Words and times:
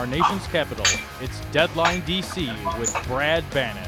Our 0.00 0.06
nation's 0.06 0.46
capital, 0.46 0.86
it's 1.20 1.40
Deadline 1.52 2.00
DC 2.02 2.48
with 2.78 2.90
Brad 3.06 3.44
Bannon. 3.50 3.86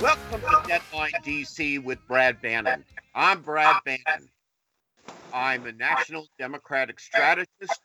Welcome 0.00 0.40
to 0.42 0.68
Deadline 0.68 1.10
DC 1.24 1.82
with 1.82 1.98
Brad 2.06 2.40
Bannon. 2.40 2.84
I'm 3.16 3.42
Brad 3.42 3.82
Bannon. 3.84 4.28
I'm 5.34 5.66
a 5.66 5.72
national 5.72 6.28
Democratic 6.38 7.00
strategist, 7.00 7.80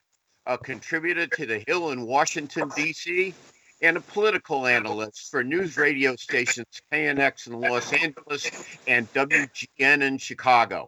a 0.46 0.60
contributor 0.60 1.26
to 1.26 1.48
The 1.48 1.64
Hill 1.66 1.90
in 1.90 2.06
Washington, 2.06 2.70
D.C., 2.76 3.34
and 3.82 3.98
a 3.98 4.02
political 4.02 4.68
analyst 4.68 5.32
for 5.32 5.44
news 5.44 5.76
radio 5.76 6.16
stations 6.18 6.68
KNX 6.94 7.48
in 7.48 7.60
Los 7.60 7.92
Angeles 7.92 8.78
and 8.86 9.12
WGN 9.14 10.04
in 10.04 10.20
Chicago. 10.20 10.88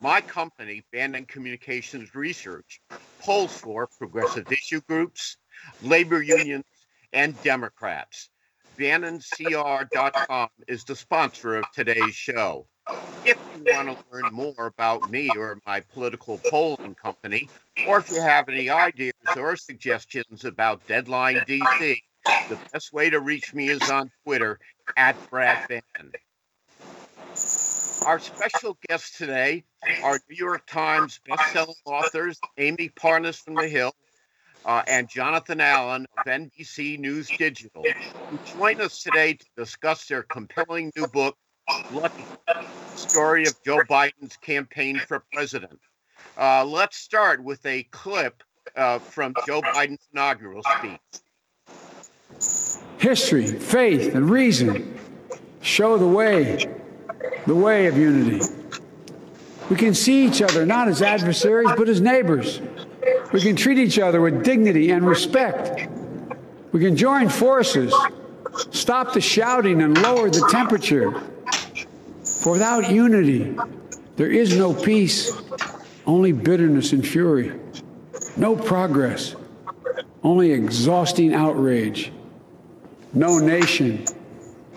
My 0.00 0.20
company, 0.20 0.82
Bannon 0.92 1.26
Communications 1.26 2.14
Research, 2.14 2.80
polls 3.20 3.56
for 3.56 3.86
progressive 3.86 4.50
issue 4.50 4.80
groups, 4.82 5.36
labor 5.82 6.22
unions, 6.22 6.64
and 7.12 7.40
Democrats. 7.42 8.30
BannonCR.com 8.78 10.48
is 10.66 10.84
the 10.84 10.96
sponsor 10.96 11.56
of 11.56 11.64
today's 11.72 12.14
show. 12.14 12.66
If 13.24 13.38
you 13.56 13.74
want 13.74 13.96
to 13.96 14.04
learn 14.10 14.32
more 14.32 14.66
about 14.66 15.10
me 15.10 15.30
or 15.36 15.60
my 15.66 15.80
political 15.80 16.40
polling 16.50 16.94
company, 16.94 17.48
or 17.86 17.98
if 17.98 18.10
you 18.10 18.20
have 18.20 18.48
any 18.48 18.70
ideas 18.70 19.12
or 19.36 19.56
suggestions 19.56 20.44
about 20.44 20.84
Deadline 20.88 21.36
DC, 21.46 21.96
the 22.48 22.58
best 22.72 22.92
way 22.92 23.10
to 23.10 23.20
reach 23.20 23.54
me 23.54 23.68
is 23.68 23.88
on 23.88 24.10
Twitter 24.24 24.58
at 24.96 25.16
Brad 25.30 25.68
Bannon. 25.68 26.12
Our 28.06 28.18
special 28.18 28.76
guests 28.88 29.16
today 29.16 29.62
are 30.02 30.18
New 30.28 30.36
York 30.36 30.66
Times 30.66 31.20
bestselling 31.28 31.76
authors 31.84 32.40
Amie 32.58 32.88
Parnes 32.88 33.36
from 33.36 33.54
The 33.54 33.68
Hill 33.68 33.94
uh, 34.64 34.82
and 34.88 35.08
Jonathan 35.08 35.60
Allen 35.60 36.06
of 36.18 36.24
NBC 36.24 36.98
News 36.98 37.28
Digital, 37.38 37.84
who 38.28 38.38
join 38.58 38.80
us 38.80 39.02
today 39.02 39.34
to 39.34 39.46
discuss 39.56 40.06
their 40.06 40.24
compelling 40.24 40.90
new 40.96 41.06
book, 41.06 41.36
Lucky, 41.92 42.24
Story 42.96 43.46
of 43.46 43.54
Joe 43.64 43.80
Biden's 43.88 44.36
Campaign 44.36 44.98
for 44.98 45.24
President. 45.32 45.78
Uh, 46.36 46.64
let's 46.64 46.96
start 46.96 47.42
with 47.42 47.64
a 47.66 47.84
clip 47.84 48.42
uh, 48.74 48.98
from 48.98 49.32
Joe 49.46 49.62
Biden's 49.62 50.08
inaugural 50.12 50.62
speech. 50.78 51.00
History, 52.98 53.46
faith, 53.46 54.14
and 54.14 54.28
reason 54.28 54.98
show 55.60 55.96
the 55.96 56.08
way 56.08 56.81
the 57.46 57.54
way 57.54 57.86
of 57.86 57.96
unity. 57.96 58.40
We 59.70 59.76
can 59.76 59.94
see 59.94 60.26
each 60.26 60.42
other 60.42 60.66
not 60.66 60.88
as 60.88 61.02
adversaries, 61.02 61.70
but 61.76 61.88
as 61.88 62.00
neighbors. 62.00 62.60
We 63.32 63.40
can 63.40 63.56
treat 63.56 63.78
each 63.78 63.98
other 63.98 64.20
with 64.20 64.44
dignity 64.44 64.90
and 64.90 65.06
respect. 65.06 65.88
We 66.72 66.80
can 66.80 66.96
join 66.96 67.28
forces, 67.28 67.94
stop 68.70 69.14
the 69.14 69.20
shouting, 69.20 69.82
and 69.82 69.96
lower 70.02 70.28
the 70.30 70.46
temperature. 70.50 71.22
For 72.42 72.52
without 72.52 72.90
unity, 72.90 73.56
there 74.16 74.30
is 74.30 74.56
no 74.56 74.74
peace, 74.74 75.32
only 76.06 76.32
bitterness 76.32 76.92
and 76.92 77.06
fury. 77.06 77.58
No 78.36 78.56
progress, 78.56 79.36
only 80.22 80.52
exhausting 80.52 81.34
outrage. 81.34 82.12
No 83.14 83.38
nation, 83.38 84.04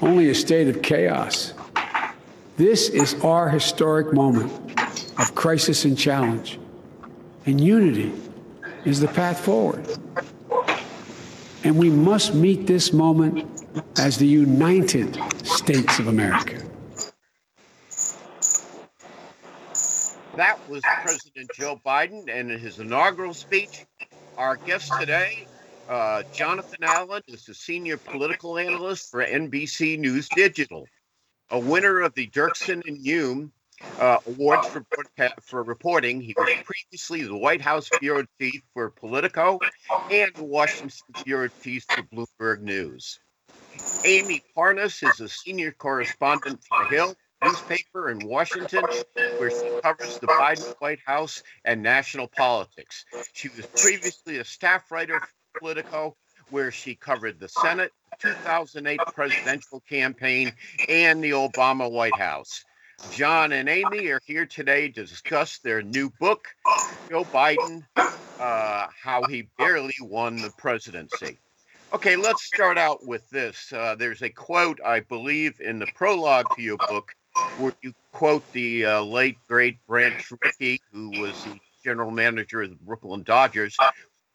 only 0.01 0.29
a 0.29 0.35
state 0.35 0.67
of 0.67 0.81
chaos. 0.81 1.53
This 2.57 2.87
is 2.87 3.15
our 3.15 3.49
historic 3.49 4.13
moment 4.13 4.49
of 5.19 5.35
crisis 5.35 5.83
and 5.83 5.97
challenge, 5.97 6.57
and 7.45 7.59
unity 7.59 8.13
is 8.85 9.01
the 9.01 9.09
path 9.09 9.41
forward. 9.41 9.85
And 11.65 11.77
we 11.77 11.89
must 11.89 12.33
meet 12.33 12.65
this 12.65 12.93
moment 12.93 13.45
as 13.97 14.17
the 14.17 14.25
United 14.25 15.19
States 15.45 15.99
of 15.99 16.07
America. 16.07 16.61
That 20.37 20.57
was 20.69 20.81
President 21.03 21.51
Joe 21.55 21.81
Biden 21.85 22.23
and 22.29 22.49
in 22.49 22.57
his 22.57 22.79
inaugural 22.79 23.33
speech. 23.33 23.85
Our 24.37 24.55
guest 24.55 24.93
today, 24.97 25.45
uh, 25.89 26.23
Jonathan 26.31 26.83
Allen, 26.83 27.21
is 27.27 27.45
the 27.45 27.53
senior 27.53 27.97
political 27.97 28.57
analyst 28.57 29.11
for 29.11 29.25
NBC 29.25 29.99
News 29.99 30.29
Digital 30.29 30.87
a 31.49 31.59
winner 31.59 32.01
of 32.01 32.13
the 32.13 32.27
Dirksen 32.27 32.85
and 32.87 32.97
Hume 32.97 33.51
uh, 33.99 34.19
Awards 34.27 34.67
for, 34.67 34.85
for 35.41 35.63
reporting. 35.63 36.21
He 36.21 36.33
was 36.37 36.49
previously 36.63 37.23
the 37.23 37.35
White 37.35 37.61
House 37.61 37.89
bureau 37.99 38.25
chief 38.39 38.61
for 38.73 38.89
Politico 38.89 39.59
and 40.09 40.33
the 40.35 40.43
Washington 40.43 40.91
bureau 41.23 41.49
chief 41.61 41.85
for 41.89 42.03
Bloomberg 42.03 42.61
News. 42.61 43.19
Amie 44.05 44.43
Parnes 44.55 45.03
is 45.03 45.19
a 45.19 45.27
senior 45.27 45.71
correspondent 45.71 46.63
for 46.63 46.83
The 46.83 46.95
Hill 46.95 47.15
newspaper 47.43 48.09
in 48.09 48.25
Washington, 48.25 48.83
where 49.37 49.51
she 49.51 49.81
covers 49.81 50.17
the 50.19 50.27
Biden 50.27 50.73
White 50.79 50.99
House 51.05 51.43
and 51.65 51.83
national 51.83 52.27
politics. 52.27 53.05
She 53.33 53.49
was 53.49 53.65
previously 53.65 54.37
a 54.37 54.45
staff 54.45 54.91
writer 54.91 55.19
for 55.19 55.59
Politico 55.59 56.15
where 56.49 56.71
she 56.71 56.95
covered 56.95 57.39
the 57.39 57.49
Senate, 57.49 57.91
2008 58.19 58.99
presidential 59.13 59.81
campaign, 59.81 60.53
and 60.87 61.23
the 61.23 61.31
Obama 61.31 61.89
White 61.89 62.17
House. 62.17 62.63
Jon 63.11 63.51
and 63.51 63.67
Amie 63.67 64.07
are 64.07 64.21
here 64.25 64.45
today 64.45 64.89
to 64.89 65.05
discuss 65.05 65.59
their 65.59 65.81
new 65.81 66.09
book, 66.19 66.47
Joe 67.09 67.25
Biden, 67.25 67.83
uh, 67.95 68.87
How 69.01 69.23
He 69.27 69.47
Barely 69.57 69.95
Won 70.01 70.37
the 70.37 70.51
Presidency. 70.57 71.37
Okay, 71.93 72.15
let's 72.15 72.43
start 72.43 72.77
out 72.77 73.05
with 73.05 73.29
this. 73.29 73.71
Uh, 73.71 73.95
there's 73.95 74.21
a 74.21 74.29
quote, 74.29 74.79
I 74.83 75.01
believe, 75.01 75.59
in 75.61 75.79
the 75.79 75.87
prologue 75.95 76.47
to 76.55 76.61
your 76.61 76.77
book 76.77 77.13
where 77.57 77.73
you 77.81 77.93
quote 78.11 78.49
the 78.53 78.85
uh, 78.85 79.01
late, 79.01 79.37
great 79.47 79.77
Branch 79.87 80.31
Rickey, 80.41 80.81
who 80.91 81.09
was 81.21 81.43
the 81.43 81.59
general 81.83 82.11
manager 82.11 82.61
of 82.61 82.69
the 82.69 82.75
Brooklyn 82.75 83.23
Dodgers, 83.23 83.77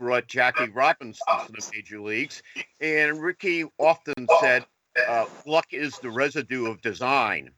brought 0.01 0.27
Jackie 0.27 0.71
Robinson 0.71 1.23
to 1.47 1.53
the 1.53 1.71
major 1.73 2.01
leagues. 2.01 2.43
And 2.81 3.23
Rickey 3.23 3.65
often 3.79 4.27
said, 4.41 4.65
uh, 5.07 5.27
luck 5.47 5.67
is 5.71 5.99
the 5.99 6.11
residue 6.11 6.67
of 6.67 6.81
design. 6.83 7.51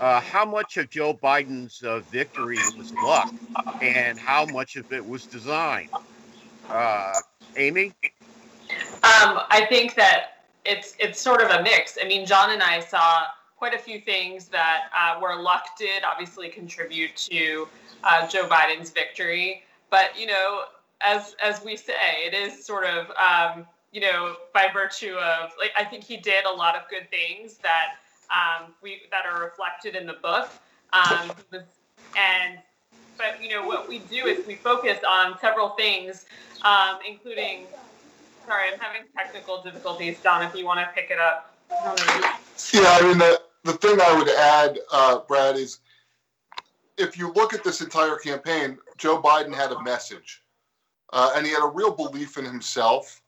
Uh, 0.00 0.20
how 0.20 0.44
much 0.44 0.78
of 0.78 0.88
Joe 0.88 1.12
Biden's 1.12 1.82
uh, 1.82 2.00
victory 2.10 2.58
was 2.78 2.94
luck, 2.94 3.34
and 3.82 4.18
how 4.18 4.46
much 4.46 4.76
of 4.76 4.90
it 4.90 5.06
was 5.06 5.26
design? 5.26 5.90
Uh, 6.70 7.12
Amie, 7.56 7.92
um, 9.04 9.40
I 9.50 9.66
think 9.68 9.94
that 9.96 10.44
it's 10.64 10.94
it's 10.98 11.20
sort 11.20 11.42
of 11.42 11.50
a 11.50 11.62
mix. 11.62 11.98
I 12.02 12.06
mean, 12.06 12.24
Jon 12.24 12.50
and 12.50 12.62
I 12.62 12.80
saw 12.80 13.24
quite 13.56 13.74
a 13.74 13.78
few 13.78 14.00
things 14.00 14.48
that 14.48 14.84
uh, 14.96 15.20
where 15.20 15.36
luck 15.36 15.76
did 15.78 16.04
obviously 16.04 16.48
contribute 16.48 17.14
to 17.16 17.68
uh, 18.04 18.26
Joe 18.28 18.48
Biden's 18.48 18.90
victory, 18.90 19.64
but 19.90 20.18
you 20.18 20.26
know 20.26 20.62
as 21.04 21.34
as 21.42 21.62
we 21.64 21.76
say, 21.76 22.24
it 22.24 22.34
is 22.34 22.64
sort 22.64 22.84
of 22.84 23.10
um, 23.10 23.66
you 23.92 24.00
know 24.00 24.36
by 24.54 24.68
virtue 24.72 25.14
of 25.14 25.50
like 25.58 25.72
I 25.76 25.84
think 25.84 26.04
he 26.04 26.16
did 26.16 26.44
a 26.44 26.52
lot 26.52 26.76
of 26.76 26.82
good 26.88 27.10
things 27.10 27.58
that 27.58 27.96
um, 28.30 28.72
we 28.82 29.02
that 29.10 29.26
are 29.26 29.42
reflected 29.42 29.94
in 29.96 30.06
the 30.06 30.14
book, 30.14 30.50
um, 30.92 31.32
and 32.16 32.58
but 33.18 33.42
you 33.42 33.50
know 33.50 33.66
what 33.66 33.88
we 33.88 33.98
do 34.00 34.26
is 34.26 34.46
we 34.46 34.54
focus 34.54 34.98
on 35.08 35.38
several 35.40 35.70
things, 35.70 36.26
um, 36.62 36.98
including. 37.08 37.66
Sorry, 38.44 38.72
I'm 38.72 38.78
having 38.80 39.02
technical 39.16 39.62
difficulties. 39.62 40.18
Don, 40.20 40.42
if 40.42 40.52
you 40.56 40.66
want 40.66 40.80
to 40.80 40.88
pick 40.96 41.12
it 41.12 41.20
up. 41.20 41.54
Yeah, 41.70 42.88
I 42.88 43.02
mean 43.02 43.18
the 43.18 43.40
the 43.64 43.74
thing 43.74 44.00
I 44.00 44.18
would 44.18 44.28
add, 44.28 44.78
uh, 44.90 45.20
Brad, 45.28 45.56
is 45.56 45.78
if 46.98 47.16
you 47.16 47.32
look 47.32 47.54
at 47.54 47.64
this 47.64 47.80
entire 47.80 48.16
campaign, 48.16 48.78
Joe 48.98 49.20
Biden 49.20 49.54
had 49.54 49.72
a 49.72 49.82
message, 49.82 50.41
uh, 51.12 51.32
and 51.36 51.46
he 51.46 51.52
had 51.52 51.64
a 51.64 51.68
real 51.68 51.92
belief 51.92 52.38
in 52.38 52.44
himself, 52.44 53.22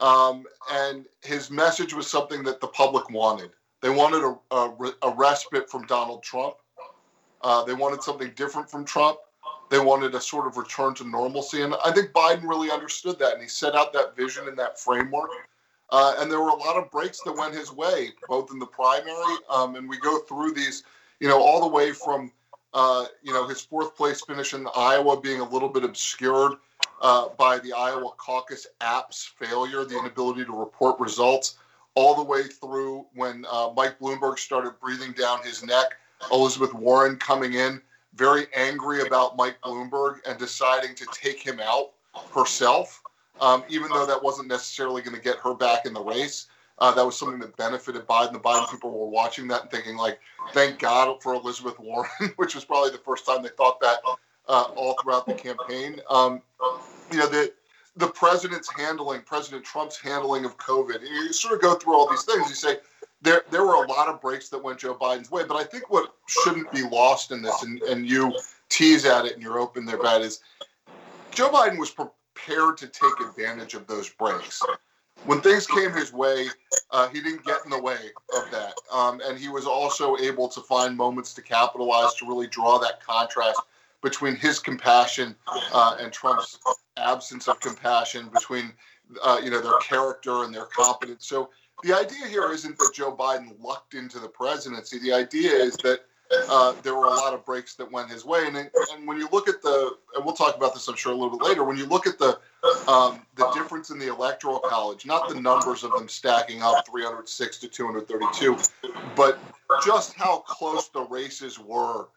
um, 0.00 0.44
and 0.70 1.06
his 1.22 1.50
message 1.50 1.92
was 1.94 2.06
something 2.06 2.42
that 2.44 2.60
the 2.60 2.68
public 2.68 3.10
wanted. 3.10 3.50
They 3.80 3.90
wanted 3.90 4.22
a, 4.24 4.54
a, 4.54 4.92
a 5.02 5.14
respite 5.14 5.70
from 5.70 5.86
Donald 5.86 6.22
Trump. 6.22 6.54
Uh, 7.42 7.64
they 7.64 7.74
wanted 7.74 8.02
something 8.02 8.32
different 8.36 8.70
from 8.70 8.84
Trump. 8.84 9.18
They 9.70 9.78
wanted 9.78 10.14
a 10.14 10.20
sort 10.20 10.46
of 10.46 10.56
return 10.56 10.94
to 10.94 11.04
normalcy. 11.04 11.62
And 11.62 11.74
I 11.84 11.92
think 11.92 12.10
Biden 12.10 12.42
really 12.42 12.70
understood 12.70 13.18
that. 13.20 13.34
And 13.34 13.42
he 13.42 13.48
set 13.48 13.74
out 13.74 13.92
that 13.92 14.16
vision 14.16 14.48
and 14.48 14.58
that 14.58 14.78
framework. 14.78 15.30
Uh, 15.90 16.14
and 16.18 16.30
there 16.30 16.40
were 16.40 16.50
a 16.50 16.56
lot 16.56 16.76
of 16.76 16.90
breaks 16.90 17.20
that 17.22 17.32
went 17.32 17.54
his 17.54 17.72
way, 17.72 18.10
both 18.28 18.50
in 18.52 18.58
the 18.58 18.66
primary. 18.66 19.36
Um, 19.48 19.76
and 19.76 19.88
we 19.88 19.98
go 19.98 20.18
through 20.20 20.52
these, 20.52 20.84
you 21.20 21.28
know, 21.28 21.40
all 21.40 21.60
the 21.60 21.68
way 21.68 21.92
from, 21.92 22.32
uh, 22.74 23.06
you 23.22 23.32
know, 23.32 23.46
his 23.48 23.60
fourth 23.60 23.96
place 23.96 24.22
finish 24.22 24.54
in 24.54 24.66
Iowa 24.76 25.20
being 25.20 25.40
a 25.40 25.48
little 25.48 25.68
bit 25.68 25.84
obscured 25.84 26.54
uh, 27.00 27.28
by 27.36 27.58
the 27.58 27.72
Iowa 27.72 28.10
caucus 28.16 28.66
app's 28.80 29.24
failure, 29.24 29.84
the 29.84 29.98
inability 29.98 30.44
to 30.44 30.52
report 30.52 31.00
results, 31.00 31.56
all 31.94 32.14
the 32.14 32.22
way 32.22 32.44
through 32.44 33.06
when 33.14 33.44
uh, 33.50 33.70
Mike 33.74 33.98
Bloomberg 33.98 34.38
started 34.38 34.78
breathing 34.80 35.12
down 35.12 35.42
his 35.42 35.64
neck, 35.64 35.96
Elizabeth 36.30 36.74
Warren 36.74 37.16
coming 37.16 37.54
in 37.54 37.80
very 38.14 38.46
angry 38.54 39.02
about 39.06 39.36
Mike 39.36 39.60
Bloomberg 39.62 40.18
and 40.26 40.38
deciding 40.38 40.94
to 40.96 41.06
take 41.12 41.40
him 41.40 41.60
out 41.60 41.92
herself, 42.34 43.02
um, 43.40 43.64
even 43.68 43.88
though 43.88 44.06
that 44.06 44.22
wasn't 44.22 44.48
necessarily 44.48 45.00
going 45.02 45.16
to 45.16 45.22
get 45.22 45.38
her 45.38 45.54
back 45.54 45.86
in 45.86 45.94
the 45.94 46.02
race. 46.02 46.46
Uh, 46.78 46.92
that 46.94 47.04
was 47.04 47.16
something 47.16 47.38
that 47.38 47.54
benefited 47.56 48.06
Biden. 48.06 48.32
The 48.32 48.40
Biden 48.40 48.70
people 48.70 48.90
were 48.90 49.06
watching 49.06 49.46
that 49.48 49.62
and 49.62 49.70
thinking, 49.70 49.96
like, 49.96 50.18
thank 50.54 50.78
God 50.78 51.22
for 51.22 51.34
Elizabeth 51.34 51.78
Warren, 51.78 52.10
which 52.36 52.54
was 52.54 52.64
probably 52.64 52.90
the 52.90 52.98
first 52.98 53.26
time 53.26 53.42
they 53.42 53.50
thought 53.50 53.80
that 53.80 53.98
uh, 54.50 54.64
all 54.74 54.96
throughout 55.00 55.26
the 55.26 55.34
campaign. 55.34 56.00
Um, 56.10 56.42
you 57.12 57.18
know, 57.18 57.28
the 57.28 57.52
the 57.96 58.08
president's 58.08 58.70
handling, 58.72 59.22
President 59.22 59.64
Trump's 59.64 59.98
handling 59.98 60.44
of 60.44 60.56
COVID. 60.58 61.02
You 61.02 61.32
sort 61.32 61.54
of 61.54 61.60
go 61.60 61.74
through 61.74 61.94
all 61.94 62.08
these 62.10 62.24
things. 62.24 62.48
You 62.48 62.54
say, 62.54 62.78
there 63.22 63.44
there 63.50 63.64
were 63.64 63.84
a 63.84 63.88
lot 63.88 64.08
of 64.08 64.20
breaks 64.20 64.48
that 64.48 64.62
went 64.62 64.80
Joe 64.80 64.94
Biden's 64.94 65.30
way, 65.30 65.44
but 65.44 65.56
I 65.56 65.64
think 65.64 65.90
what 65.90 66.14
shouldn't 66.26 66.70
be 66.72 66.82
lost 66.82 67.30
in 67.30 67.42
this, 67.42 67.62
and, 67.62 67.80
and 67.82 68.06
you 68.06 68.34
tease 68.68 69.04
at 69.04 69.24
it 69.24 69.34
and 69.34 69.42
you're 69.42 69.58
open 69.58 69.84
there, 69.84 69.98
Brad, 69.98 70.22
is 70.22 70.40
Joe 71.30 71.50
Biden 71.50 71.78
was 71.78 71.90
prepared 71.90 72.76
to 72.78 72.88
take 72.88 73.20
advantage 73.20 73.74
of 73.74 73.86
those 73.86 74.08
breaks. 74.08 74.60
When 75.26 75.42
things 75.42 75.66
came 75.66 75.92
his 75.92 76.14
way, 76.14 76.46
uh, 76.90 77.08
he 77.08 77.20
didn't 77.20 77.44
get 77.44 77.58
in 77.64 77.70
the 77.70 77.80
way 77.80 77.98
of 78.34 78.50
that, 78.50 78.72
um, 78.90 79.20
and 79.24 79.38
he 79.38 79.48
was 79.48 79.66
also 79.66 80.16
able 80.16 80.48
to 80.48 80.60
find 80.62 80.96
moments 80.96 81.34
to 81.34 81.42
capitalize 81.42 82.14
to 82.14 82.26
really 82.26 82.46
draw 82.46 82.78
that 82.78 83.04
contrast 83.04 83.60
between 84.02 84.36
his 84.36 84.58
compassion 84.58 85.36
uh, 85.72 85.96
and 86.00 86.12
Trump's 86.12 86.58
absence 86.96 87.48
of 87.48 87.60
compassion, 87.60 88.28
between 88.32 88.72
uh, 89.22 89.40
you 89.42 89.50
know 89.50 89.60
their 89.60 89.78
character 89.78 90.44
and 90.44 90.54
their 90.54 90.66
competence. 90.66 91.26
So 91.26 91.50
the 91.82 91.96
idea 91.96 92.26
here 92.26 92.52
isn't 92.52 92.78
that 92.78 92.92
Joe 92.94 93.14
Biden 93.14 93.52
lucked 93.60 93.94
into 93.94 94.18
the 94.18 94.28
presidency. 94.28 94.98
The 94.98 95.12
idea 95.12 95.52
is 95.52 95.76
that 95.78 96.00
uh, 96.48 96.74
there 96.82 96.94
were 96.94 97.06
a 97.06 97.14
lot 97.14 97.34
of 97.34 97.44
breaks 97.44 97.74
that 97.74 97.90
went 97.90 98.10
his 98.10 98.24
way. 98.24 98.46
And, 98.46 98.56
and 98.56 98.70
when 99.06 99.18
you 99.18 99.28
look 99.32 99.48
at 99.48 99.62
the, 99.62 99.96
and 100.14 100.24
we'll 100.24 100.34
talk 100.34 100.56
about 100.56 100.74
this, 100.74 100.86
I'm 100.86 100.94
sure, 100.94 101.12
a 101.12 101.14
little 101.14 101.36
bit 101.36 101.46
later, 101.46 101.64
when 101.64 101.76
you 101.76 101.86
look 101.86 102.06
at 102.06 102.18
the 102.18 102.38
um, 102.86 103.22
the 103.36 103.50
difference 103.52 103.90
in 103.90 103.98
the 103.98 104.08
electoral 104.08 104.60
college, 104.60 105.06
not 105.06 105.28
the 105.28 105.40
numbers 105.40 105.82
of 105.82 105.92
them 105.92 106.08
stacking 106.08 106.62
up 106.62 106.86
306 106.86 107.58
to 107.58 107.68
232, 107.68 108.56
but 109.16 109.38
just 109.84 110.14
how 110.14 110.38
close 110.38 110.88
the 110.88 111.02
races 111.02 111.58
were 111.58 112.08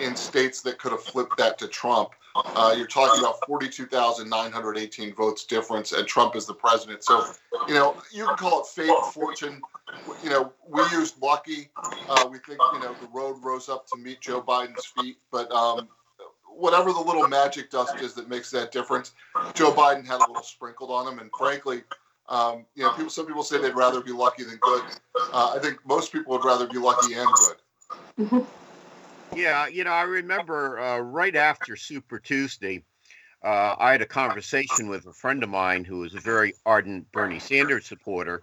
in 0.00 0.16
states 0.16 0.62
that 0.62 0.78
could 0.78 0.92
have 0.92 1.02
flipped 1.02 1.36
that 1.38 1.58
to 1.58 1.68
Trump. 1.68 2.10
Uh, 2.34 2.74
you're 2.76 2.86
talking 2.86 3.20
about 3.20 3.36
42,918 3.46 5.14
votes 5.14 5.44
difference, 5.44 5.92
and 5.92 6.06
Trump 6.06 6.34
is 6.34 6.46
the 6.46 6.54
president. 6.54 7.04
So, 7.04 7.24
you 7.68 7.74
know, 7.74 7.96
you 8.10 8.24
can 8.26 8.36
call 8.36 8.60
it 8.60 8.66
fate, 8.66 8.90
fortune. 9.12 9.60
You 10.24 10.30
know, 10.30 10.52
we 10.68 10.82
used 10.92 11.20
lucky. 11.20 11.68
Uh, 12.08 12.26
we 12.30 12.38
think, 12.38 12.58
you 12.72 12.80
know, 12.80 12.94
the 13.00 13.08
road 13.12 13.36
rose 13.42 13.68
up 13.68 13.86
to 13.88 13.98
meet 13.98 14.20
Joe 14.20 14.40
Biden's 14.40 14.86
feet. 14.86 15.18
But 15.30 15.52
um, 15.52 15.88
whatever 16.56 16.92
the 16.92 17.00
little 17.00 17.28
magic 17.28 17.70
dust 17.70 17.96
is 18.00 18.14
that 18.14 18.30
makes 18.30 18.50
that 18.52 18.72
difference, 18.72 19.12
Joe 19.52 19.72
Biden 19.72 20.06
had 20.06 20.16
a 20.16 20.26
little 20.26 20.42
sprinkled 20.42 20.90
on 20.90 21.12
him. 21.12 21.18
And 21.18 21.30
frankly, 21.36 21.82
um, 22.32 22.64
you 22.74 22.82
know, 22.82 22.90
people. 22.92 23.10
Some 23.10 23.26
people 23.26 23.42
say 23.44 23.60
they'd 23.60 23.76
rather 23.76 24.00
be 24.00 24.10
lucky 24.10 24.42
than 24.42 24.56
good. 24.56 24.82
Uh, 25.32 25.52
I 25.54 25.58
think 25.60 25.78
most 25.86 26.12
people 26.12 26.32
would 26.32 26.44
rather 26.44 26.66
be 26.66 26.78
lucky 26.78 27.14
and 27.14 27.28
good. 27.34 28.46
Yeah, 29.34 29.66
you 29.66 29.82
know, 29.82 29.92
I 29.92 30.02
remember 30.02 30.78
uh, 30.78 30.98
right 30.98 31.34
after 31.34 31.74
Super 31.74 32.18
Tuesday, 32.18 32.84
uh, 33.42 33.76
I 33.78 33.92
had 33.92 34.02
a 34.02 34.06
conversation 34.06 34.88
with 34.88 35.06
a 35.06 35.12
friend 35.14 35.42
of 35.42 35.48
mine 35.48 35.86
who 35.86 36.00
was 36.00 36.14
a 36.14 36.20
very 36.20 36.52
ardent 36.66 37.10
Bernie 37.12 37.38
Sanders 37.38 37.86
supporter, 37.86 38.42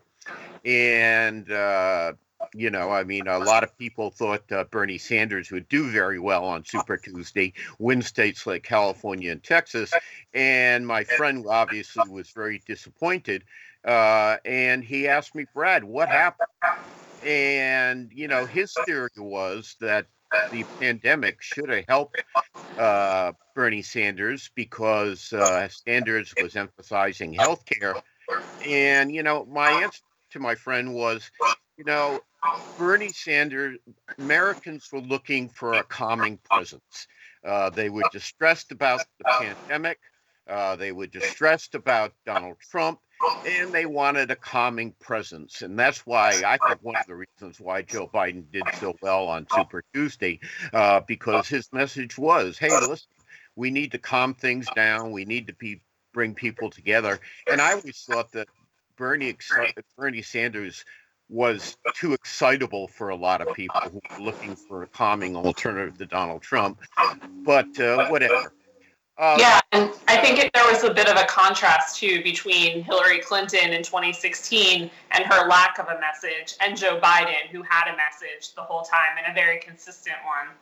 and 0.66 1.52
uh, 1.52 2.14
you 2.54 2.70
know, 2.70 2.90
I 2.90 3.04
mean, 3.04 3.28
a 3.28 3.38
lot 3.38 3.64
of 3.64 3.78
people 3.78 4.10
thought 4.10 4.52
uh, 4.52 4.64
Bernie 4.66 4.98
Sanders 4.98 5.52
would 5.52 5.68
do 5.68 5.92
very 5.92 6.20
well 6.20 6.46
on 6.46 6.66
Super 6.66 6.98
Tuesday, 6.98 7.54
win 7.78 8.02
states 8.02 8.48
like 8.48 8.64
California 8.64 9.32
and 9.32 9.44
Texas. 9.44 9.94
And 10.34 10.88
my 10.88 11.04
friend 11.04 11.46
obviously 11.48 12.04
was 12.10 12.30
very 12.30 12.62
disappointed. 12.66 13.44
Uh, 13.86 14.38
and 14.46 14.84
he 14.84 15.08
asked 15.08 15.36
me, 15.36 15.46
Brad, 15.54 15.84
what 15.84 16.10
happened? 16.10 16.48
And, 17.24 18.12
you 18.14 18.28
know, 18.28 18.46
his 18.46 18.74
theory 18.86 19.10
was 19.18 19.76
that 19.80 20.08
the 20.52 20.64
pandemic 20.80 21.42
should 21.42 21.70
have 21.70 21.86
helped 21.88 22.24
uh, 22.78 23.34
Bernie 23.56 23.82
Sanders 23.82 24.50
because 24.56 25.34
uh, 25.34 25.68
Sanders 25.70 26.34
was 26.42 26.56
emphasizing 26.56 27.34
health 27.34 27.64
care. 27.66 27.96
And, 28.66 29.12
you 29.12 29.24
know, 29.24 29.46
my 29.46 29.72
answer 29.72 30.02
to 30.32 30.40
my 30.40 30.56
friend 30.56 30.94
was, 30.94 31.30
you 31.78 31.84
know, 31.84 32.20
Bernie 32.78 33.10
Sanders, 33.10 33.78
Americans 34.18 34.90
were 34.92 35.02
looking 35.02 35.50
for 35.50 35.74
a 35.74 35.84
calming 35.84 36.38
presence. 36.50 37.08
Uh, 37.46 37.70
they 37.70 37.90
were 37.90 38.04
distressed 38.12 38.72
about 38.72 39.02
the 39.18 39.26
pandemic. 39.40 40.00
Uh, 40.48 40.76
they 40.76 40.92
were 40.92 41.08
distressed 41.08 41.76
about 41.76 42.14
Donald 42.26 42.58
Trump 42.60 43.00
and 43.46 43.72
they 43.72 43.86
wanted 43.86 44.32
a 44.32 44.36
calming 44.36 44.94
presence. 45.00 45.62
And 45.62 45.78
that's 45.78 46.06
why 46.06 46.42
I 46.46 46.58
think 46.58 46.80
one 46.82 46.96
of 46.96 47.06
the 47.08 47.16
reasons 47.16 47.60
why 47.60 47.82
Joe 47.82 48.10
Biden 48.12 48.44
did 48.52 48.64
so 48.80 48.96
well 49.02 49.28
on 49.28 49.48
Super 49.54 49.84
Tuesday, 49.94 50.40
uh, 50.74 51.02
because 51.02 51.48
his 51.48 51.72
message 51.72 52.18
was, 52.18 52.58
hey, 52.58 52.70
listen, 52.70 53.08
we 53.56 53.72
need 53.72 53.92
to 53.92 53.98
calm 53.98 54.34
things 54.34 54.68
down. 54.76 55.12
We 55.12 55.26
need 55.26 55.48
to 55.48 55.54
be, 55.54 55.82
bring 56.14 56.34
people 56.34 56.70
together. 56.70 57.20
And 57.50 57.62
I 57.62 57.74
always 57.74 58.06
thought 58.10 58.32
that 58.34 58.48
Bernie, 58.98 59.36
Bernie 59.98 60.22
Sanders 60.22 60.86
was 61.30 61.78
too 61.96 62.14
excitable 62.14 62.88
for 62.88 63.10
a 63.10 63.16
lot 63.16 63.42
of 63.42 63.54
people 63.54 63.80
who 63.82 64.02
were 64.10 64.26
looking 64.26 64.56
for 64.56 64.84
a 64.84 64.88
calming 64.88 65.36
alternative 65.36 65.98
to 66.00 66.06
Donald 66.06 66.42
Trump. 66.42 66.82
But 67.46 67.80
uh, 67.80 68.08
whatever. 68.08 68.54
Um, 69.20 69.38
yeah, 69.38 69.60
and 69.74 69.92
I 70.08 70.16
think 70.16 70.40
it, 70.40 70.50
there 70.54 70.64
was 70.66 70.86
a 70.86 70.94
bit 70.94 71.10
of 71.10 71.18
a 71.18 71.26
contrast 71.26 72.00
too 72.00 72.24
between 72.24 72.84
Hillary 72.84 73.20
Clinton 73.20 73.74
in 73.74 73.84
2016 73.84 74.90
and 75.12 75.26
her 75.26 75.46
lack 75.46 75.78
of 75.78 75.88
a 75.88 76.00
message, 76.00 76.56
and 76.62 76.78
Joe 76.78 77.02
Biden, 77.02 77.50
who 77.52 77.62
had 77.64 77.94
a 77.94 77.98
message 77.98 78.56
the 78.56 78.62
whole 78.62 78.84
time 78.84 79.18
and 79.22 79.30
a 79.30 79.36
very 79.36 79.60
consistent 79.60 80.16
one. 80.26 80.56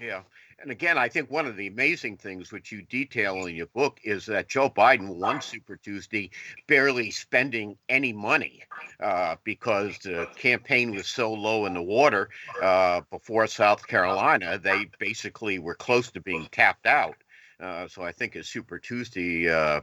Yeah. 0.00 0.22
And 0.60 0.70
again, 0.70 0.96
I 0.96 1.08
think 1.08 1.28
one 1.28 1.46
of 1.46 1.56
the 1.56 1.66
amazing 1.66 2.18
things 2.18 2.52
which 2.52 2.70
you 2.70 2.82
detail 2.82 3.46
in 3.46 3.56
your 3.56 3.66
book 3.66 3.98
is 4.04 4.26
that 4.26 4.48
Joe 4.48 4.70
Biden 4.70 5.16
won 5.16 5.40
Super 5.42 5.76
Tuesday 5.76 6.30
barely 6.68 7.10
spending 7.10 7.76
any 7.88 8.12
money 8.12 8.62
uh, 9.00 9.34
because 9.42 9.98
the 9.98 10.28
campaign 10.36 10.94
was 10.94 11.08
so 11.08 11.32
low 11.32 11.66
in 11.66 11.74
the 11.74 11.82
water 11.82 12.30
uh, 12.62 13.00
before 13.10 13.48
South 13.48 13.84
Carolina. 13.84 14.56
They 14.56 14.86
basically 15.00 15.58
were 15.58 15.74
close 15.74 16.12
to 16.12 16.20
being 16.20 16.46
tapped 16.52 16.86
out. 16.86 17.16
Uh, 17.62 17.86
so 17.86 18.02
I 18.02 18.12
think 18.12 18.34
his 18.34 18.48
Super 18.48 18.78
Tuesday 18.78 19.48
uh, 19.48 19.82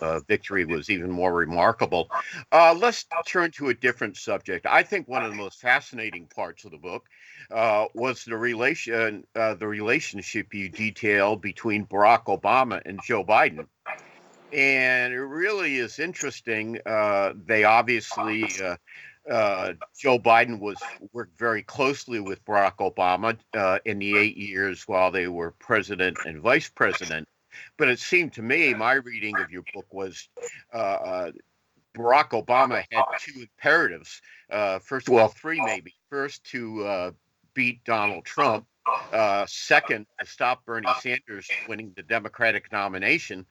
uh, 0.00 0.20
victory 0.26 0.64
was 0.64 0.88
even 0.88 1.10
more 1.10 1.32
remarkable. 1.32 2.10
Uh, 2.50 2.74
let's 2.76 3.04
turn 3.26 3.50
to 3.52 3.68
a 3.68 3.74
different 3.74 4.16
subject. 4.16 4.66
I 4.66 4.82
think 4.82 5.06
one 5.06 5.22
of 5.22 5.30
the 5.30 5.36
most 5.36 5.60
fascinating 5.60 6.26
parts 6.34 6.64
of 6.64 6.70
the 6.70 6.78
book 6.78 7.06
uh, 7.50 7.86
was 7.94 8.24
the 8.24 8.36
relation, 8.36 9.26
the 9.34 9.66
relationship 9.66 10.54
you 10.54 10.70
detail 10.70 11.36
between 11.36 11.86
Barack 11.86 12.24
Obama 12.24 12.80
and 12.84 13.00
Joe 13.04 13.24
Biden. 13.24 13.66
And 14.52 15.12
it 15.12 15.18
really 15.18 15.76
is 15.76 15.98
interesting. 15.98 16.78
they 16.84 17.64
obviously 17.64 18.48
uh, 19.28 19.74
Joe 19.98 20.18
Biden 20.18 20.60
was 20.60 20.76
worked 21.12 21.38
very 21.38 21.62
closely 21.62 22.20
with 22.20 22.44
Barack 22.44 22.76
Obama 22.78 23.36
uh, 23.54 23.78
in 23.84 23.98
the 23.98 24.16
eight 24.16 24.36
years 24.36 24.84
while 24.86 25.10
they 25.10 25.28
were 25.28 25.52
president 25.52 26.16
and 26.24 26.40
vice 26.40 26.68
president. 26.68 27.28
But 27.76 27.88
it 27.88 27.98
seemed 27.98 28.32
to 28.34 28.42
me, 28.42 28.74
my 28.74 28.94
reading 28.94 29.36
of 29.38 29.50
your 29.50 29.64
book 29.74 29.92
was 29.92 30.28
uh, 30.72 30.76
uh 30.76 31.32
Barack 31.96 32.30
Obama 32.30 32.84
had 32.92 33.04
two 33.18 33.40
imperatives. 33.40 34.22
Uh, 34.50 34.78
first, 34.78 35.08
well, 35.08 35.26
three 35.26 35.60
maybe. 35.60 35.92
First, 36.08 36.44
to 36.44 36.84
uh, 36.84 37.10
beat 37.52 37.82
Donald 37.84 38.24
Trump. 38.24 38.66
second, 39.48 40.06
to 40.20 40.26
stop 40.26 40.64
Bernie 40.64 40.88
Sanders 41.00 41.48
winning 41.68 41.92
the 41.96 42.04
Democratic 42.04 42.70
nomination. 42.70 43.44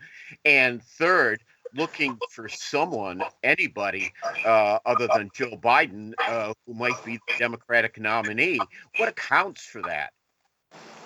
And 0.45 0.81
third, 0.81 1.41
looking 1.73 2.17
for 2.31 2.49
someone, 2.49 3.23
anybody 3.43 4.11
uh, 4.45 4.79
other 4.85 5.07
than 5.15 5.29
Joe 5.33 5.57
Biden, 5.57 6.13
uh, 6.27 6.53
who 6.65 6.73
might 6.73 7.03
be 7.05 7.19
the 7.27 7.33
Democratic 7.37 7.99
nominee. 7.99 8.59
What 8.97 9.09
accounts 9.09 9.65
for 9.65 9.81
that? 9.83 10.11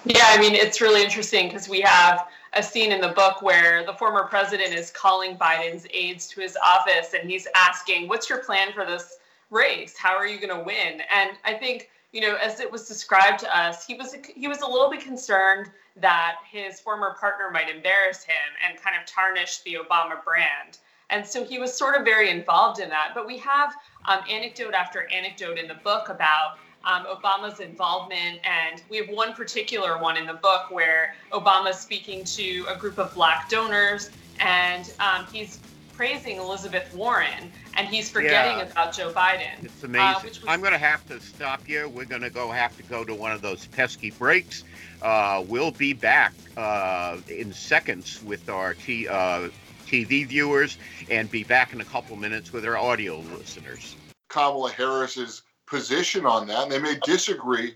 Yeah, 0.06 0.26
I 0.28 0.38
mean, 0.38 0.54
it's 0.54 0.82
really 0.82 1.02
interesting 1.02 1.48
because 1.48 1.70
we 1.70 1.80
have 1.82 2.28
a 2.54 2.62
scene 2.62 2.92
in 2.92 3.00
the 3.00 3.10
book 3.10 3.42
where 3.42 3.86
the 3.86 3.94
former 3.94 4.26
president 4.26 4.74
is 4.74 4.92
calling 4.92 5.38
Biden's 5.38 5.88
aides 5.94 6.28
to 6.28 6.42
his 6.42 6.58
office 6.58 7.14
and 7.14 7.30
he's 7.30 7.48
asking, 7.56 8.10
What's 8.10 8.30
your 8.30 8.40
plan 8.40 8.74
for 8.74 8.86
this 8.86 9.18
race? 9.50 9.96
How 9.98 10.16
are 10.16 10.28
you 10.28 10.46
going 10.46 10.58
to 10.58 10.64
win? 10.64 11.02
And 11.10 11.32
I 11.46 11.54
think 11.54 11.90
you 12.14 12.22
know, 12.22 12.36
as 12.36 12.60
it 12.60 12.72
was 12.72 12.88
described 12.88 13.40
to 13.40 13.58
us, 13.58 13.86
he 13.86 13.96
was 13.96 14.16
he 14.36 14.48
was 14.48 14.62
a 14.62 14.68
little 14.68 14.90
bit 14.90 15.02
concerned 15.02 15.70
that 15.98 16.36
his 16.50 16.80
former 16.80 17.16
partner 17.20 17.50
might 17.52 17.70
embarrass 17.70 18.24
him 18.24 18.36
and 18.66 18.80
kind 18.80 18.96
of 18.96 19.06
tarnish 19.06 19.60
the 19.62 19.74
Obama 19.74 20.24
brand. 20.24 20.78
And 21.10 21.26
so 21.26 21.44
he 21.44 21.60
was 21.60 21.76
sort 21.76 21.96
of 21.96 22.06
very 22.06 22.30
involved 22.30 22.80
in 22.80 22.90
that. 22.90 23.12
But 23.14 23.28
we 23.28 23.38
have 23.40 23.76
um, 24.06 24.20
anecdote 24.30 24.74
after 24.74 25.08
anecdote 25.12 25.58
in 25.58 25.68
the 25.68 25.76
book 25.76 26.10
about 26.10 26.58
um, 26.86 27.06
Obama's 27.06 27.60
involvement. 27.60 28.40
And 28.44 28.82
we 28.90 28.98
have 28.98 29.10
one 29.10 29.34
particular 29.34 29.98
one 29.98 30.18
in 30.18 30.26
the 30.26 30.34
book 30.34 30.72
where 30.72 31.16
Obama's 31.32 31.80
speaking 31.80 32.24
to 32.26 32.66
a 32.70 32.78
group 32.78 32.98
of 32.98 33.14
black 33.14 33.50
donors 33.50 34.10
and 34.40 34.92
um, 35.00 35.26
he's 35.32 35.60
praising 35.94 36.38
Elizabeth 36.38 36.92
Warren 36.94 37.52
and 37.76 37.88
he's 37.88 38.10
forgetting 38.10 38.58
yeah. 38.58 38.72
about 38.72 38.94
Joe 38.94 39.12
Biden. 39.12 39.64
It's 39.64 39.84
uh, 39.84 39.88
amazing. 39.88 40.16
Uh, 40.16 40.22
was- 40.24 40.40
I'm 40.48 40.60
going 40.60 40.74
to 40.74 40.78
have 40.78 41.08
to 41.08 41.20
stop 41.20 41.68
you. 41.68 41.90
We're 41.90 42.06
going 42.06 42.22
to 42.22 42.30
go 42.30 42.52
have 42.52 42.76
to 42.78 42.84
go 42.84 43.04
to 43.04 43.14
one 43.14 43.32
of 43.32 43.42
those 43.42 43.68
pesky 43.68 44.12
breaks. 44.12 44.64
Uh, 45.02 45.44
we'll 45.48 45.72
be 45.72 45.94
back 45.94 46.34
uh, 46.58 47.18
in 47.28 47.54
seconds 47.54 48.24
with 48.24 48.50
our 48.50 48.74
t- 48.74 49.08
uh, 49.08 49.50
TV 49.86 50.26
viewers 50.26 50.78
and 51.10 51.30
be 51.30 51.44
back 51.44 51.74
in 51.74 51.82
a 51.82 51.86
couple 51.86 52.16
minutes 52.16 52.54
with 52.54 52.66
our 52.66 52.78
audio 52.78 53.20
listeners. 53.38 53.96
Kamala 54.30 54.72
Harris's 54.72 55.44
position 55.66 56.26
on 56.26 56.48
that, 56.48 56.64
and 56.64 56.72
they 56.72 56.80
may 56.80 56.98
disagree 57.04 57.76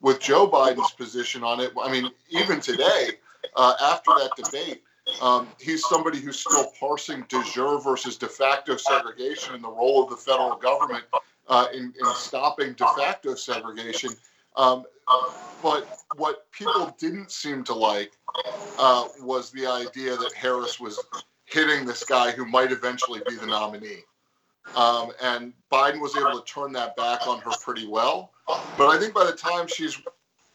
with 0.00 0.20
Joe 0.20 0.48
Biden's 0.48 0.92
position 0.92 1.42
on 1.42 1.60
it. 1.60 1.72
I 1.80 1.90
mean, 1.90 2.10
even 2.28 2.60
today, 2.60 3.10
uh, 3.56 3.74
after 3.82 4.12
that 4.12 4.30
debate, 4.36 4.82
um, 5.20 5.48
he's 5.60 5.86
somebody 5.86 6.18
who's 6.18 6.40
still 6.40 6.72
parsing 6.78 7.24
de 7.28 7.42
jure 7.44 7.80
versus 7.80 8.16
de 8.16 8.26
facto 8.26 8.76
segregation 8.76 9.54
and 9.54 9.62
the 9.62 9.70
role 9.70 10.02
of 10.02 10.10
the 10.10 10.16
federal 10.16 10.56
government 10.56 11.04
uh, 11.48 11.66
in, 11.72 11.94
in, 11.98 12.14
stopping 12.14 12.72
de 12.72 12.86
facto 12.96 13.34
segregation. 13.34 14.10
Um, 14.56 14.84
but 15.62 16.00
what 16.16 16.50
people 16.50 16.94
didn't 16.98 17.30
seem 17.30 17.62
to 17.64 17.74
like 17.74 18.12
uh, 18.78 19.06
was 19.20 19.50
the 19.52 19.66
idea 19.66 20.16
that 20.16 20.32
Harris 20.34 20.80
was 20.80 21.02
hitting 21.44 21.86
this 21.86 22.04
guy 22.04 22.32
who 22.32 22.44
might 22.44 22.72
eventually 22.72 23.22
be 23.28 23.36
the 23.36 23.46
nominee. 23.46 24.00
Um, 24.74 25.12
and 25.22 25.52
Biden 25.72 26.00
was 26.00 26.16
able 26.16 26.40
to 26.40 26.52
turn 26.52 26.72
that 26.72 26.96
back 26.96 27.26
on 27.28 27.40
her 27.40 27.52
pretty 27.62 27.86
well. 27.86 28.32
But 28.76 28.88
I 28.88 28.98
think 28.98 29.14
by 29.14 29.24
the 29.24 29.32
time 29.32 29.68
she's 29.68 30.00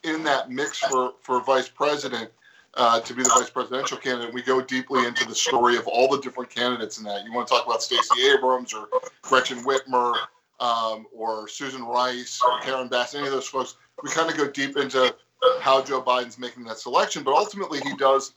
in 0.04 0.24
that 0.24 0.52
mix 0.52 0.80
for, 0.80 1.14
for 1.22 1.42
vice 1.42 1.70
president, 1.70 2.32
uh, 2.76 3.00
to 3.02 3.14
be 3.14 3.24
the 3.24 3.30
vice 3.30 3.50
presidential 3.50 3.98
candidate. 3.98 4.34
We 4.34 4.42
go 4.42 4.62
deeply 4.62 5.06
into 5.06 5.28
the 5.28 5.36
story 5.36 5.78
of 5.78 5.88
all 5.88 6.08
the 6.08 6.22
different 6.22 6.50
candidates 6.50 6.98
in 6.98 7.04
that. 7.06 7.26
You 7.26 7.34
want 7.34 7.48
to 7.48 7.54
talk 7.54 7.66
about 7.66 7.84
Stacey 7.84 8.28
Abrams 8.34 8.74
or 8.74 8.88
Gretchen 9.22 9.60
Whitmer 9.60 10.16
um, 10.60 11.06
or 11.14 11.48
Susan 11.48 11.84
Rice 11.84 12.40
or 12.46 12.60
Karen 12.62 12.88
Bass, 12.88 13.16
any 13.16 13.26
of 13.26 13.34
those 13.34 13.48
folks. 13.48 13.76
We 14.04 14.10
kind 14.10 14.30
of 14.30 14.38
go 14.38 14.50
deep 14.50 14.78
into 14.78 15.14
how 15.60 15.82
Joe 15.82 16.02
Biden's 16.02 16.40
making 16.40 16.64
that 16.66 16.78
selection. 16.78 17.24
But 17.24 17.34
ultimately, 17.34 17.80
he 17.82 17.96
does, 17.96 18.34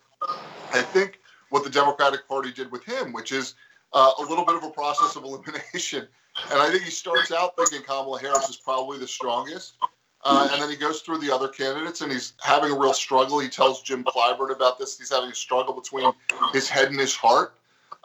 I 0.73 0.83
think, 0.83 1.21
what 1.51 1.65
the 1.65 1.71
Democratic 1.71 2.27
Party 2.27 2.53
did 2.53 2.73
with 2.73 2.85
him, 2.85 3.13
which 3.13 3.31
is 3.33 3.55
uh, 3.93 4.13
a 4.19 4.23
little 4.23 4.45
bit 4.45 4.57
of 4.57 4.65
a 4.65 4.71
process 4.71 5.17
of 5.17 5.25
elimination. 5.25 6.09
And 6.51 6.61
I 6.61 6.71
think 6.71 6.83
he 6.83 6.91
starts 6.91 7.31
out 7.31 7.57
thinking 7.57 7.83
Kamala 7.83 8.21
Harris 8.21 8.49
is 8.49 8.57
probably 8.57 8.99
the 8.99 9.07
strongest. 9.07 9.75
Uh, 10.25 10.49
and 10.53 10.63
then 10.63 10.71
he 10.71 10.77
goes 10.77 11.01
through 11.01 11.19
the 11.19 11.33
other 11.33 11.49
candidates 11.49 12.01
and 12.01 12.11
he's 12.11 12.33
having 12.41 12.71
a 12.71 12.79
real 12.79 12.95
struggle. 12.95 13.39
He 13.39 13.49
tells 13.49 13.83
Jim 13.83 14.03
Clyburn 14.05 14.55
about 14.55 14.79
this. 14.79 14.99
He's 14.99 15.11
having 15.11 15.31
a 15.31 15.35
struggle 15.35 15.75
between 15.75 16.13
his 16.53 16.69
head 16.69 16.89
and 16.89 16.99
his 16.99 17.15
heart. 17.15 17.55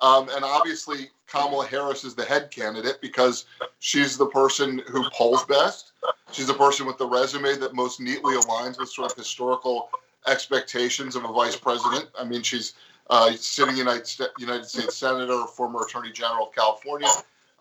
Um, 0.02 0.30
and 0.30 0.44
obviously, 0.44 1.10
Kamala 1.28 1.66
Harris 1.66 2.04
is 2.04 2.16
the 2.16 2.26
head 2.26 2.52
candidate 2.52 3.00
because 3.02 3.46
she's 3.80 4.18
the 4.18 4.26
person 4.28 4.82
who 4.88 5.10
polls 5.12 5.46
best. 5.46 5.94
She's 6.32 6.48
the 6.48 6.54
person 6.54 6.86
with 6.86 6.98
the 6.98 7.06
resume 7.06 7.56
that 7.56 7.74
most 7.74 8.00
neatly 8.00 8.36
aligns 8.36 8.80
with 8.80 8.90
sort 8.90 9.12
of 9.12 9.18
historical 9.18 9.90
expectations 10.28 11.16
of 11.16 11.24
a 11.24 11.32
vice 11.32 11.56
president. 11.56 12.10
I 12.18 12.26
mean, 12.26 12.44
she's 12.44 12.74
uh, 13.10 13.32
sitting 13.34 13.78
United, 13.78 14.08
United 14.38 14.66
States 14.66 14.96
Senator, 14.98 15.46
former 15.46 15.84
Attorney 15.84 16.12
General 16.12 16.48
of 16.48 16.56
California 16.56 17.08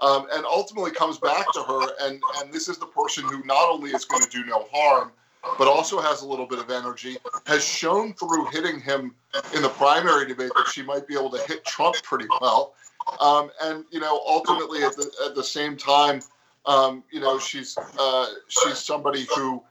um, 0.01 0.27
and 0.33 0.45
ultimately 0.45 0.91
comes 0.91 1.19
back 1.19 1.51
to 1.53 1.63
her. 1.63 1.89
And, 2.01 2.21
and 2.39 2.53
this 2.53 2.69
is 2.69 2.79
the 2.79 2.87
person 2.87 3.25
who 3.25 3.43
not 3.45 3.69
only 3.71 3.91
is 3.91 4.05
going 4.05 4.23
to 4.23 4.31
do 4.31 4.45
no 4.45 4.67
harm, 4.73 5.13
but 5.57 5.69
also 5.69 6.01
has 6.01 6.23
a 6.23 6.27
little 6.27 6.47
bit 6.47 6.59
of 6.59 6.71
energy, 6.71 7.17
has 7.47 7.65
shown 7.65 8.13
through 8.15 8.47
hitting 8.47 8.81
him 8.81 9.15
in 9.55 9.63
the 9.63 9.69
primary 9.71 10.27
debate 10.27 10.51
that 10.57 10.69
she 10.69 10.83
might 10.83 11.07
be 11.07 11.15
able 11.15 11.31
to 11.31 11.43
hit 11.47 11.65
Trump 11.65 11.97
pretty 12.03 12.27
well. 12.41 12.75
Um, 13.21 13.51
and, 13.63 13.85
you 13.91 14.01
know, 14.01 14.21
ultimately 14.27 14.83
at 14.83 14.97
the, 14.97 15.11
at 15.25 15.35
the 15.35 15.45
same 15.45 15.77
time, 15.77 16.21
um, 16.67 17.03
you 17.11 17.21
know, 17.21 17.39
she's, 17.39 17.79
uh, 17.99 18.27
she's 18.49 18.79
somebody 18.79 19.27
who 19.35 19.63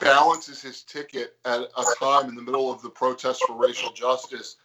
balances 0.00 0.62
his 0.62 0.82
ticket 0.82 1.36
at 1.44 1.60
a 1.60 1.84
time 1.98 2.28
in 2.28 2.34
the 2.34 2.42
middle 2.42 2.72
of 2.72 2.80
the 2.82 2.88
protest 2.88 3.42
for 3.46 3.56
racial 3.56 3.92
justice 3.92 4.56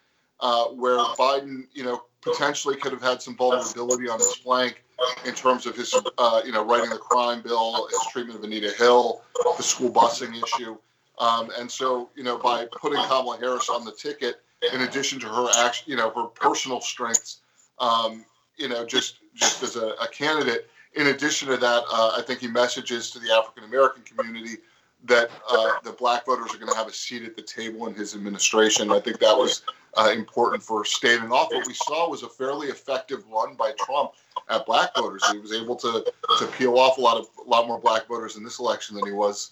uh, 0.42 0.66
where 0.66 0.98
Biden, 0.98 1.68
you 1.74 1.84
know, 1.84 2.04
potentially 2.22 2.76
could 2.76 2.92
have 2.92 3.02
had 3.02 3.22
some 3.22 3.36
vulnerability 3.36 4.10
on 4.10 4.20
his 4.20 4.36
flank 4.36 4.84
in 5.26 5.34
terms 5.34 5.66
of 5.66 5.76
his, 5.76 5.94
uh, 6.18 6.42
you 6.46 6.52
know, 6.52 6.64
writing 6.64 6.90
the 6.90 6.98
crime 6.98 7.42
bill, 7.42 7.88
his 7.88 8.00
treatment 8.12 8.38
of 8.38 8.44
Anita 8.44 8.72
Hill, 8.72 9.22
the 9.58 9.64
school 9.64 9.92
busing 9.92 10.42
issue. 10.44 10.78
Um, 11.20 11.50
and 11.58 11.70
so, 11.70 12.10
you 12.16 12.24
know, 12.24 12.38
by 12.38 12.68
putting 12.80 13.02
Kamala 13.04 13.38
Harris 13.38 13.70
on 13.70 13.86
the 13.86 13.92
ticket, 13.92 14.42
in 14.74 14.82
addition 14.82 15.20
to 15.20 15.28
her 15.28 15.72
you 15.86 15.96
know, 15.96 16.12
her 16.12 16.26
personal 16.28 16.82
strengths, 16.82 17.40
um, 17.80 18.26
you 18.58 18.68
know, 18.68 18.86
just 18.86 19.18
just 19.34 19.64
as 19.64 19.76
a, 19.76 19.94
a, 20.02 20.08
candidate. 20.08 20.70
In 20.94 21.08
addition 21.08 21.48
to 21.48 21.58
that, 21.58 21.84
uh, 21.92 22.16
I 22.18 22.22
think 22.26 22.42
he 22.42 22.48
messages 22.48 23.10
to 23.12 23.20
the 23.20 23.32
African 23.32 23.64
American 23.64 24.04
community 24.04 24.58
that 25.06 25.32
uh, 25.50 25.72
the 25.84 25.94
black 25.94 26.26
voters 26.26 26.54
are 26.54 26.58
going 26.58 26.72
to 26.72 26.78
have 26.78 26.88
a 26.88 26.94
seat 26.94 27.24
at 27.24 27.36
the 27.36 27.42
table 27.42 27.88
in 27.88 27.96
his 27.96 28.14
administration. 28.14 28.92
I 28.92 29.00
think 29.00 29.20
that 29.20 29.36
was 29.36 29.64
uh, 29.98 30.12
important 30.16 30.64
for 30.64 30.86
staving 30.86 31.32
off. 31.32 31.50
What 31.52 31.68
we 31.68 31.74
saw 31.74 32.10
was 32.10 32.24
a 32.24 32.30
fairly 32.30 32.68
effective 32.68 33.24
run 33.32 33.56
by 33.56 33.74
Trump 33.80 34.12
at 34.50 34.66
black 34.66 34.96
voters. 34.96 35.24
He 35.32 35.40
was 35.40 35.54
able 35.54 35.76
to 35.78 36.06
to 36.40 36.48
peel 36.58 36.78
off 36.78 36.98
a 36.98 37.02
lot 37.02 37.18
of 37.18 37.28
a 37.46 37.50
lot 37.50 37.68
more 37.68 37.80
black 37.80 38.08
voters 38.08 38.38
in 38.38 38.44
this 38.44 38.60
election 38.60 38.96
than 38.96 39.06
he 39.06 39.12
was 39.12 39.52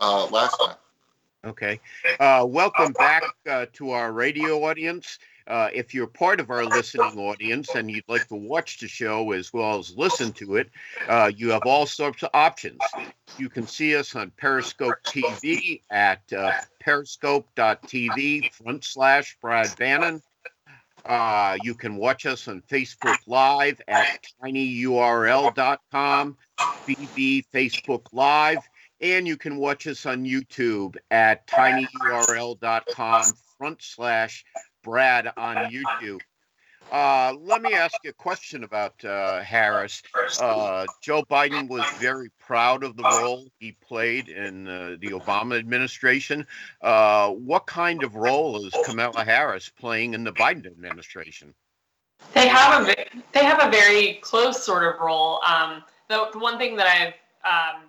uh, 0.00 0.26
last 0.26 0.56
time. 0.64 0.76
Okay, 1.44 1.80
uh, 2.20 2.44
welcome 2.46 2.92
back 2.92 3.22
uh, 3.48 3.66
to 3.72 3.90
our 3.90 4.12
radio 4.12 4.62
audience. 4.62 5.18
Uh, 5.50 5.68
if 5.74 5.92
you're 5.92 6.06
part 6.06 6.38
of 6.38 6.48
our 6.48 6.64
listening 6.64 7.18
audience 7.18 7.74
and 7.74 7.90
you'd 7.90 8.08
like 8.08 8.28
to 8.28 8.36
watch 8.36 8.78
the 8.78 8.86
show 8.86 9.32
as 9.32 9.52
well 9.52 9.80
as 9.80 9.96
listen 9.96 10.32
to 10.32 10.54
it, 10.54 10.70
uh, 11.08 11.28
you 11.36 11.50
have 11.50 11.62
all 11.66 11.86
sorts 11.86 12.22
of 12.22 12.30
options. 12.34 12.78
You 13.36 13.48
can 13.48 13.66
see 13.66 13.96
us 13.96 14.14
on 14.14 14.30
Periscope 14.36 14.94
TV 15.04 15.80
at 15.90 16.22
uh, 16.32 16.52
periscope.tv 16.78 18.52
front 18.52 18.84
slash 18.84 19.36
Brad 19.42 19.74
Bannon. 19.76 20.22
Uh, 21.04 21.56
you 21.64 21.74
can 21.74 21.96
watch 21.96 22.26
us 22.26 22.46
on 22.46 22.62
Facebook 22.70 23.16
Live 23.26 23.82
at 23.88 24.24
tinyurl.com, 24.40 26.36
BB 26.86 27.44
Facebook 27.52 28.06
Live, 28.12 28.58
and 29.00 29.26
you 29.26 29.36
can 29.36 29.56
watch 29.56 29.88
us 29.88 30.06
on 30.06 30.24
YouTube 30.24 30.96
at 31.10 31.44
tinyurl.com 31.48 33.24
front 33.58 33.82
slash 33.82 34.44
Brad 34.82 35.32
on 35.36 35.70
YouTube. 35.70 36.20
Uh, 36.90 37.34
let 37.40 37.62
me 37.62 37.72
ask 37.72 37.94
you 38.02 38.10
a 38.10 38.14
question 38.14 38.64
about 38.64 39.04
uh, 39.04 39.40
Harris. 39.40 40.02
Uh, 40.40 40.84
Joe 41.00 41.22
Biden 41.22 41.68
was 41.68 41.84
very 42.00 42.30
proud 42.40 42.82
of 42.82 42.96
the 42.96 43.04
role 43.04 43.46
he 43.60 43.72
played 43.72 44.28
in 44.28 44.66
uh, 44.66 44.96
the 45.00 45.10
Obama 45.10 45.56
administration. 45.56 46.46
Uh, 46.82 47.30
what 47.30 47.66
kind 47.66 48.02
of 48.02 48.16
role 48.16 48.64
is 48.64 48.74
Kamala 48.84 49.24
Harris 49.24 49.68
playing 49.68 50.14
in 50.14 50.24
the 50.24 50.32
Biden 50.32 50.66
administration? 50.66 51.54
They 52.34 52.48
have 52.48 52.88
a 52.88 52.94
they 53.32 53.44
have 53.44 53.62
a 53.62 53.70
very 53.70 54.14
close 54.14 54.62
sort 54.62 54.82
of 54.82 55.00
role. 55.00 55.40
Um, 55.46 55.82
the, 56.08 56.28
the 56.32 56.38
one 56.38 56.58
thing 56.58 56.76
that 56.76 56.86
I've 56.86 57.76
um, 57.76 57.82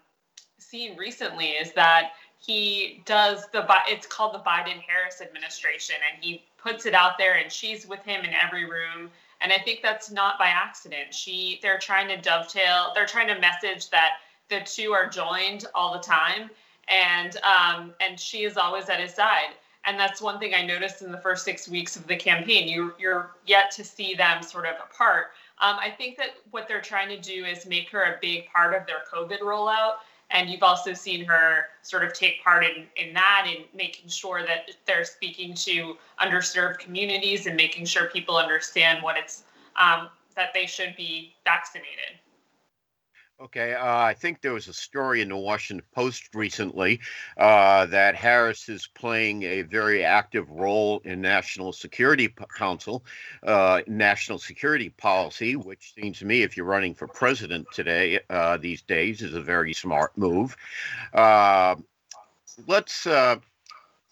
seen 0.58 0.96
recently 0.96 1.48
is 1.48 1.74
that 1.74 2.12
he 2.42 3.04
does 3.06 3.48
the 3.54 3.66
it's 3.88 4.08
called 4.08 4.34
the 4.34 4.40
Biden 4.40 4.82
Harris 4.82 5.22
administration 5.22 5.96
and 6.12 6.24
he 6.24 6.44
puts 6.58 6.86
it 6.86 6.94
out 6.94 7.18
there 7.18 7.36
and 7.36 7.52
she's 7.52 7.88
with 7.88 8.02
him 8.04 8.26
in 8.26 8.34
every 8.34 8.66
room 8.66 9.10
and 9.42 9.52
I 9.52 9.58
think 9.58 9.82
that's 9.82 10.12
not 10.12 10.38
by 10.38 10.48
accident. 10.48 11.14
She 11.14 11.60
they're 11.62 11.80
trying 11.80 12.08
to 12.10 12.18
dovetail, 12.18 12.92
they're 12.94 13.06
trying 13.06 13.28
to 13.28 13.40
message 13.40 13.90
that 13.92 14.18
the 14.50 14.62
two 14.66 14.92
are 14.92 15.08
joined 15.08 15.66
all 15.74 15.94
the 15.94 16.00
time 16.00 16.50
and 16.88 17.38
um, 17.38 17.94
and 18.00 18.20
she 18.20 18.44
is 18.44 18.58
always 18.58 18.90
at 18.90 19.00
his 19.00 19.14
side. 19.14 19.56
And 19.86 20.00
that's 20.00 20.22
one 20.22 20.38
thing 20.38 20.54
I 20.54 20.64
noticed 20.64 21.02
in 21.02 21.12
the 21.12 21.18
first 21.18 21.44
six 21.44 21.68
weeks 21.68 21.96
of 21.96 22.06
the 22.06 22.16
campaign. 22.16 22.68
You 22.68 22.94
you're 23.00 23.32
yet 23.46 23.72
to 23.72 23.84
see 23.84 24.16
them 24.16 24.42
sort 24.42 24.66
of 24.66 24.76
apart. 24.76 25.28
Um, 25.60 25.78
I 25.80 25.92
think 25.92 26.18
that 26.18 26.32
what 26.50 26.68
they're 26.68 26.82
trying 26.82 27.10
to 27.10 27.20
do 27.20 27.46
is 27.46 27.68
make 27.68 27.90
her 27.92 28.02
a 28.02 28.18
big 28.20 28.48
part 28.52 28.74
of 28.74 28.88
their 28.88 29.04
COVID 29.12 29.40
rollout 29.42 29.94
and 30.32 30.50
you've 30.50 30.64
also 30.64 30.94
seen 30.94 31.26
her 31.26 31.66
sort 31.82 32.04
of 32.04 32.14
take 32.14 32.44
part 32.44 32.64
in, 32.64 32.88
in 32.96 33.14
that 33.14 33.46
and 33.48 33.66
making 33.76 34.10
sure 34.10 34.44
that 34.46 34.72
they're 34.86 35.06
speaking 35.06 35.54
to 35.54 35.98
underserved 36.20 36.80
communities 36.80 37.48
and 37.48 37.56
making 37.56 37.86
sure 37.86 38.08
people 38.08 38.38
understand 38.38 39.04
what 39.04 39.18
it's 39.18 39.44
um, 39.80 40.10
that 40.36 40.54
they 40.54 40.66
should 40.66 40.96
be 40.96 41.34
vaccinated. 41.44 42.20
Okay, 43.42 43.74
uh, 43.74 43.98
I 43.98 44.14
think 44.14 44.40
there 44.40 44.54
was 44.54 44.68
a 44.68 44.74
story 44.74 45.22
in 45.22 45.30
the 45.30 45.36
Washington 45.36 45.84
Post 45.96 46.30
recently 46.36 47.00
uh, 47.38 47.88
that 47.88 48.14
Harris 48.14 48.70
is 48.70 48.86
playing 48.86 49.42
a 49.42 49.64
very 49.64 50.06
active 50.06 50.48
role 50.52 51.02
in 51.06 51.22
National 51.22 51.74
Security 51.74 52.32
Council, 52.56 53.04
uh, 53.42 53.82
national 53.88 54.38
security 54.38 54.90
policy, 54.90 55.56
which 55.56 55.96
seems 55.96 56.20
to 56.20 56.26
me, 56.26 56.44
if 56.44 56.56
you're 56.56 56.68
running 56.68 56.94
for 56.94 57.08
president 57.08 57.66
today, 57.74 58.20
uh, 58.30 58.58
these 58.58 58.84
days, 58.84 59.24
is 59.24 59.34
a 59.34 59.42
very 59.42 59.74
smart 59.74 60.16
move. 60.16 60.56
Uh, 61.12 61.78
let's 62.68 63.08
uh, 63.08 63.38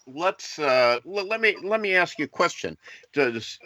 let's 0.07 0.57
let 0.57 1.39
me 1.39 1.55
let 1.61 1.79
me 1.79 1.93
ask 1.93 2.17
you 2.17 2.25
a 2.25 2.27
question. 2.27 2.75
Does 3.13 3.59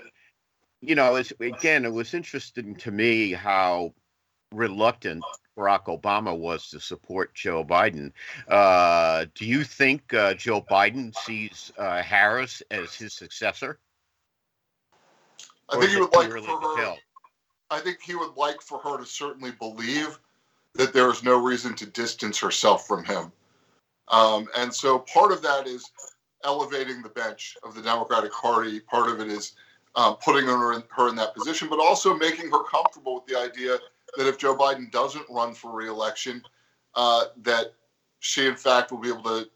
you 0.81 0.95
know, 0.95 1.23
again, 1.39 1.85
it 1.85 1.93
was 1.93 2.13
interesting 2.13 2.75
to 2.75 2.91
me 2.91 3.31
how 3.31 3.93
reluctant 4.51 5.23
Barack 5.57 5.85
Obama 5.85 6.37
was 6.37 6.69
to 6.69 6.79
support 6.79 7.33
Joe 7.33 7.63
Biden. 7.63 8.11
Uh, 8.47 9.25
do 9.35 9.45
you 9.45 9.63
think 9.63 10.13
uh, 10.13 10.33
Joe 10.33 10.61
Biden 10.61 11.15
sees 11.15 11.71
uh, 11.77 12.01
Harris 12.01 12.63
as 12.71 12.95
his 12.95 13.13
successor? 13.13 13.79
I 15.69 15.79
think 15.79 15.91
he 15.91 15.99
would 15.99 16.13
like 16.13 16.31
for 16.31 16.77
her. 16.77 16.95
I 17.69 17.79
think 17.79 17.99
he 18.01 18.15
would 18.15 18.35
like 18.35 18.61
for 18.61 18.79
her 18.79 18.97
to 18.97 19.05
certainly 19.05 19.51
believe 19.51 20.19
that 20.75 20.93
there 20.93 21.09
is 21.09 21.23
no 21.23 21.41
reason 21.41 21.75
to 21.75 21.85
distance 21.85 22.39
herself 22.39 22.87
from 22.87 23.03
him. 23.03 23.31
Um, 24.09 24.47
and 24.57 24.73
so 24.73 24.99
part 24.99 25.31
of 25.31 25.41
that 25.43 25.67
is 25.67 25.89
elevating 26.43 27.01
the 27.01 27.09
bench 27.09 27.55
of 27.63 27.73
the 27.73 27.81
Democratic 27.81 28.31
Party. 28.31 28.79
Part 28.79 29.09
of 29.09 29.19
it 29.19 29.27
is 29.27 29.53
um, 29.95 30.17
putting 30.23 30.47
her 30.47 30.73
in, 30.73 30.83
her 30.89 31.09
in 31.09 31.15
that 31.15 31.33
position, 31.35 31.69
but 31.69 31.79
also 31.79 32.15
making 32.15 32.51
her 32.51 32.63
comfortable 32.63 33.15
with 33.15 33.25
the 33.25 33.39
idea 33.39 33.77
that 34.17 34.27
if 34.27 34.37
Joe 34.37 34.55
Biden 34.55 34.91
doesn't 34.91 35.25
run 35.29 35.53
for 35.53 35.71
reelection, 35.71 36.41
uh, 36.95 37.25
that 37.43 37.73
she 38.19 38.45
in 38.47 38.55
fact 38.55 38.91
will 38.91 38.99
be 38.99 39.09
able 39.09 39.23
to, 39.23 39.49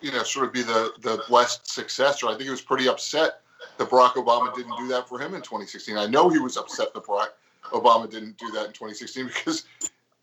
you 0.00 0.12
know, 0.12 0.22
sort 0.22 0.46
of 0.46 0.52
be 0.52 0.62
the 0.62 0.92
the 1.00 1.22
blessed 1.28 1.70
successor. 1.70 2.26
I 2.26 2.32
think 2.32 2.44
he 2.44 2.50
was 2.50 2.62
pretty 2.62 2.88
upset 2.88 3.40
that 3.78 3.88
Barack 3.88 4.12
Obama 4.12 4.54
didn't 4.54 4.76
do 4.76 4.88
that 4.88 5.08
for 5.08 5.18
him 5.18 5.34
in 5.34 5.42
2016. 5.42 5.96
I 5.96 6.06
know 6.06 6.28
he 6.28 6.38
was 6.38 6.56
upset 6.56 6.92
that 6.94 7.04
Barack 7.04 7.28
Obama 7.72 8.10
didn't 8.10 8.38
do 8.38 8.50
that 8.52 8.66
in 8.66 8.72
2016 8.72 9.26
because 9.26 9.64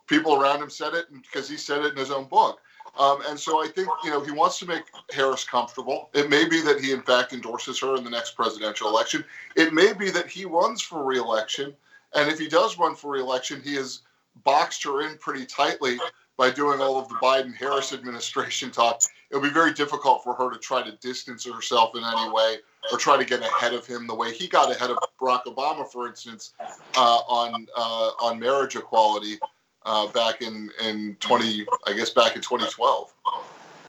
people 0.07 0.35
around 0.35 0.61
him 0.61 0.69
said 0.69 0.93
it 0.93 1.05
and 1.11 1.21
because 1.21 1.49
he 1.49 1.57
said 1.57 1.83
it 1.85 1.93
in 1.93 1.97
his 1.97 2.11
own 2.11 2.25
book. 2.25 2.59
Um, 2.97 3.19
and 3.27 3.39
so 3.39 3.63
I 3.63 3.67
think 3.67 3.87
you 4.03 4.09
know 4.09 4.21
he 4.21 4.31
wants 4.31 4.59
to 4.59 4.65
make 4.65 4.83
Harris 5.11 5.43
comfortable. 5.43 6.09
It 6.13 6.29
may 6.29 6.47
be 6.47 6.61
that 6.61 6.81
he 6.81 6.91
in 6.91 7.01
fact 7.01 7.33
endorses 7.33 7.79
her 7.79 7.95
in 7.95 8.03
the 8.03 8.09
next 8.09 8.31
presidential 8.31 8.89
election. 8.89 9.23
It 9.55 9.73
may 9.73 9.93
be 9.93 10.09
that 10.09 10.27
he 10.27 10.45
runs 10.45 10.81
for 10.81 11.03
reelection 11.03 11.75
and 12.15 12.29
if 12.29 12.39
he 12.39 12.47
does 12.47 12.77
run 12.77 12.95
for 12.95 13.11
reelection, 13.11 13.61
he 13.61 13.75
has 13.75 14.01
boxed 14.43 14.83
her 14.83 15.01
in 15.01 15.17
pretty 15.17 15.45
tightly 15.45 15.97
by 16.37 16.49
doing 16.49 16.79
all 16.79 16.97
of 16.97 17.09
the 17.09 17.15
Biden 17.15 17.53
Harris 17.53 17.91
administration 17.93 18.71
talk. 18.71 19.01
It'll 19.29 19.43
be 19.43 19.49
very 19.49 19.73
difficult 19.73 20.23
for 20.23 20.33
her 20.35 20.49
to 20.51 20.57
try 20.57 20.81
to 20.81 20.93
distance 20.97 21.45
herself 21.45 21.95
in 21.95 22.03
any 22.03 22.31
way 22.31 22.57
or 22.91 22.97
try 22.97 23.17
to 23.17 23.25
get 23.25 23.41
ahead 23.41 23.73
of 23.73 23.85
him 23.85 24.07
the 24.07 24.15
way 24.15 24.33
he 24.33 24.47
got 24.47 24.71
ahead 24.71 24.89
of 24.89 24.97
Barack 25.21 25.43
Obama, 25.43 25.85
for 25.85 26.07
instance, 26.07 26.53
uh, 26.95 27.19
on 27.27 27.67
uh, 27.75 28.11
on 28.21 28.39
marriage 28.39 28.75
equality 28.75 29.37
uh, 29.85 30.07
back 30.07 30.41
in 30.41 30.69
in 30.83 31.17
twenty, 31.19 31.65
I 31.85 31.93
guess 31.93 32.09
back 32.09 32.35
in 32.35 32.41
2012. 32.41 33.13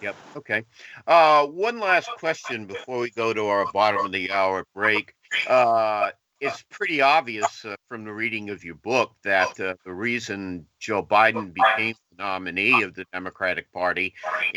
Yep. 0.02 0.16
Okay. 0.36 0.64
Uh, 1.06 1.46
one 1.46 1.78
last 1.78 2.08
question 2.18 2.66
before 2.66 2.98
we 2.98 3.10
go 3.10 3.32
to 3.32 3.46
our 3.46 3.70
bottom 3.72 4.06
of 4.06 4.12
the 4.12 4.32
hour 4.32 4.66
break. 4.74 5.14
Uh, 5.46 6.10
it's 6.40 6.64
pretty 6.70 7.00
obvious 7.00 7.64
uh, 7.64 7.76
from 7.88 8.04
the 8.04 8.12
reading 8.12 8.50
of 8.50 8.64
your 8.64 8.74
book 8.76 9.14
that 9.22 9.58
uh, 9.60 9.74
the 9.84 9.92
reason 9.92 10.66
Joe 10.78 11.02
Biden 11.02 11.52
became 11.52 11.94
the 12.10 12.22
nominee 12.22 12.82
of 12.82 12.94
the 12.94 13.04
Democratic 13.12 13.70
Party 13.72 14.14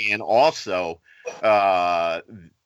and 0.10 0.22
also 0.22 1.02
uh, 1.42 2.22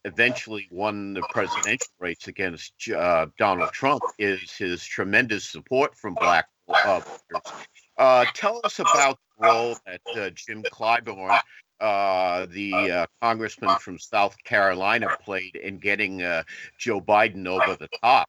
eventually 0.06 0.67
won 0.71 1.13
the 1.13 1.23
presidential 1.30 1.88
race 1.99 2.27
against 2.27 2.73
uh, 2.95 3.27
Donald 3.38 3.71
Trump 3.71 4.03
is 4.19 4.51
his 4.51 4.84
tremendous 4.84 5.49
support 5.49 5.95
from 5.95 6.13
black 6.13 6.47
uh, 6.69 6.99
voters. 6.99 7.65
Uh, 7.97 8.25
tell 8.34 8.62
us 8.63 8.80
about 8.80 9.17
the 9.39 9.47
role 9.47 9.75
that 9.86 10.36
Jim 10.36 10.63
Clyburn 10.63 11.39
uh, 11.80 12.47
the 12.49 12.73
uh, 12.73 13.06
congressman 13.21 13.77
from 13.80 13.99
South 13.99 14.36
Carolina 14.43 15.15
played 15.23 15.56
in 15.56 15.77
getting 15.77 16.23
uh, 16.23 16.43
Joe 16.80 16.99
Biden 16.99 17.47
over 17.47 17.75
the 17.75 17.88
top 18.01 18.27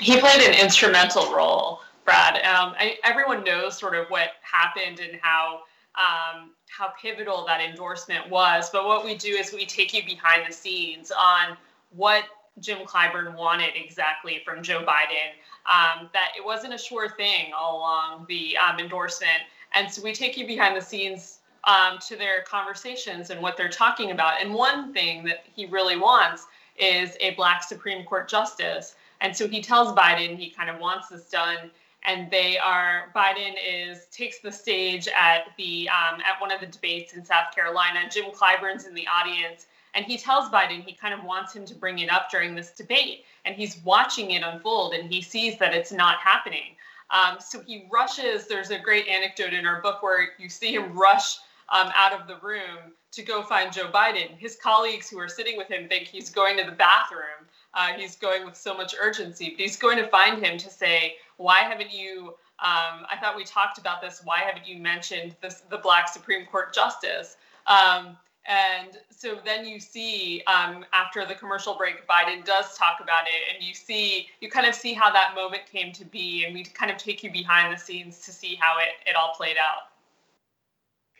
he 0.00 0.18
played 0.20 0.42
an 0.42 0.54
instrumental 0.60 1.34
role, 1.34 1.80
Brad. 2.04 2.36
Um, 2.36 2.74
I, 2.78 2.96
everyone 3.04 3.44
knows 3.44 3.78
sort 3.78 3.94
of 3.94 4.08
what 4.08 4.30
happened 4.42 5.00
and 5.00 5.18
how 5.22 5.60
um, 5.96 6.50
how 6.68 6.92
pivotal 7.00 7.44
that 7.46 7.60
endorsement 7.60 8.28
was. 8.28 8.68
But 8.70 8.86
what 8.86 9.04
we 9.04 9.14
do 9.14 9.28
is 9.28 9.52
we 9.52 9.64
take 9.64 9.94
you 9.94 10.04
behind 10.04 10.42
the 10.48 10.52
scenes 10.52 11.12
on 11.12 11.56
what 11.90 12.24
Jim 12.58 12.78
Clyburn 12.84 13.36
wanted 13.36 13.70
exactly 13.76 14.42
from 14.44 14.62
Joe 14.62 14.80
Biden. 14.80 15.30
Um, 15.66 16.10
that 16.12 16.32
it 16.36 16.44
wasn't 16.44 16.74
a 16.74 16.78
sure 16.78 17.08
thing 17.08 17.52
all 17.56 17.78
along 17.78 18.26
the 18.28 18.56
um, 18.58 18.78
endorsement, 18.78 19.44
and 19.72 19.90
so 19.90 20.02
we 20.02 20.12
take 20.12 20.36
you 20.36 20.46
behind 20.46 20.76
the 20.76 20.82
scenes 20.82 21.38
um, 21.66 21.98
to 22.06 22.16
their 22.16 22.42
conversations 22.42 23.30
and 23.30 23.40
what 23.40 23.56
they're 23.56 23.68
talking 23.68 24.10
about. 24.10 24.40
And 24.40 24.52
one 24.52 24.92
thing 24.92 25.24
that 25.24 25.44
he 25.54 25.66
really 25.66 25.96
wants 25.96 26.46
is 26.76 27.16
a 27.20 27.30
Black 27.34 27.62
Supreme 27.62 28.04
Court 28.04 28.28
justice. 28.28 28.96
And 29.24 29.34
so 29.34 29.48
he 29.48 29.62
tells 29.62 29.90
Biden 29.96 30.36
he 30.36 30.50
kind 30.50 30.68
of 30.68 30.78
wants 30.78 31.08
this 31.08 31.30
done. 31.30 31.70
And 32.04 32.30
they 32.30 32.58
are 32.58 33.10
Biden 33.16 33.54
is 33.66 34.04
takes 34.12 34.38
the 34.40 34.52
stage 34.52 35.08
at 35.08 35.46
the 35.56 35.88
um, 35.88 36.20
at 36.20 36.38
one 36.38 36.52
of 36.52 36.60
the 36.60 36.66
debates 36.66 37.14
in 37.14 37.24
South 37.24 37.54
Carolina. 37.54 38.00
Jim 38.10 38.26
Clyburn's 38.30 38.84
in 38.84 38.92
the 38.94 39.08
audience, 39.08 39.64
and 39.94 40.04
he 40.04 40.18
tells 40.18 40.50
Biden 40.50 40.84
he 40.84 40.92
kind 40.92 41.14
of 41.14 41.24
wants 41.24 41.54
him 41.54 41.64
to 41.64 41.74
bring 41.74 42.00
it 42.00 42.10
up 42.10 42.30
during 42.30 42.54
this 42.54 42.72
debate. 42.72 43.24
And 43.46 43.56
he's 43.56 43.78
watching 43.82 44.32
it 44.32 44.42
unfold, 44.42 44.92
and 44.92 45.10
he 45.10 45.22
sees 45.22 45.58
that 45.58 45.72
it's 45.72 45.90
not 45.90 46.18
happening. 46.18 46.76
Um, 47.08 47.38
so 47.40 47.62
he 47.62 47.88
rushes. 47.90 48.46
There's 48.46 48.70
a 48.70 48.78
great 48.78 49.08
anecdote 49.08 49.54
in 49.54 49.64
our 49.64 49.80
book 49.80 50.02
where 50.02 50.28
you 50.38 50.50
see 50.50 50.74
him 50.74 50.92
rush 50.92 51.38
um, 51.70 51.90
out 51.94 52.12
of 52.12 52.26
the 52.26 52.36
room 52.46 52.92
to 53.12 53.22
go 53.22 53.42
find 53.42 53.72
Joe 53.72 53.90
Biden. 53.92 54.36
His 54.38 54.56
colleagues 54.56 55.08
who 55.08 55.18
are 55.18 55.28
sitting 55.28 55.56
with 55.56 55.68
him 55.68 55.88
think 55.88 56.06
he's 56.06 56.30
going 56.30 56.56
to 56.58 56.64
the 56.64 56.72
bathroom. 56.72 57.48
Uh, 57.72 57.88
he's 57.96 58.16
going 58.16 58.44
with 58.44 58.56
so 58.56 58.76
much 58.76 58.94
urgency, 59.00 59.50
but 59.50 59.60
he's 59.60 59.76
going 59.76 59.98
to 59.98 60.06
find 60.08 60.44
him 60.44 60.58
to 60.58 60.70
say, 60.70 61.16
"Why 61.36 61.60
haven't 61.60 61.92
you? 61.92 62.34
Um, 62.60 63.04
I 63.10 63.16
thought 63.20 63.36
we 63.36 63.44
talked 63.44 63.78
about 63.78 64.00
this. 64.00 64.20
Why 64.24 64.40
haven't 64.40 64.66
you 64.66 64.78
mentioned 64.78 65.34
this, 65.42 65.62
the 65.70 65.78
Black 65.78 66.08
Supreme 66.08 66.46
Court 66.46 66.72
justice?" 66.72 67.36
Um, 67.66 68.16
and 68.46 68.98
so 69.10 69.38
then 69.44 69.66
you 69.66 69.80
see 69.80 70.42
um, 70.46 70.84
after 70.92 71.24
the 71.24 71.34
commercial 71.34 71.74
break, 71.76 72.06
Biden 72.06 72.44
does 72.44 72.76
talk 72.76 72.98
about 73.00 73.24
it, 73.26 73.54
and 73.54 73.66
you 73.66 73.74
see 73.74 74.28
you 74.40 74.50
kind 74.50 74.66
of 74.66 74.74
see 74.74 74.92
how 74.92 75.10
that 75.10 75.34
moment 75.34 75.62
came 75.66 75.92
to 75.92 76.04
be, 76.04 76.44
and 76.44 76.54
we 76.54 76.64
kind 76.64 76.90
of 76.90 76.98
take 76.98 77.22
you 77.22 77.32
behind 77.32 77.74
the 77.74 77.78
scenes 77.78 78.20
to 78.20 78.32
see 78.32 78.56
how 78.56 78.78
it 78.78 79.08
it 79.08 79.16
all 79.16 79.32
played 79.34 79.56
out. 79.56 79.93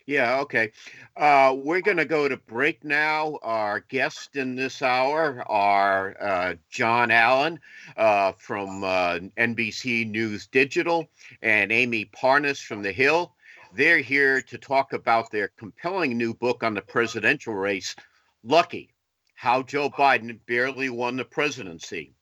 Yeah, 0.06 0.40
okay. 0.40 0.72
Uh, 1.16 1.56
we're 1.56 1.80
going 1.80 1.96
to 1.96 2.04
go 2.04 2.28
to 2.28 2.36
break 2.36 2.84
now. 2.84 3.38
Our 3.42 3.80
guests 3.80 4.36
in 4.36 4.54
this 4.54 4.82
hour 4.82 5.42
are 5.50 6.16
uh, 6.20 6.54
Jon 6.68 7.10
Allen 7.10 7.58
uh, 7.96 8.32
from 8.32 8.84
uh, 8.84 9.20
NBC 9.38 10.10
News 10.10 10.46
Digital 10.46 11.08
and 11.40 11.72
Amie 11.72 12.04
Parnes 12.04 12.60
from 12.60 12.82
The 12.82 12.92
Hill. 12.92 13.34
They're 13.74 13.98
here 13.98 14.42
to 14.42 14.58
talk 14.58 14.92
about 14.92 15.30
their 15.30 15.48
compelling 15.56 16.18
new 16.18 16.34
book 16.34 16.62
on 16.62 16.74
the 16.74 16.82
presidential 16.82 17.54
race, 17.54 17.96
Lucky 18.42 18.90
How 19.34 19.62
Joe 19.62 19.88
Biden 19.88 20.38
Barely 20.46 20.90
Won 20.90 21.16
the 21.16 21.24
Presidency. 21.24 22.12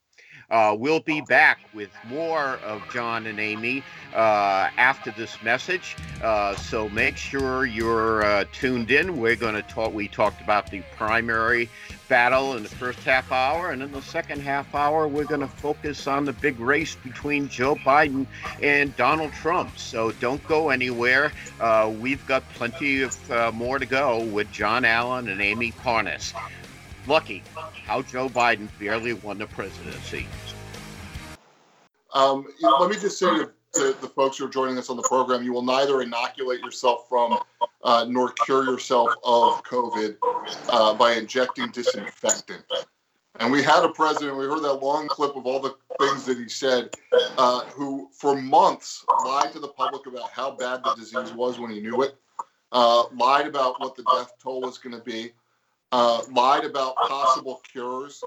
Uh, 0.53 0.77
we'll 0.79 1.01
be 1.01 1.23
back 1.23 1.61
with 1.73 1.89
more 2.05 2.59
of 2.63 2.83
Jon 2.91 3.27
and 3.27 3.41
Amie 3.41 3.83
uh, 4.15 4.69
after 4.77 5.11
this 5.13 5.43
message. 5.43 5.97
Uh, 6.23 6.55
so 6.55 6.91
make 6.91 7.17
sure 7.17 7.65
you're 7.65 8.23
uh, 8.23 8.45
tuned 8.53 8.91
in. 8.91 9.19
We're 9.19 9.35
going 9.35 9.55
to 9.55 9.63
talk. 9.63 9.95
We 9.95 10.09
talked 10.09 10.43
about 10.43 10.71
the 10.71 10.83
primary 10.95 11.71
battle 12.09 12.55
in 12.55 12.63
the 12.63 12.69
first 12.69 12.99
half 12.99 13.33
hour, 13.33 13.71
and 13.71 13.83
in 13.83 13.91
the 13.91 14.03
second 14.03 14.43
half 14.43 14.75
hour, 14.75 15.09
we're 15.09 15.25
going 15.25 15.41
to 15.41 15.49
focus 15.49 16.07
on 16.07 16.27
the 16.27 16.35
big 16.35 16.61
race 16.61 16.95
between 16.97 17.49
Joe 17.49 17.75
Biden 17.77 18.27
and 18.63 18.95
Donald 18.97 19.33
Trump. 19.33 19.79
So 19.79 20.13
don't 20.13 20.47
go 20.47 20.69
anywhere. 20.69 21.33
Uh, 21.59 21.91
we've 21.99 22.25
got 22.27 22.47
plenty 22.51 23.01
of 23.01 23.31
uh, 23.31 23.51
more 23.53 23.79
to 23.79 23.87
go 23.87 24.23
with 24.25 24.53
Jon 24.53 24.85
Allen 24.85 25.29
and 25.31 25.41
Amie 25.41 25.73
Parnes. 25.73 26.35
Lucky 27.07 27.43
how 27.85 28.03
Joe 28.03 28.29
Biden 28.29 28.69
barely 28.79 29.13
won 29.15 29.39
the 29.39 29.47
presidency. 29.47 30.27
Um, 32.15 32.47
let 32.63 32.91
me 32.91 32.97
just 32.97 33.19
say 33.19 33.27
to, 33.27 33.51
to, 33.75 33.97
the 34.01 34.09
folks 34.09 34.39
who 34.39 34.47
are 34.47 34.51
joining 34.51 34.77
us 34.79 34.91
on 34.91 34.97
the 34.97 35.03
program, 35.03 35.43
you 35.43 35.53
will 35.53 35.63
neither 35.63 36.03
inoculate 36.03 36.61
yourself 36.61 37.09
from 37.09 37.39
uh, 37.83 38.07
nor 38.09 38.33
cure 38.45 38.65
yourself 38.65 39.11
of 39.25 39.63
COVID 39.65 40.17
uh, 40.69 40.95
by 40.95 41.13
injecting 41.15 41.71
disinfectant. 41.71 42.65
And 43.41 43.51
we 43.51 43.63
had 43.63 43.83
a 43.83 43.89
president, 43.89 44.37
we 44.37 44.45
heard 44.45 44.63
that 44.63 44.75
long 44.75 45.09
clip 45.09 45.35
of 45.37 45.47
all 45.47 45.59
the 45.59 45.75
things 45.99 46.27
that 46.27 46.37
he 46.37 46.49
said, 46.49 46.95
uh, 47.39 47.65
who 47.67 48.09
for 48.13 48.37
months 48.41 49.05
lied 49.25 49.53
to 49.53 49.59
the 49.59 49.69
public 49.69 50.07
about 50.07 50.31
how 50.31 50.51
bad 50.51 50.83
the 50.85 50.95
disease 50.95 51.33
was 51.33 51.59
when 51.59 51.71
he 51.71 51.81
knew 51.81 52.03
it, 52.03 52.15
uh, 52.73 53.05
lied 53.17 53.47
about 53.47 53.81
what 53.81 53.97
the 53.97 54.05
death 54.15 54.33
toll 54.41 54.61
was 54.61 54.77
going 54.77 54.95
to 54.95 55.03
be, 55.03 55.33
uh, 55.93 56.23
lied 56.33 56.65
about 56.65 56.97
possible 56.97 57.61
cures. 57.71 58.23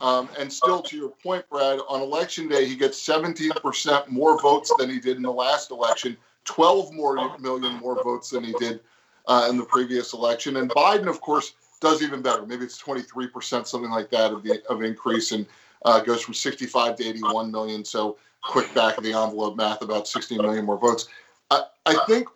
Um, 0.00 0.28
and 0.38 0.52
still, 0.52 0.80
to 0.82 0.96
your 0.96 1.08
point, 1.08 1.44
Brad, 1.50 1.80
on 1.88 2.00
election 2.00 2.48
day, 2.48 2.66
he 2.66 2.76
gets 2.76 3.04
17% 3.04 4.08
more 4.08 4.40
votes 4.40 4.72
than 4.78 4.88
he 4.88 5.00
did 5.00 5.16
in 5.16 5.22
the 5.22 5.32
last 5.32 5.72
election, 5.72 6.16
12 6.44 6.94
more 6.94 7.36
million 7.38 7.74
more 7.74 8.00
votes 8.04 8.30
than 8.30 8.44
he 8.44 8.52
did 8.60 8.80
uh, 9.26 9.48
in 9.50 9.56
the 9.56 9.64
previous 9.64 10.12
election. 10.12 10.56
And 10.56 10.70
Biden, 10.70 11.08
of 11.08 11.20
course, 11.20 11.54
does 11.80 12.02
even 12.02 12.22
better. 12.22 12.46
Maybe 12.46 12.64
it's 12.64 12.80
23%, 12.80 13.66
something 13.66 13.90
like 13.90 14.10
that, 14.10 14.32
of 14.32 14.44
the 14.44 14.62
of 14.68 14.82
increase, 14.82 15.32
and 15.32 15.46
uh, 15.84 16.00
goes 16.00 16.22
from 16.22 16.34
65 16.34 16.96
to 16.96 17.04
81 17.04 17.50
million. 17.50 17.84
So, 17.84 18.18
quick 18.42 18.72
back 18.74 18.98
of 18.98 19.04
the 19.04 19.12
envelope 19.12 19.56
math, 19.56 19.82
about 19.82 20.06
16 20.06 20.38
million 20.38 20.64
more 20.64 20.78
votes. 20.78 21.08
I, 21.50 21.62
I 21.86 22.04
think, 22.06 22.28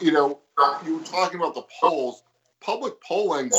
you 0.00 0.10
know, 0.10 0.40
you 0.84 0.98
were 0.98 1.04
talking 1.04 1.38
about 1.38 1.54
the 1.54 1.64
polls. 1.80 2.22
Public 2.60 3.00
polling 3.02 3.52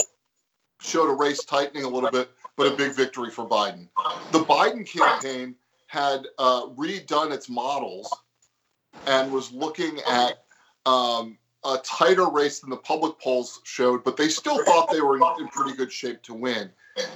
showed 0.81 1.09
a 1.09 1.13
race 1.13 1.43
tightening 1.43 1.83
a 1.83 1.89
little 1.89 2.11
bit 2.11 2.29
but 2.55 2.71
a 2.71 2.75
big 2.75 2.93
victory 2.93 3.29
for 3.29 3.47
Biden. 3.47 3.87
The 4.31 4.39
Biden 4.39 4.87
campaign 4.87 5.55
had 5.87 6.27
uh, 6.37 6.67
redone 6.67 7.31
its 7.31 7.49
models 7.49 8.13
and 9.05 9.31
was 9.31 9.51
looking 9.51 9.99
at 10.07 10.43
um, 10.85 11.37
a 11.63 11.77
tighter 11.83 12.29
race 12.29 12.59
than 12.59 12.69
the 12.69 12.77
public 12.77 13.19
polls 13.19 13.59
showed, 13.63 14.03
but 14.03 14.17
they 14.17 14.29
still 14.29 14.63
thought 14.63 14.89
they 14.91 15.01
were 15.01 15.17
in, 15.17 15.47
pretty 15.49 15.75
good 15.75 15.91
shape 15.91 16.21
to 16.23 16.33
win. 16.33 16.69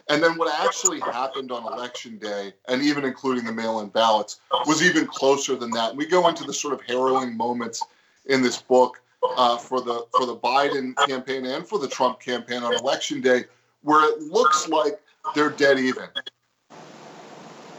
And 0.09 0.21
then 0.21 0.37
what 0.37 0.53
actually 0.61 0.99
happened 0.99 1.51
on 1.51 1.71
election 1.71 2.17
day, 2.17 2.53
and 2.67 2.81
even 2.81 3.05
including 3.05 3.45
the 3.45 3.53
mail 3.53 3.79
in 3.79 3.87
ballots, 3.87 4.41
was 4.65 4.83
even 4.83 5.07
closer 5.07 5.55
than 5.55 5.71
that. 5.71 5.89
And 5.89 5.97
we 5.97 6.05
go 6.05 6.27
into 6.27 6.43
the 6.43 6.53
sort 6.53 6.73
of 6.73 6.81
harrowing 6.81 7.37
moments 7.37 7.81
in 8.25 8.41
this 8.41 8.61
book 8.61 9.01
uh, 9.23 9.57
for 9.57 9.81
the 9.81 10.05
for 10.15 10.25
the 10.25 10.35
Biden 10.35 10.95
campaign 11.07 11.45
and 11.45 11.67
for 11.67 11.79
the 11.79 11.87
Trump 11.87 12.19
campaign 12.19 12.63
on 12.63 12.73
election 12.75 13.21
day, 13.21 13.45
where 13.83 14.09
it 14.11 14.21
looks 14.23 14.67
like 14.67 14.99
they're 15.35 15.49
dead 15.49 15.79
even. 15.79 16.05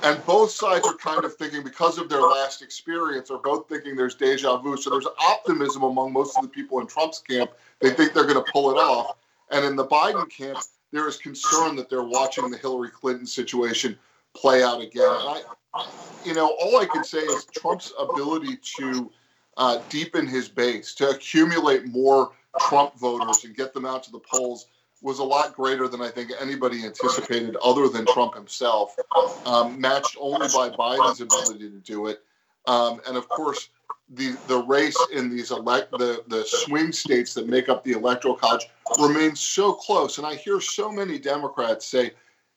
And 0.02 0.24
both 0.24 0.50
sides 0.50 0.86
are 0.86 0.94
kind 0.94 1.24
of 1.24 1.34
thinking, 1.34 1.62
because 1.62 1.98
of 1.98 2.08
their 2.08 2.22
last 2.22 2.62
experience, 2.62 3.30
are 3.30 3.38
both 3.38 3.68
thinking 3.68 3.96
there's 3.96 4.14
deja 4.14 4.56
vu. 4.56 4.76
So 4.78 4.88
there's 4.88 5.06
optimism 5.18 5.82
among 5.82 6.12
most 6.14 6.38
of 6.38 6.42
the 6.42 6.48
people 6.48 6.80
in 6.80 6.86
Trump's 6.86 7.18
camp. 7.18 7.50
They 7.80 7.90
think 7.90 8.14
they're 8.14 8.26
going 8.26 8.42
to 8.42 8.50
pull 8.50 8.70
it 8.70 8.76
off. 8.76 9.16
And 9.50 9.62
in 9.64 9.76
the 9.76 9.86
Biden 9.86 10.30
camp, 10.30 10.58
there 10.90 11.06
is 11.06 11.18
concern 11.18 11.76
that 11.76 11.90
they're 11.90 12.02
watching 12.02 12.50
the 12.50 12.56
Hillary 12.56 12.88
Clinton 12.88 13.26
situation 13.26 13.98
play 14.34 14.62
out 14.62 14.80
again. 14.80 15.04
And 15.04 15.44
I, 15.74 15.86
you 16.24 16.32
know, 16.32 16.56
all 16.60 16.78
I 16.78 16.86
can 16.86 17.04
say 17.04 17.18
is 17.18 17.44
Trump's 17.44 17.92
ability 17.98 18.58
to 18.78 19.10
uh, 19.56 19.80
deepen 19.88 20.26
his 20.26 20.48
base, 20.48 20.94
to 20.94 21.10
accumulate 21.10 21.86
more 21.86 22.32
Trump 22.60 22.98
voters 22.98 23.44
and 23.44 23.56
get 23.56 23.72
them 23.72 23.84
out 23.84 24.02
to 24.04 24.10
the 24.10 24.20
polls 24.20 24.66
was 25.02 25.18
a 25.18 25.24
lot 25.24 25.54
greater 25.54 25.88
than 25.88 26.02
I 26.02 26.08
think 26.08 26.30
anybody 26.40 26.84
anticipated, 26.84 27.56
other 27.64 27.88
than 27.88 28.04
Trump 28.06 28.34
himself, 28.34 28.94
um, 29.46 29.80
matched 29.80 30.16
only 30.20 30.48
by 30.48 30.68
Biden's 30.68 31.20
ability 31.20 31.70
to 31.70 31.78
do 31.78 32.06
it. 32.06 32.22
Um, 32.66 33.00
and 33.06 33.16
of 33.16 33.28
course, 33.28 33.70
the 34.10 34.36
the 34.48 34.58
race 34.64 34.96
in 35.12 35.30
these 35.30 35.50
elect 35.50 35.92
the 35.92 36.22
the 36.28 36.44
swing 36.44 36.92
states 36.92 37.32
that 37.34 37.48
make 37.48 37.68
up 37.68 37.84
the 37.84 37.92
electoral 37.92 38.34
college 38.34 38.68
remains 38.98 39.40
so 39.40 39.72
close. 39.72 40.18
And 40.18 40.26
I 40.26 40.34
hear 40.34 40.60
so 40.60 40.90
many 40.90 41.18
Democrats 41.18 41.86
say 41.86 42.12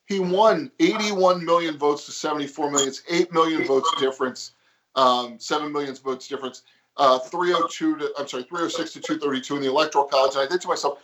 he 0.05 0.19
won 0.19 0.71
81 0.79 1.45
million 1.45 1.77
votes 1.77 2.05
to 2.07 2.11
74 2.11 2.71
million. 2.71 2.89
It's 2.89 3.03
8 3.09 3.31
million 3.31 3.65
votes 3.65 3.89
difference, 3.99 4.51
um, 4.95 5.39
7 5.39 5.71
million 5.71 5.95
votes 5.95 6.27
difference. 6.27 6.63
Uh, 6.97 7.17
302 7.19 7.97
to 7.97 8.11
I'm 8.17 8.27
sorry, 8.27 8.43
306 8.43 8.93
to 8.93 8.99
232 8.99 9.55
in 9.55 9.61
the 9.61 9.69
electoral 9.69 10.05
college. 10.05 10.35
And 10.35 10.43
I 10.43 10.47
think 10.47 10.61
to 10.61 10.67
myself, 10.67 10.99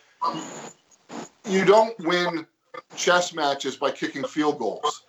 you 1.46 1.66
don't 1.66 1.98
win 2.00 2.46
chess 2.96 3.34
matches 3.34 3.76
by 3.76 3.92
kicking 3.92 4.24
field 4.24 4.60
goals. 4.60 5.04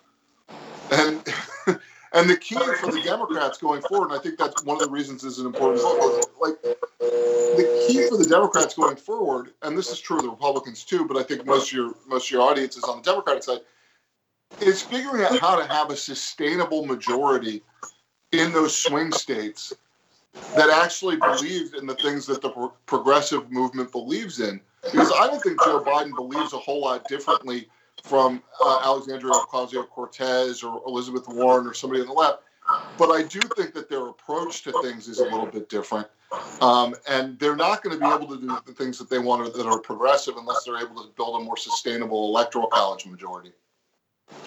And 0.91 1.23
and 2.13 2.29
the 2.29 2.35
key 2.35 2.55
for 2.55 2.91
the 2.91 3.01
Democrats 3.03 3.57
going 3.57 3.81
forward, 3.81 4.11
and 4.11 4.19
I 4.19 4.21
think 4.21 4.37
that's 4.37 4.63
one 4.63 4.81
of 4.81 4.83
the 4.83 4.89
reasons 4.89 5.23
is 5.23 5.39
an 5.39 5.45
important. 5.45 5.83
Like 6.39 6.61
the 6.61 7.85
key 7.87 8.07
for 8.09 8.17
the 8.17 8.27
Democrats 8.27 8.73
going 8.73 8.95
forward, 8.95 9.51
and 9.61 9.77
this 9.77 9.91
is 9.91 9.99
true 9.99 10.17
of 10.17 10.23
the 10.23 10.29
Republicans 10.29 10.83
too, 10.83 11.05
but 11.05 11.15
I 11.15 11.23
think 11.23 11.45
most 11.45 11.71
of 11.71 11.73
your 11.73 11.93
most 12.07 12.27
of 12.27 12.31
your 12.31 12.41
audience 12.41 12.75
is 12.75 12.83
on 12.83 12.97
the 12.97 13.03
Democratic 13.03 13.43
side, 13.43 13.59
is 14.59 14.81
figuring 14.81 15.23
out 15.23 15.39
how 15.39 15.55
to 15.55 15.65
have 15.65 15.89
a 15.91 15.95
sustainable 15.95 16.85
majority 16.85 17.63
in 18.31 18.51
those 18.51 18.75
swing 18.75 19.11
states 19.11 19.73
that 20.55 20.69
actually 20.69 21.17
believes 21.17 21.73
in 21.73 21.85
the 21.85 21.95
things 21.95 22.25
that 22.25 22.41
the 22.41 22.49
pro- 22.49 22.73
progressive 22.85 23.51
movement 23.51 23.91
believes 23.91 24.39
in. 24.39 24.61
Because 24.83 25.11
I 25.11 25.27
don't 25.27 25.41
think 25.41 25.61
Joe 25.63 25.83
Biden 25.83 26.15
believes 26.15 26.53
a 26.53 26.57
whole 26.57 26.81
lot 26.81 27.07
differently 27.07 27.69
from 28.03 28.41
uh, 28.63 28.81
Alexandria 28.83 29.33
Ocasio 29.33 29.87
Cortez 29.87 30.63
or 30.63 30.81
Elizabeth 30.87 31.27
Warren 31.27 31.67
or 31.67 31.73
somebody 31.73 32.01
on 32.01 32.07
the 32.07 32.13
left. 32.13 32.43
But 32.97 33.09
I 33.09 33.23
do 33.23 33.39
think 33.55 33.73
that 33.73 33.89
their 33.89 34.07
approach 34.07 34.63
to 34.63 34.71
things 34.81 35.07
is 35.07 35.19
a 35.19 35.23
little 35.23 35.45
bit 35.45 35.69
different. 35.69 36.07
Um, 36.61 36.95
and 37.09 37.37
they're 37.37 37.55
not 37.55 37.83
going 37.83 37.99
to 37.99 37.99
be 37.99 38.09
able 38.09 38.27
to 38.27 38.39
do 38.39 38.57
the 38.65 38.71
things 38.71 38.97
that 38.99 39.09
they 39.09 39.19
want 39.19 39.53
that 39.53 39.65
are 39.65 39.79
progressive 39.79 40.37
unless 40.37 40.63
they're 40.63 40.77
able 40.77 41.03
to 41.03 41.09
build 41.17 41.41
a 41.41 41.43
more 41.43 41.57
sustainable 41.57 42.29
electoral 42.29 42.67
college 42.67 43.05
majority. 43.05 43.51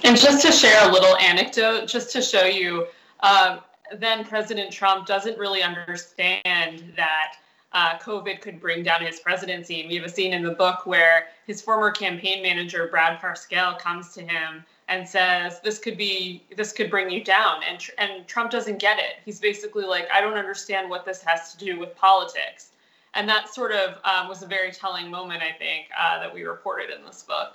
And 0.02 0.16
just 0.16 0.44
to 0.46 0.52
share 0.52 0.88
a 0.88 0.92
little 0.92 1.16
anecdote, 1.18 1.86
just 1.86 2.10
to 2.12 2.22
show 2.22 2.44
you, 2.44 2.86
um, 3.20 3.60
then 3.92 4.24
President 4.24 4.72
Trump 4.72 5.06
doesn't 5.06 5.38
really 5.38 5.62
understand 5.62 6.92
that 6.96 7.36
uh, 7.72 7.98
COVID 7.98 8.40
could 8.40 8.60
bring 8.60 8.82
down 8.82 9.02
his 9.02 9.20
presidency. 9.20 9.80
And 9.80 9.88
we 9.88 9.96
have 9.96 10.04
a 10.04 10.08
scene 10.08 10.32
in 10.32 10.42
the 10.42 10.52
book 10.52 10.86
where 10.86 11.26
his 11.46 11.60
former 11.60 11.90
campaign 11.90 12.42
manager, 12.42 12.88
Brad 12.88 13.20
Parscale, 13.20 13.78
comes 13.78 14.14
to 14.14 14.22
him 14.22 14.64
and 14.88 15.08
says, 15.08 15.60
"This 15.60 15.78
could 15.78 15.96
be, 15.96 16.44
this 16.56 16.72
could 16.72 16.88
bring 16.88 17.10
you 17.10 17.24
down." 17.24 17.62
And 17.68 17.84
and 17.98 18.26
Trump 18.28 18.50
doesn't 18.50 18.78
get 18.78 18.98
it. 18.98 19.16
He's 19.24 19.40
basically 19.40 19.84
like, 19.84 20.08
"I 20.12 20.20
don't 20.20 20.36
understand 20.36 20.88
what 20.88 21.04
this 21.04 21.22
has 21.22 21.52
to 21.52 21.58
do 21.64 21.78
with 21.78 21.96
politics." 21.96 22.70
And 23.14 23.28
that 23.28 23.52
sort 23.52 23.72
of 23.72 23.98
um, 24.04 24.28
was 24.28 24.42
a 24.42 24.46
very 24.46 24.72
telling 24.72 25.10
moment, 25.10 25.42
I 25.42 25.52
think, 25.52 25.86
uh, 25.98 26.18
that 26.20 26.32
we 26.32 26.42
reported 26.44 26.90
in 26.90 27.04
this 27.04 27.22
book. 27.22 27.54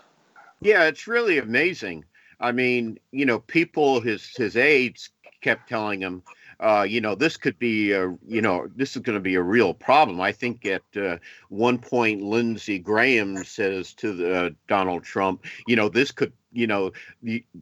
Yeah, 0.61 0.85
it's 0.85 1.07
really 1.07 1.37
amazing. 1.37 2.05
I 2.41 2.51
mean, 2.51 2.99
you 3.11 3.25
know, 3.25 3.39
people 3.39 4.01
his 4.01 4.35
his 4.35 4.57
aides 4.57 5.09
kept 5.41 5.69
telling 5.69 6.01
him, 6.01 6.23
uh, 6.59 6.85
you 6.87 6.99
know, 6.99 7.15
this 7.15 7.37
could 7.37 7.57
be, 7.57 7.93
a, 7.93 8.15
you 8.27 8.41
know, 8.41 8.67
this 8.75 8.95
is 8.95 9.01
going 9.01 9.17
to 9.17 9.21
be 9.21 9.35
a 9.35 9.41
real 9.41 9.73
problem. 9.73 10.19
I 10.19 10.31
think 10.31 10.65
at 10.65 10.83
uh, 10.97 11.17
one 11.47 11.77
point, 11.77 12.21
Lindsey 12.21 12.79
Graham 12.79 13.43
says 13.45 13.93
to 13.95 14.13
the, 14.13 14.35
uh, 14.35 14.49
Donald 14.67 15.03
Trump, 15.03 15.45
you 15.67 15.77
know, 15.77 15.87
this 15.87 16.11
could, 16.11 16.33
you 16.51 16.67
know, 16.67 16.91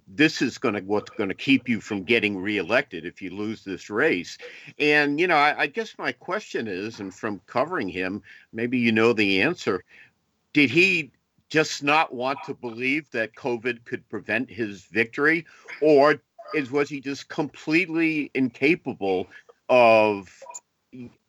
this 0.07 0.41
is 0.41 0.57
going 0.57 0.73
to 0.73 0.81
what's 0.81 1.11
going 1.11 1.29
to 1.29 1.35
keep 1.35 1.69
you 1.69 1.79
from 1.81 2.03
getting 2.03 2.37
reelected 2.37 3.05
if 3.05 3.21
you 3.21 3.29
lose 3.29 3.63
this 3.63 3.89
race. 3.89 4.37
And 4.79 5.19
you 5.19 5.27
know, 5.27 5.35
I, 5.35 5.63
I 5.63 5.67
guess 5.67 5.93
my 5.97 6.13
question 6.13 6.67
is, 6.67 6.99
and 6.99 7.13
from 7.13 7.41
covering 7.47 7.89
him, 7.89 8.23
maybe 8.53 8.79
you 8.79 8.91
know 8.91 9.13
the 9.13 9.41
answer. 9.41 9.83
Did 10.53 10.71
he 10.71 11.11
just 11.49 11.83
not 11.83 12.13
want 12.13 12.39
to 12.45 12.53
believe 12.53 13.09
that 13.11 13.35
COVID 13.35 13.85
could 13.85 14.07
prevent 14.09 14.49
his 14.49 14.83
victory, 14.85 15.45
or 15.81 16.21
is 16.53 16.71
was 16.71 16.89
he 16.89 16.99
just 16.99 17.29
completely 17.29 18.31
incapable 18.33 19.27
of 19.69 20.43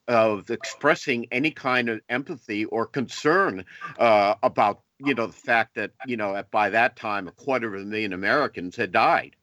of 0.07 0.51
expressing 0.51 1.27
any 1.31 1.51
kind 1.51 1.89
of 1.89 2.01
empathy 2.09 2.65
or 2.67 2.87
concern 2.87 3.65
uh, 3.99 4.35
about 4.43 4.81
you 4.99 5.15
know 5.15 5.27
the 5.27 5.33
fact 5.33 5.75
that 5.75 5.93
you 6.07 6.17
know 6.17 6.43
by 6.51 6.71
that 6.71 6.97
time 6.97 7.29
a 7.29 7.33
quarter 7.33 7.75
of 7.75 7.83
a 7.83 7.85
million 7.85 8.13
Americans 8.13 8.77
had 8.77 8.93
died. 8.93 9.37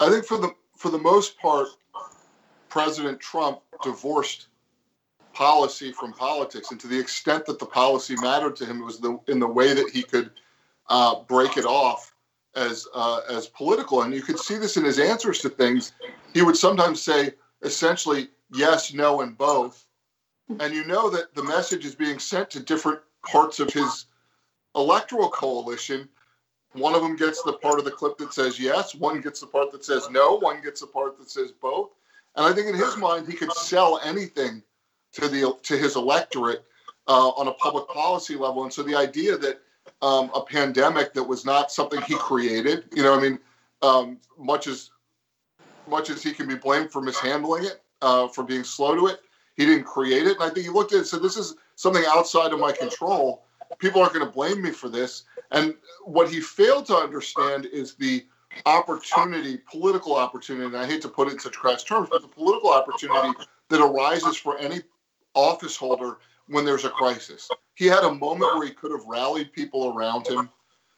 I 0.00 0.10
think 0.10 0.24
for 0.24 0.38
the 0.38 0.52
for 0.76 0.90
the 0.90 0.98
most 0.98 1.38
part, 1.38 1.68
President 2.68 3.20
Trump 3.20 3.60
divorced 3.82 4.48
policy 5.32 5.92
from 5.92 6.12
politics, 6.12 6.70
and 6.70 6.80
to 6.80 6.88
the 6.88 6.98
extent 6.98 7.46
that 7.46 7.58
the 7.58 7.66
policy 7.66 8.16
mattered 8.20 8.56
to 8.56 8.66
him, 8.66 8.82
it 8.82 8.84
was 8.84 8.98
the 8.98 9.18
in 9.28 9.38
the 9.38 9.46
way 9.46 9.72
that 9.72 9.90
he 9.90 10.02
could 10.02 10.30
uh, 10.88 11.22
break 11.22 11.56
it 11.56 11.64
off 11.64 12.11
as 12.54 12.86
uh, 12.94 13.20
as 13.28 13.46
political. 13.46 14.02
And 14.02 14.14
you 14.14 14.22
could 14.22 14.38
see 14.38 14.56
this 14.58 14.76
in 14.76 14.84
his 14.84 14.98
answers 14.98 15.40
to 15.40 15.48
things. 15.48 15.92
He 16.34 16.42
would 16.42 16.56
sometimes 16.56 17.02
say 17.02 17.32
essentially 17.62 18.28
yes, 18.52 18.92
no, 18.92 19.20
and 19.20 19.36
both, 19.36 19.86
and 20.60 20.74
you 20.74 20.84
know 20.84 21.08
that 21.10 21.34
the 21.34 21.42
message 21.42 21.84
is 21.84 21.94
being 21.94 22.18
sent 22.18 22.50
to 22.50 22.60
different 22.60 23.00
parts 23.24 23.60
of 23.60 23.72
his 23.72 24.06
electoral 24.74 25.30
coalition. 25.30 26.08
One 26.72 26.94
of 26.94 27.02
them 27.02 27.16
gets 27.16 27.42
the 27.42 27.52
part 27.54 27.78
of 27.78 27.84
the 27.84 27.90
clip 27.90 28.16
that 28.18 28.32
says 28.32 28.58
yes, 28.58 28.94
one 28.94 29.20
gets 29.20 29.40
the 29.40 29.46
part 29.46 29.70
that 29.72 29.84
says 29.84 30.08
no, 30.10 30.38
one 30.38 30.62
gets 30.62 30.80
the 30.80 30.86
part 30.86 31.18
that 31.18 31.30
says 31.30 31.52
both. 31.52 31.90
And 32.36 32.46
I 32.46 32.52
think 32.52 32.68
in 32.68 32.74
his 32.74 32.96
mind, 32.96 33.28
he 33.28 33.34
could 33.34 33.52
sell 33.52 34.00
anything 34.02 34.62
to 35.12 35.28
the 35.28 35.56
to 35.62 35.76
his 35.76 35.96
electorate 35.96 36.64
uh, 37.06 37.28
on 37.30 37.48
a 37.48 37.54
public 37.54 37.88
policy 37.88 38.36
level. 38.36 38.62
And 38.62 38.72
so 38.72 38.82
the 38.82 38.96
idea 38.96 39.36
that 39.36 39.60
um, 40.00 40.30
a 40.34 40.42
pandemic 40.42 41.14
that 41.14 41.22
was 41.22 41.44
not 41.44 41.70
something 41.70 42.00
he 42.02 42.16
created, 42.16 42.84
you 42.92 43.02
know, 43.02 43.16
I 43.16 43.20
mean, 43.20 43.38
um, 43.82 44.18
much 44.38 44.66
as 44.66 44.90
much 45.86 46.10
as 46.10 46.22
he 46.22 46.32
can 46.32 46.46
be 46.46 46.54
blamed 46.54 46.92
for 46.92 47.02
mishandling 47.02 47.64
it, 47.64 47.82
uh, 48.02 48.28
for 48.28 48.44
being 48.44 48.64
slow 48.64 48.94
to 48.94 49.08
it, 49.08 49.20
he 49.56 49.66
didn't 49.66 49.84
create 49.84 50.26
it. 50.26 50.34
And 50.34 50.42
I 50.42 50.50
think 50.50 50.66
he 50.66 50.72
looked 50.72 50.92
at 50.92 50.96
it 50.96 50.98
and 51.00 51.06
said, 51.08 51.22
"This 51.22 51.36
is 51.36 51.54
something 51.76 52.04
outside 52.08 52.52
of 52.52 52.60
my 52.60 52.72
control. 52.72 53.44
People 53.78 54.00
aren't 54.00 54.12
going 54.14 54.24
to 54.24 54.30
blame 54.30 54.62
me 54.62 54.70
for 54.70 54.88
this." 54.88 55.24
And 55.50 55.74
what 56.04 56.30
he 56.30 56.40
failed 56.40 56.86
to 56.86 56.96
understand 56.96 57.66
is 57.66 57.94
the 57.94 58.24
opportunity, 58.66 59.58
political 59.70 60.16
opportunity, 60.16 60.66
and 60.66 60.76
I 60.76 60.86
hate 60.86 61.02
to 61.02 61.08
put 61.08 61.28
it 61.28 61.34
in 61.34 61.38
such 61.38 61.54
crass 61.54 61.84
terms, 61.84 62.08
but 62.10 62.22
the 62.22 62.28
political 62.28 62.72
opportunity 62.72 63.32
that 63.68 63.80
arises 63.80 64.36
for 64.36 64.58
any 64.58 64.80
office 65.34 65.76
holder 65.76 66.18
when 66.48 66.64
there's 66.64 66.84
a 66.84 66.90
crisis. 66.90 67.48
He 67.74 67.86
had 67.86 68.04
a 68.04 68.14
moment 68.14 68.56
where 68.56 68.66
he 68.66 68.72
could 68.72 68.90
have 68.90 69.04
rallied 69.06 69.52
people 69.52 69.92
around 69.94 70.26
him, 70.26 70.50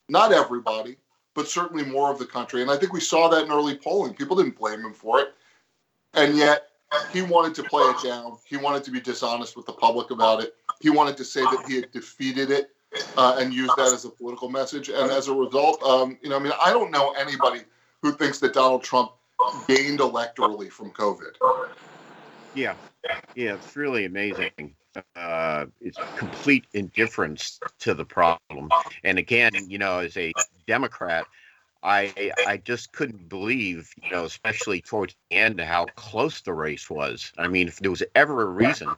not 0.09 0.33
everybody, 0.33 0.97
but 1.35 1.49
certainly 1.49 1.85
more 1.85 2.11
of 2.11 2.19
the 2.19 2.27
country. 2.27 2.63
And 2.63 2.71
I 2.71 2.77
think 2.77 2.93
we 2.93 3.01
saw 3.01 3.29
that 3.29 3.45
in 3.45 3.53
early 3.53 3.77
polling. 3.77 4.15
People 4.15 4.37
didn't 4.37 4.59
blame 4.59 4.81
him 4.81 4.93
for 4.93 5.21
it. 5.21 5.35
And 6.15 6.37
yet 6.37 6.71
he 7.13 7.23
wanted 7.23 7.55
to 7.57 7.65
play 7.65 7.83
it 7.85 8.03
down. 8.03 8.39
He 8.45 8.57
wanted 8.57 8.85
to 8.85 8.91
be 8.91 9.01
dishonest 9.01 9.57
with 9.57 9.67
the 9.67 9.73
public 9.73 10.11
about 10.11 10.43
it. 10.43 10.55
He 10.81 10.91
wanted 10.91 11.17
to 11.17 11.25
say 11.25 11.43
that 11.43 11.65
he 11.67 11.77
had 11.77 11.91
defeated 11.93 12.51
it 12.51 12.71
uh, 13.17 13.37
and 13.39 13.53
use 13.53 13.71
that 13.77 13.93
as 13.93 14.05
a 14.05 14.11
political 14.11 14.49
message. 14.49 14.89
And 14.89 15.11
as 15.11 15.29
a 15.29 15.35
result, 15.35 15.83
um, 15.83 16.19
you 16.23 16.29
know, 16.29 16.37
I 16.37 16.39
mean, 16.39 16.53
I 16.63 16.73
don't 16.73 16.91
know 16.91 17.13
anybody 17.13 17.63
who 18.03 18.13
thinks 18.13 18.39
that 18.41 18.53
Donald 18.53 18.83
Trump 18.83 19.13
gained 19.67 20.01
electorally 20.01 20.71
from 20.71 20.91
COVID. 20.91 21.35
Yeah, 22.55 22.75
yeah, 23.35 23.55
it's 23.55 23.75
really 23.75 24.05
amazing. 24.05 24.75
Uh, 25.17 25.67
it's 25.81 25.99
complete 26.17 26.65
indifference 26.73 27.59
to 27.81 27.95
the 27.95 28.05
problem. 28.05 28.71
And 29.03 29.19
again, 29.19 29.53
you 29.69 29.79
know, 29.79 29.99
as 29.99 30.17
a 30.17 30.33
Democrat, 30.67 31.27
I 31.83 32.33
I 32.47 32.57
just 32.57 32.93
couldn't 32.93 33.29
believe, 33.29 33.93
you 34.03 34.11
know, 34.11 34.25
especially 34.25 34.81
towards 34.81 35.15
the 35.31 35.37
end, 35.37 35.61
how 35.61 35.87
close 35.97 36.41
the 36.41 36.55
race 36.55 36.89
was. 36.89 37.33
I 37.37 37.49
mean, 37.49 37.69
if 37.69 37.79
there 37.79 37.91
was 37.91 38.03
ever 38.15 38.43
a 38.43 38.47
reason 38.47 38.89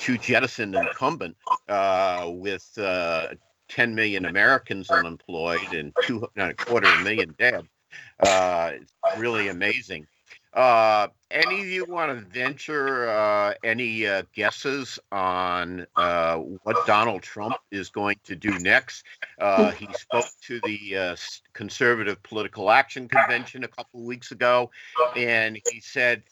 to 0.00 0.18
jettison 0.18 0.72
the 0.72 0.80
incumbent 0.80 1.36
uh, 1.68 2.28
with 2.30 2.68
uh, 2.78 3.28
10 3.68 3.94
million 3.94 4.24
Americans 4.24 4.90
unemployed 4.90 5.72
and 5.72 5.92
two 6.02 6.28
and 6.36 6.50
a 6.50 6.54
quarter 6.54 6.88
million 7.02 7.34
dead, 7.38 7.66
uh, 8.20 8.72
it's 8.74 8.92
really 9.16 9.48
amazing. 9.48 10.06
Uh, 10.54 11.08
any 11.32 11.60
of 11.60 11.66
you 11.66 11.84
want 11.84 12.16
to 12.16 12.24
venture 12.26 13.08
uh, 13.08 13.54
any 13.64 14.06
uh, 14.06 14.22
guesses 14.32 15.00
on 15.10 15.84
uh, 15.96 16.36
what 16.36 16.86
Donald 16.86 17.22
Trump 17.22 17.56
is 17.72 17.90
going 17.90 18.16
to 18.22 18.36
do 18.36 18.56
next? 18.60 19.04
Uh, 19.40 19.72
he 19.72 19.88
spoke 19.94 20.28
to 20.42 20.60
the 20.60 20.96
uh, 20.96 21.16
Conservative 21.54 22.22
Political 22.22 22.70
Action 22.70 23.08
Convention 23.08 23.64
a 23.64 23.68
couple 23.68 23.98
of 23.98 24.06
weeks 24.06 24.30
ago, 24.30 24.70
and 25.16 25.58
he 25.70 25.80
said, 25.80 26.22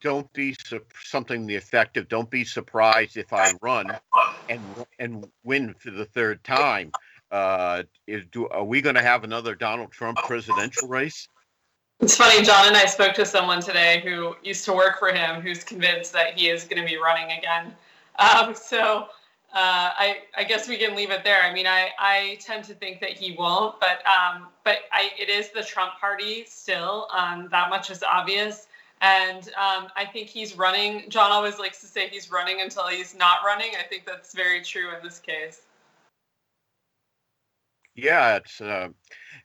"Don't 0.00 0.32
be 0.32 0.56
su- 0.64 0.80
something 1.04 1.46
the 1.46 1.56
effect 1.56 1.98
of 1.98 2.08
don't 2.08 2.30
be 2.30 2.44
surprised 2.44 3.18
if 3.18 3.30
I 3.34 3.52
run 3.60 3.88
and 4.48 4.62
and 4.98 5.26
win 5.44 5.74
for 5.74 5.90
the 5.90 6.06
third 6.06 6.42
time." 6.44 6.92
is, 8.06 8.24
do, 8.30 8.48
are 8.48 8.64
we 8.64 8.80
going 8.80 8.94
to 8.94 9.02
have 9.02 9.24
another 9.24 9.54
Donald 9.54 9.90
Trump 9.90 10.18
presidential 10.18 10.88
race? 10.88 11.28
It's 12.02 12.16
funny, 12.16 12.42
Jon 12.42 12.66
and 12.66 12.76
I 12.76 12.86
spoke 12.86 13.14
to 13.14 13.24
someone 13.24 13.62
today 13.62 14.02
who 14.04 14.34
used 14.42 14.64
to 14.64 14.72
work 14.72 14.98
for 14.98 15.12
him 15.12 15.40
who's 15.40 15.62
convinced 15.62 16.12
that 16.14 16.36
he 16.36 16.48
is 16.48 16.64
going 16.64 16.82
to 16.82 16.84
be 16.86 16.96
running 16.96 17.38
again. 17.38 17.72
Um, 18.18 18.56
so 18.56 19.04
uh, 19.54 19.94
I, 19.96 20.22
I, 20.36 20.42
guess 20.42 20.68
we 20.68 20.78
can 20.78 20.96
leave 20.96 21.12
it 21.12 21.22
there. 21.22 21.40
I 21.42 21.54
mean, 21.54 21.68
I, 21.68 21.90
I 22.00 22.38
tend 22.40 22.64
to 22.64 22.74
think 22.74 23.00
that 23.02 23.10
he 23.10 23.36
won't, 23.38 23.78
but 23.78 24.04
um, 24.04 24.48
but 24.64 24.78
I, 24.92 25.10
it 25.16 25.28
is 25.28 25.50
the 25.50 25.62
Trump 25.62 25.92
party 26.00 26.44
still. 26.44 27.06
Um, 27.16 27.46
that 27.52 27.70
much 27.70 27.88
is 27.88 28.02
obvious. 28.02 28.66
And 29.00 29.44
um, 29.50 29.86
I 29.94 30.04
think 30.04 30.28
he's 30.28 30.58
running. 30.58 31.08
Jon 31.08 31.30
always 31.30 31.60
likes 31.60 31.80
to 31.82 31.86
say 31.86 32.08
he's 32.08 32.32
running 32.32 32.62
until 32.62 32.88
he's 32.88 33.14
not 33.14 33.44
running. 33.46 33.70
I 33.78 33.84
think 33.84 34.06
that's 34.06 34.34
very 34.34 34.60
true 34.60 34.88
in 34.88 35.04
this 35.04 35.20
case. 35.20 35.62
Yeah, 37.94 38.38
it's 38.38 38.60
uh, 38.60 38.88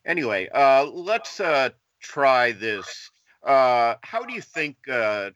anyway. 0.06 0.50
Uh, 0.52 0.86
let's 0.92 1.40
uh, 1.40 1.70
try 2.00 2.52
this. 2.52 3.12
Uh, 3.44 3.96
how 4.02 4.24
do 4.24 4.34
you 4.34 4.42
think 4.42 4.78
uh, 4.92 5.30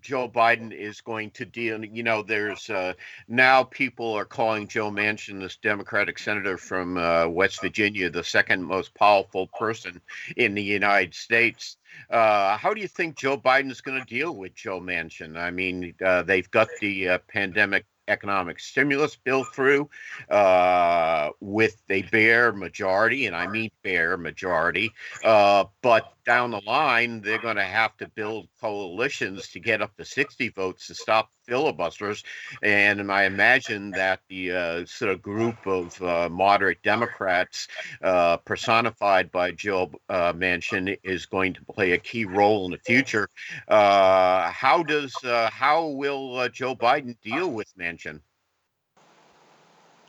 Joe 0.00 0.28
Biden 0.28 0.72
is 0.72 1.00
going 1.00 1.30
to 1.32 1.44
deal? 1.44 1.84
You 1.84 2.02
know, 2.02 2.22
there's 2.22 2.68
uh, 2.70 2.94
now 3.28 3.64
people 3.64 4.12
are 4.14 4.24
calling 4.24 4.66
Joe 4.66 4.90
Manchin, 4.90 5.40
this 5.40 5.56
Democratic 5.56 6.18
senator 6.18 6.56
from 6.56 6.96
uh, 6.96 7.28
West 7.28 7.60
Virginia, 7.60 8.10
the 8.10 8.24
second 8.24 8.64
most 8.64 8.94
powerful 8.94 9.48
person 9.58 10.00
in 10.36 10.54
the 10.54 10.62
United 10.62 11.14
States. 11.14 11.76
Uh, 12.10 12.56
how 12.56 12.72
do 12.72 12.80
you 12.80 12.88
think 12.88 13.16
Joe 13.16 13.36
Biden 13.36 13.70
is 13.70 13.82
going 13.82 14.00
to 14.00 14.06
deal 14.06 14.34
with 14.34 14.54
Joe 14.54 14.80
Manchin? 14.80 15.36
I 15.36 15.50
mean, 15.50 15.94
uh, 16.04 16.22
they've 16.22 16.50
got 16.50 16.68
the 16.80 17.18
pandemic 17.28 17.84
economic 18.08 18.58
stimulus 18.60 19.16
bill 19.16 19.44
through 19.44 19.88
uh, 20.30 21.30
with 21.40 21.82
a 21.90 22.02
bare 22.02 22.52
majority, 22.52 23.26
and 23.26 23.36
I 23.36 23.46
mean 23.46 23.70
bare 23.82 24.16
majority. 24.16 24.92
Uh, 25.24 25.64
but 25.82 26.14
down 26.24 26.50
the 26.50 26.60
line, 26.66 27.20
they're 27.20 27.38
going 27.38 27.56
to 27.56 27.64
have 27.64 27.96
to 27.98 28.08
build 28.08 28.48
coalitions 28.60 29.48
to 29.48 29.60
get 29.60 29.82
up 29.82 29.96
to 29.96 30.04
60 30.04 30.48
votes 30.50 30.86
to 30.86 30.94
stop 30.94 31.30
filibusters. 31.44 32.22
And 32.62 33.10
I 33.10 33.24
imagine 33.24 33.90
that 33.92 34.20
the 34.28 34.52
uh, 34.52 34.86
sort 34.86 35.10
of 35.10 35.22
group 35.22 35.66
of 35.66 36.00
uh, 36.02 36.28
moderate 36.28 36.82
Democrats 36.82 37.68
uh, 38.02 38.38
personified 38.38 39.30
by 39.30 39.52
Joe 39.52 39.90
uh, 40.08 40.32
Manchin 40.32 40.98
is 41.02 41.26
going 41.26 41.54
to 41.54 41.64
play 41.64 41.92
a 41.92 41.98
key 41.98 42.24
role 42.24 42.64
in 42.66 42.72
the 42.72 42.78
future. 42.78 43.28
Uh, 43.68 44.50
how 44.50 44.82
does 44.82 45.14
uh, 45.24 45.50
how 45.50 45.86
will 45.86 46.48
Joe 46.48 46.74
Biden 46.74 47.16
deal 47.22 47.50
with 47.50 47.72
Manchin? 47.78 48.20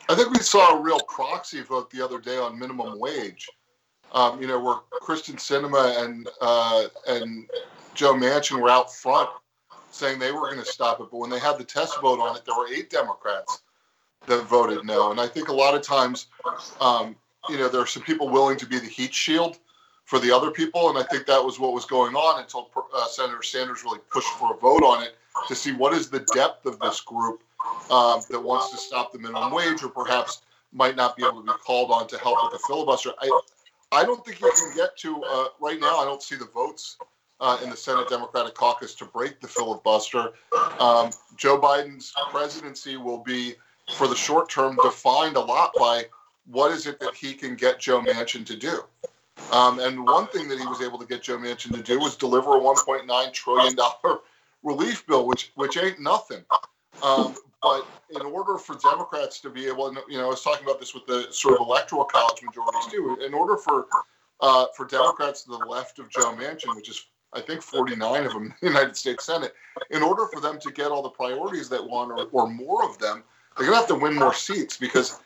I 0.10 0.16
think 0.16 0.32
we 0.32 0.40
saw 0.40 0.78
a 0.78 0.82
real 0.82 1.00
proxy 1.08 1.62
vote 1.62 1.90
the 1.90 2.04
other 2.04 2.20
day 2.20 2.38
on 2.38 2.60
minimum 2.60 3.00
wage 3.00 3.48
um, 4.14 4.42
you 4.42 4.48
know, 4.48 4.60
where 4.60 4.76
Kyrsten 5.02 5.36
Sinema 5.36 6.04
and 6.04 6.30
uh, 6.42 6.88
and 7.08 7.50
Joe 7.94 8.14
Manchin 8.14 8.62
were 8.62 8.70
out 8.70 8.94
front 8.94 9.30
saying 9.92 10.20
they 10.20 10.32
were 10.32 10.42
going 10.42 10.60
to 10.60 10.66
stop 10.66 11.00
it, 11.00 11.08
but 11.12 11.18
when 11.18 11.30
they 11.30 11.40
had 11.40 11.58
the 11.58 11.64
test 11.64 12.00
vote 12.02 12.20
on 12.20 12.36
it, 12.36 12.44
there 12.46 12.56
were 12.56 12.68
eight 12.68 12.90
Democrats 12.90 13.62
that 14.26 14.44
voted 14.46 14.84
no. 14.86 15.12
And 15.12 15.20
I 15.20 15.28
think 15.28 15.50
a 15.50 15.54
lot 15.54 15.76
of 15.76 15.82
times, 15.82 16.28
um, 16.82 17.16
you 17.50 17.58
know, 17.58 17.68
there 17.68 17.82
are 17.82 17.88
some 17.88 18.04
people 18.04 18.30
willing 18.30 18.58
to 18.58 18.66
be 18.66 18.80
the 18.80 18.88
heat 18.88 19.14
shield 19.14 19.60
for 20.06 20.20
the 20.20 20.32
other 20.32 20.52
people, 20.52 20.90
and 20.90 20.98
I 20.98 21.04
think 21.04 21.26
that 21.28 21.44
was 21.44 21.60
what 21.60 21.74
was 21.74 21.86
going 21.86 22.16
on 22.16 22.42
until 22.42 22.70
uh, 22.96 23.06
Senator 23.08 23.44
Sanders 23.44 23.84
really 23.84 24.00
pushed 24.12 24.30
for 24.30 24.54
a 24.54 24.58
vote 24.58 24.84
on 24.84 25.04
it 25.04 25.16
to 25.48 25.56
see 25.56 25.72
what 25.72 25.94
is 25.94 26.10
the 26.10 26.26
depth 26.34 26.66
of 26.66 26.80
this 26.80 27.00
group 27.02 27.44
um, 27.90 28.22
that 28.30 28.40
wants 28.42 28.70
to 28.72 28.78
stop 28.78 29.12
the 29.12 29.20
minimum 29.20 29.52
wage, 29.52 29.84
or 29.84 29.90
perhaps 29.90 30.42
might 30.74 30.96
not 30.96 31.16
be 31.16 31.24
able 31.24 31.42
to 31.42 31.46
be 31.46 31.60
called 31.66 31.92
on 31.92 32.08
to 32.08 32.18
help 32.18 32.38
with 32.44 32.60
the 32.60 32.68
filibuster. 32.68 33.12
I, 33.22 33.42
I 33.94 34.04
don't 34.04 34.26
think 34.26 34.42
you 34.42 34.52
can 34.56 34.76
get 34.76 34.98
to 34.98 35.24
uh, 35.24 35.46
right 35.62 35.80
now. 35.80 36.00
I 36.00 36.06
don't 36.06 36.22
see 36.22 36.36
the 36.36 36.46
votes 36.46 36.98
uh, 37.40 37.60
in 37.64 37.70
the 37.70 37.78
Senate 37.78 38.10
Democratic 38.10 38.56
Caucus 38.56 38.96
to 38.96 39.06
break 39.06 39.40
the 39.40 39.48
filibuster. 39.48 40.34
Um, 40.80 41.12
Joe 41.38 41.60
Biden's 41.60 42.12
presidency 42.32 42.98
will 42.98 43.20
be, 43.20 43.56
for 43.96 44.08
the 44.08 44.16
short 44.16 44.50
term, 44.50 44.78
defined 44.82 45.36
a 45.36 45.42
lot 45.42 45.74
by 45.78 46.06
what 46.48 46.72
is 46.72 46.88
it 46.88 47.00
that 47.02 47.14
he 47.14 47.34
can 47.34 47.56
get 47.56 47.80
Joe 47.80 48.02
Manchin 48.02 48.46
to 48.48 48.56
do. 48.56 48.84
Um, 49.52 49.80
and 49.80 50.04
one 50.04 50.28
thing 50.28 50.48
that 50.48 50.60
he 50.60 50.66
was 50.66 50.82
able 50.82 50.98
to 50.98 51.06
get 51.06 51.22
Joe 51.22 51.38
Manchin 51.38 51.74
to 51.74 51.82
do 51.84 52.00
was 52.00 52.16
deliver 52.16 52.58
a 52.58 52.60
1.9 52.60 53.34
trillion 53.34 53.76
dollar 53.76 54.20
relief 54.64 55.06
bill, 55.06 55.28
which 55.28 55.52
which 55.56 55.78
ain't 55.78 56.00
nothing. 56.00 56.44
Um, 57.04 57.36
but 57.64 57.88
in 58.10 58.22
order 58.22 58.58
for 58.58 58.76
Democrats 58.76 59.40
to 59.40 59.50
be 59.50 59.66
able, 59.68 59.88
and 59.88 59.98
you 60.10 60.18
know, 60.18 60.26
I 60.26 60.30
was 60.30 60.44
talking 60.44 60.66
about 60.66 60.82
this 60.82 60.94
with 60.94 61.06
the 61.08 61.28
sort 61.32 61.60
of 61.60 61.66
electoral 61.66 62.04
college 62.04 62.44
majorities 62.44 62.92
too. 62.92 63.18
In 63.26 63.34
order 63.34 63.56
for 63.56 63.88
uh, 64.42 64.66
for 64.76 64.86
Democrats 64.86 65.44
to 65.44 65.52
the 65.52 65.58
left 65.58 65.98
of 65.98 66.10
Joe 66.10 66.36
Manchin, 66.36 66.76
which 66.76 66.90
is 66.90 67.06
I 67.32 67.42
think 67.42 67.62
49 67.62 68.26
of 68.26 68.34
them 68.34 68.44
in 68.44 68.54
the 68.62 68.68
United 68.68 68.98
States 68.98 69.26
Senate, 69.26 69.54
in 69.90 70.04
order 70.04 70.28
for 70.28 70.42
them 70.42 70.60
to 70.60 70.72
get 70.72 70.92
all 70.92 71.02
the 71.02 71.10
priorities 71.10 71.70
that 71.70 71.84
want 71.84 72.12
or, 72.12 72.28
or 72.32 72.48
more 72.48 72.88
of 72.88 73.00
them, 73.00 73.24
they're 73.58 73.66
going 73.68 73.76
to 73.76 73.80
have 73.80 73.88
to 73.88 73.96
win 73.96 74.16
more 74.16 74.34
seats 74.34 74.78
because 74.78 75.20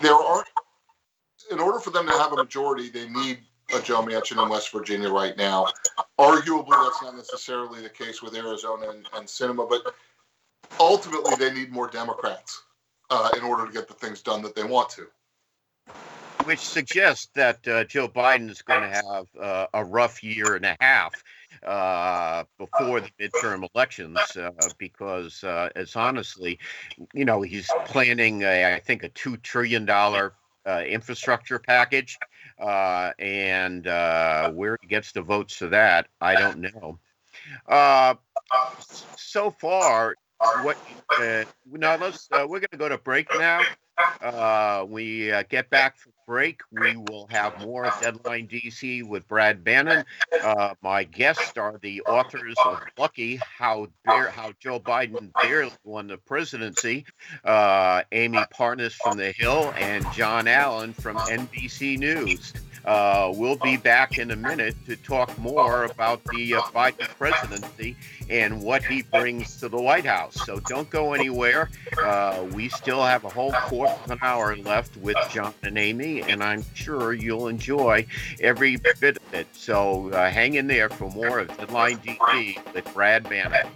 there 0.00 0.14
aren't. 0.14 0.48
In 1.50 1.60
order 1.60 1.78
for 1.78 1.90
them 1.90 2.06
to 2.06 2.12
have 2.12 2.32
a 2.32 2.36
majority, 2.36 2.90
they 2.90 3.08
need 3.08 3.38
a 3.74 3.80
Joe 3.80 4.02
Manchin 4.02 4.42
in 4.42 4.48
West 4.48 4.72
Virginia 4.72 5.10
right 5.10 5.36
now. 5.36 5.66
Arguably, 6.18 6.70
that's 6.70 7.02
not 7.02 7.16
necessarily 7.16 7.82
the 7.82 7.88
case 7.88 8.22
with 8.22 8.34
Arizona 8.34 8.90
and, 8.90 9.06
and 9.14 9.26
Sinema, 9.26 9.68
but 9.68 9.94
ultimately, 10.80 11.34
they 11.36 11.52
need 11.52 11.70
more 11.70 11.88
Democrats 11.88 12.62
uh, 13.10 13.30
in 13.36 13.42
order 13.42 13.66
to 13.66 13.72
get 13.72 13.88
the 13.88 13.94
things 13.94 14.22
done 14.22 14.42
that 14.42 14.54
they 14.54 14.64
want 14.64 14.90
to. 14.90 15.06
Which 16.44 16.60
suggests 16.60 17.28
that 17.34 17.66
uh, 17.68 17.84
Joe 17.84 18.08
Biden 18.08 18.48
is 18.48 18.62
going 18.62 18.80
to 18.80 18.88
have 18.88 19.26
uh, 19.38 19.66
a 19.74 19.84
rough 19.84 20.22
year 20.22 20.54
and 20.54 20.64
a 20.64 20.76
half 20.80 21.12
uh, 21.66 22.44
before 22.56 23.00
the 23.00 23.10
midterm 23.20 23.68
elections 23.74 24.18
uh, 24.36 24.50
because, 24.78 25.44
uh, 25.44 25.68
as 25.76 25.94
honestly, 25.96 26.58
you 27.12 27.24
know, 27.24 27.42
he's 27.42 27.68
planning, 27.86 28.42
a, 28.42 28.74
I 28.74 28.80
think, 28.80 29.02
a 29.02 29.10
$2 29.10 29.42
trillion 29.42 29.88
uh, 29.90 30.30
infrastructure 30.86 31.58
package. 31.58 32.18
Uh, 32.58 33.12
and 33.18 33.86
uh, 33.86 34.50
where 34.50 34.76
he 34.80 34.88
gets 34.88 35.12
the 35.12 35.22
votes 35.22 35.54
for 35.54 35.68
that, 35.68 36.08
I 36.20 36.34
don't 36.34 36.58
know. 36.60 36.98
Uh, 37.68 38.14
so 39.16 39.50
far, 39.50 40.16
what 40.62 40.78
uh, 41.20 41.44
now 41.66 41.96
let's 41.96 42.28
uh, 42.32 42.46
we're 42.48 42.60
going 42.60 42.68
to 42.72 42.76
go 42.76 42.88
to 42.88 42.98
break 42.98 43.28
now. 43.38 43.62
Uh, 44.22 44.84
we 44.88 45.32
uh, 45.32 45.42
get 45.48 45.68
back 45.70 45.96
from 45.98 46.12
break 46.28 46.60
we 46.70 46.94
will 46.94 47.26
have 47.30 47.58
more 47.58 47.90
deadline 48.02 48.46
dc 48.46 49.02
with 49.08 49.26
brad 49.28 49.64
bannon 49.64 50.04
uh, 50.44 50.74
my 50.82 51.02
guests 51.02 51.56
are 51.56 51.78
the 51.80 52.02
authors 52.02 52.54
of 52.66 52.78
lucky 52.98 53.36
how 53.36 53.88
how 54.04 54.52
joe 54.60 54.78
biden 54.78 55.32
barely 55.42 55.72
won 55.84 56.06
the 56.06 56.18
presidency 56.18 57.06
uh, 57.46 58.02
amie 58.12 58.44
parnes 58.50 58.92
from 58.92 59.16
the 59.16 59.32
hill 59.32 59.72
and 59.78 60.04
jon 60.12 60.46
allen 60.46 60.92
from 60.92 61.16
nbc 61.16 61.98
news 61.98 62.52
uh, 62.84 63.30
we'll 63.34 63.56
be 63.56 63.76
back 63.76 64.18
in 64.18 64.30
a 64.30 64.36
minute 64.36 64.74
to 64.86 64.96
talk 64.96 65.36
more 65.38 65.84
about 65.84 66.24
the 66.24 66.54
uh, 66.54 66.60
Biden 66.74 67.06
presidency 67.18 67.94
and 68.30 68.62
what 68.62 68.82
he 68.82 69.02
brings 69.02 69.60
to 69.60 69.68
the 69.68 69.80
White 69.80 70.06
House. 70.06 70.34
So 70.46 70.58
don't 70.60 70.88
go 70.88 71.12
anywhere. 71.12 71.70
Uh, 72.02 72.46
we 72.52 72.70
still 72.70 73.02
have 73.02 73.24
a 73.24 73.28
whole 73.28 73.52
quarter 73.52 73.92
of 74.04 74.10
an 74.10 74.18
hour 74.22 74.56
left 74.56 74.96
with 74.96 75.16
Jon 75.30 75.52
and 75.62 75.76
Amie, 75.76 76.17
and 76.22 76.42
I'm 76.42 76.64
sure 76.74 77.12
you'll 77.12 77.48
enjoy 77.48 78.06
every 78.40 78.76
bit 78.76 79.16
of 79.16 79.34
it. 79.34 79.46
So 79.52 80.10
uh, 80.10 80.30
hang 80.30 80.54
in 80.54 80.66
there 80.66 80.88
for 80.88 81.10
more 81.10 81.40
of 81.40 81.48
Deadline 81.56 81.98
DC 81.98 82.74
with 82.74 82.92
Brad 82.94 83.28
Bannon. 83.28 83.66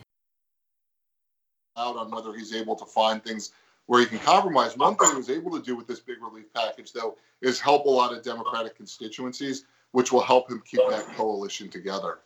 Out 1.77 1.97
on 1.97 2.11
whether 2.11 2.35
he's 2.35 2.55
able 2.55 2.77
to 2.77 2.85
find 2.85 3.23
things 3.25 3.53
where 3.87 4.01
he 4.01 4.07
can 4.07 4.19
compromise. 4.21 4.77
One 4.77 4.97
thing 4.97 5.11
he 5.11 5.17
was 5.17 5.31
able 5.31 5.51
to 5.59 5.65
do 5.65 5.77
with 5.77 5.87
this 5.87 6.01
big 6.01 6.23
relief 6.23 6.53
package, 6.55 6.93
though, 6.93 7.17
is 7.41 7.61
help 7.61 7.87
a 7.87 7.91
lot 7.91 8.13
of 8.13 8.23
Democratic 8.23 8.77
constituencies, 8.77 9.65
which 9.93 10.13
will 10.13 10.23
help 10.23 10.51
him 10.51 10.63
keep 10.65 10.81
that 10.91 11.05
coalition 11.17 11.69
together. 11.69 12.19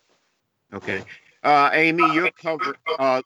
Okay. 0.72 1.02
Uh, 1.42 1.70
Amie, 1.72 2.14
you're 2.14 2.30
covered. 2.32 2.76
Uh, 2.98 3.22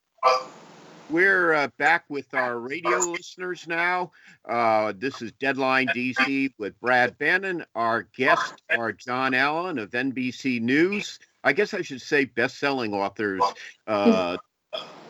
we're 1.11 1.53
uh, 1.55 1.69
back 1.79 2.05
with 2.09 2.33
our 2.35 2.59
radio 2.59 2.99
listeners 2.99 3.67
now. 3.67 4.13
Uh, 4.49 4.93
this 4.97 5.21
is 5.23 5.33
Deadline 5.33 5.89
DC 5.89 6.53
with 6.59 6.79
Brad 6.81 7.19
Bannon. 7.19 7.65
Our 7.75 8.05
guests 8.17 8.55
are 8.77 8.93
Jon 8.93 9.35
Allen 9.35 9.79
of 9.79 9.91
NBC 9.91 10.61
News. 10.61 11.19
I 11.43 11.53
guess 11.53 11.75
I 11.75 11.83
should 11.83 12.03
say 12.03 12.27
best-selling 12.27 12.95
authors 12.95 13.43
uh, 13.87 14.37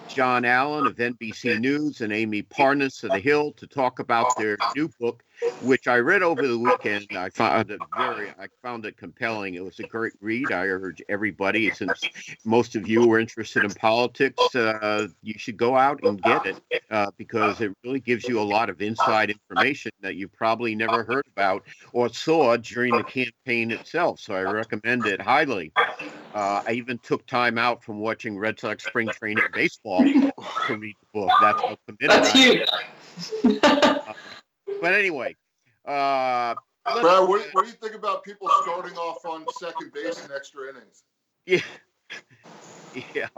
Jon 0.08 0.44
Allen 0.44 0.86
of 0.86 0.96
NBC 0.96 1.60
News 1.60 2.00
and 2.00 2.12
Amie 2.12 2.42
Parnes 2.42 3.04
of 3.04 3.10
The 3.10 3.20
Hill 3.20 3.52
to 3.52 3.66
talk 3.66 3.98
about 3.98 4.36
their 4.36 4.56
new 4.74 4.88
book, 5.00 5.22
which 5.62 5.88
I 5.88 5.96
read 5.98 6.22
over 6.22 6.46
the 6.46 6.58
weekend. 6.58 7.06
I 7.12 7.30
found 7.30 7.70
it 7.70 7.80
very, 7.96 8.30
I 8.30 8.46
found 8.62 8.86
it 8.86 8.96
compelling. 8.96 9.54
It 9.54 9.64
was 9.64 9.78
a 9.78 9.84
great 9.84 10.12
read. 10.20 10.52
I 10.52 10.66
urge 10.66 11.02
everybody, 11.08 11.70
since 11.70 12.00
most 12.44 12.76
of 12.76 12.88
you 12.88 13.10
are 13.12 13.18
interested 13.18 13.64
in 13.64 13.70
politics, 13.72 14.54
uh, 14.54 15.08
you 15.22 15.34
should 15.36 15.56
go 15.56 15.76
out 15.76 16.02
and 16.02 16.22
get 16.22 16.46
it 16.46 16.82
uh, 16.90 17.10
because 17.16 17.60
it 17.60 17.72
really 17.84 18.00
gives 18.00 18.28
you 18.28 18.40
a 18.40 18.42
lot 18.42 18.70
of 18.70 18.80
inside 18.80 19.30
information 19.30 19.92
that 20.00 20.16
you 20.16 20.28
probably 20.28 20.74
never 20.74 21.04
heard 21.04 21.26
about 21.34 21.64
or 21.92 22.08
saw 22.08 22.56
during 22.56 22.96
the 22.96 23.04
campaign 23.04 23.70
itself. 23.70 24.20
So 24.20 24.34
I 24.34 24.42
recommend 24.42 25.06
it 25.06 25.20
highly. 25.20 25.72
Uh, 26.34 26.62
I 26.66 26.72
even 26.72 26.98
took 26.98 27.26
time 27.26 27.58
out 27.58 27.82
from 27.82 27.98
watching 27.98 28.38
Red 28.38 28.58
Sox 28.60 28.84
spring 28.84 29.08
training 29.08 29.44
baseball 29.52 30.02
to 30.02 30.76
read 30.76 30.94
the 31.00 31.20
book. 31.20 31.30
That's 31.40 31.60
how 31.60 31.76
committed 31.86 32.24
That's 32.24 32.34
I 32.34 32.38
huge. 32.38 34.34
But 34.80 34.94
anyway, 34.94 35.36
uh, 35.84 36.54
Brad, 36.84 37.28
what, 37.28 37.46
what 37.52 37.64
do 37.64 37.70
you 37.70 37.76
think 37.76 37.94
about 37.94 38.24
people 38.24 38.48
starting 38.62 38.96
off 38.96 39.24
on 39.24 39.44
second 39.58 39.92
base 39.92 40.24
in 40.24 40.32
extra 40.32 40.68
innings? 40.70 41.04
yeah, 41.46 41.60
yeah. 43.14 43.28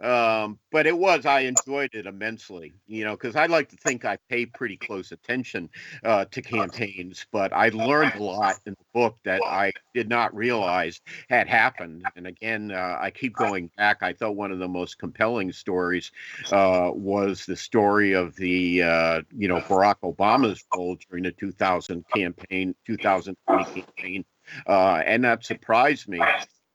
Um, 0.00 0.58
but 0.70 0.86
it 0.86 0.96
was 0.96 1.24
I 1.24 1.40
enjoyed 1.40 1.94
it 1.94 2.06
immensely, 2.06 2.74
you 2.86 3.04
know, 3.04 3.12
because 3.12 3.34
I 3.34 3.46
like 3.46 3.70
to 3.70 3.76
think 3.76 4.04
I 4.04 4.18
pay 4.28 4.44
pretty 4.46 4.76
close 4.76 5.12
attention 5.12 5.70
uh, 6.04 6.26
to 6.26 6.42
campaigns, 6.42 7.26
but 7.32 7.52
I 7.52 7.70
learned 7.70 8.14
a 8.14 8.22
lot 8.22 8.56
in 8.66 8.74
the 8.74 8.84
book 8.92 9.16
that 9.24 9.42
I 9.42 9.72
did 9.94 10.08
not 10.08 10.34
realize 10.34 11.00
had 11.30 11.48
happened. 11.48 12.04
And 12.16 12.26
again, 12.26 12.72
uh, 12.72 12.98
I 13.00 13.10
keep 13.10 13.34
going 13.34 13.70
back. 13.76 14.02
I 14.02 14.12
thought 14.12 14.36
one 14.36 14.52
of 14.52 14.58
the 14.58 14.68
most 14.68 14.98
compelling 14.98 15.52
stories 15.52 16.12
uh, 16.52 16.90
was 16.92 17.46
the 17.46 17.56
story 17.56 18.12
of 18.12 18.36
the, 18.36 18.82
uh, 18.82 19.22
you 19.34 19.48
know, 19.48 19.60
Barack 19.60 19.96
Obama's 20.02 20.62
role 20.74 20.96
during 21.08 21.24
the 21.24 21.32
2000 21.32 22.04
campaign, 22.14 22.74
2020 22.86 23.82
campaign, 23.82 24.24
uh, 24.66 25.02
and 25.04 25.24
that 25.24 25.44
surprised 25.44 26.08
me. 26.08 26.20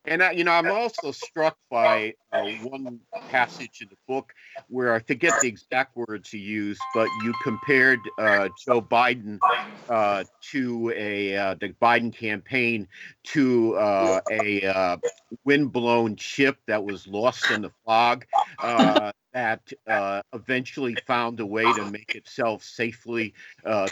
And 0.06 0.24
I, 0.24 0.32
you 0.32 0.44
know, 0.44 0.52
I'm 0.52 0.72
also 0.72 1.12
struck 1.12 1.58
by 1.70 2.16
uh, 2.32 2.44
one 2.64 3.00
passage 3.30 3.82
in 3.82 3.90
the 3.90 3.98
book 4.08 4.34
where 4.68 4.94
I 4.94 5.00
forget 5.00 5.34
the 5.42 5.48
exact 5.48 5.96
words 5.96 6.34
you 6.34 6.40
used, 6.40 6.82
but 6.96 7.08
you 7.24 7.34
compared 7.44 8.00
uh, 8.18 8.50
Joe 8.66 8.82
Biden 8.82 9.40
uh, 9.88 10.24
to 10.52 10.94
a 10.96 11.36
uh, 11.36 11.56
the 11.60 11.70
Biden 11.82 12.16
campaign 12.16 12.88
to 13.26 13.76
uh, 13.76 14.22
a 14.32 14.64
uh, 14.64 14.98
windblown 15.46 16.16
ship 16.16 16.58
that 16.68 16.84
was 16.84 17.06
lost 17.06 17.52
in 17.52 17.62
the 17.62 17.72
fog. 17.86 18.26
Uh, 18.62 19.12
that 19.34 19.72
uh, 19.88 20.22
eventually 20.34 20.96
found 21.08 21.40
a 21.40 21.46
way 21.46 21.64
to 21.64 21.90
make 21.90 22.16
itself 22.16 22.64
safely 22.64 23.34
uh, 23.66 23.88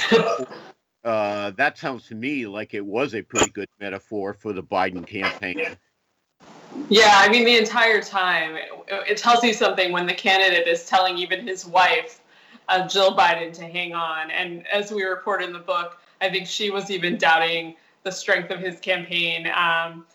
uh, 1.03 1.51
that 1.51 1.77
sounds 1.77 2.07
to 2.07 2.15
me 2.15 2.45
like 2.45 2.73
it 2.73 2.85
was 2.85 3.15
a 3.15 3.21
pretty 3.21 3.49
good 3.51 3.69
metaphor 3.79 4.33
for 4.33 4.53
the 4.53 4.63
Biden 4.63 5.07
campaign. 5.07 5.55
Yeah, 6.89 7.13
I 7.15 7.29
mean, 7.29 7.45
the 7.45 7.57
entire 7.57 8.01
time, 8.01 8.55
it, 8.55 8.69
it 8.87 9.17
tells 9.17 9.43
you 9.43 9.53
something 9.53 9.91
when 9.91 10.05
the 10.05 10.13
candidate 10.13 10.67
is 10.67 10.85
telling 10.85 11.17
even 11.17 11.45
his 11.45 11.65
wife, 11.65 12.21
uh, 12.67 12.87
Jill 12.87 13.15
Biden, 13.15 13.53
to 13.53 13.63
hang 13.63 13.93
on. 13.93 14.31
And 14.31 14.65
as 14.67 14.91
we 14.91 15.03
report 15.03 15.41
in 15.41 15.53
the 15.53 15.59
book, 15.59 15.97
I 16.21 16.29
think 16.29 16.47
she 16.47 16.69
was 16.69 16.91
even 16.91 17.17
doubting 17.17 17.75
the 18.03 18.11
strength 18.11 18.51
of 18.51 18.59
his 18.59 18.79
campaign 18.79 19.47
um, 19.55 20.05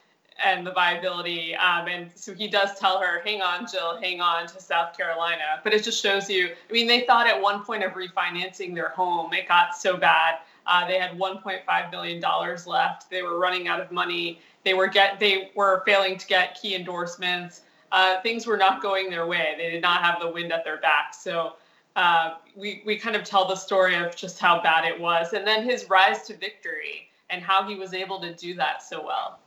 and 0.45 0.67
the 0.67 0.73
viability. 0.73 1.55
Um, 1.57 1.87
and 1.89 2.11
so 2.15 2.35
he 2.35 2.49
does 2.49 2.79
tell 2.79 3.01
her, 3.01 3.21
hang 3.25 3.43
on, 3.43 3.67
Jill, 3.71 4.01
hang 4.01 4.21
on 4.21 4.47
to 4.49 4.61
South 4.61 4.97
Carolina. 4.97 5.61
But 5.63 5.75
it 5.75 5.85
just 5.85 6.03
shows 6.03 6.29
you, 6.29 6.49
I 6.69 6.73
mean, 6.73 6.87
they 6.87 7.03
thought 7.03 7.27
at 7.27 7.41
one 7.41 7.65
point 7.65 7.85
of 7.85 7.93
refinancing 7.93 8.75
their 8.75 8.89
home, 8.91 9.33
it 9.33 9.49
got 9.49 9.77
so 9.77 9.97
bad. 9.97 10.39
Uh, 10.67 10.87
they 10.87 10.99
had 10.99 11.19
1.5 11.19 11.91
billion 11.91 12.21
dollars 12.21 12.67
left. 12.67 13.11
They 13.11 13.23
were 13.23 13.39
running 13.39 13.69
out 13.69 13.81
of 13.81 13.91
money. 13.93 14.41
They 14.65 14.75
were 14.75 14.87
get 14.87 15.21
they 15.21 15.51
were 15.55 15.83
failing 15.85 16.17
to 16.17 16.27
get 16.27 16.59
key 16.61 16.75
endorsements. 16.75 17.63
Uh, 17.93 18.21
things 18.23 18.47
were 18.47 18.57
not 18.57 18.83
going 18.83 19.11
their 19.11 19.27
way. 19.27 19.55
They 19.57 19.71
did 19.71 19.83
not 19.83 20.03
have 20.03 20.21
the 20.21 20.29
wind 20.29 20.53
at 20.53 20.65
their 20.65 20.79
back. 20.79 21.15
So 21.15 21.55
uh, 21.97 22.35
we 22.57 22.83
we 22.85 22.99
kind 22.99 23.15
of 23.15 23.25
tell 23.25 23.47
the 23.47 23.57
story 23.57 23.95
of 23.95 24.17
just 24.17 24.39
how 24.39 24.63
bad 24.63 24.85
it 24.85 24.99
was, 24.99 25.33
and 25.33 25.47
then 25.47 25.63
his 25.63 25.89
rise 25.89 26.23
to 26.27 26.37
victory 26.37 27.09
and 27.31 27.43
how 27.43 27.67
he 27.69 27.75
was 27.75 27.95
able 27.95 28.21
to 28.21 28.35
do 28.35 28.55
that 28.55 28.83
so 28.83 29.05
well. 29.05 29.39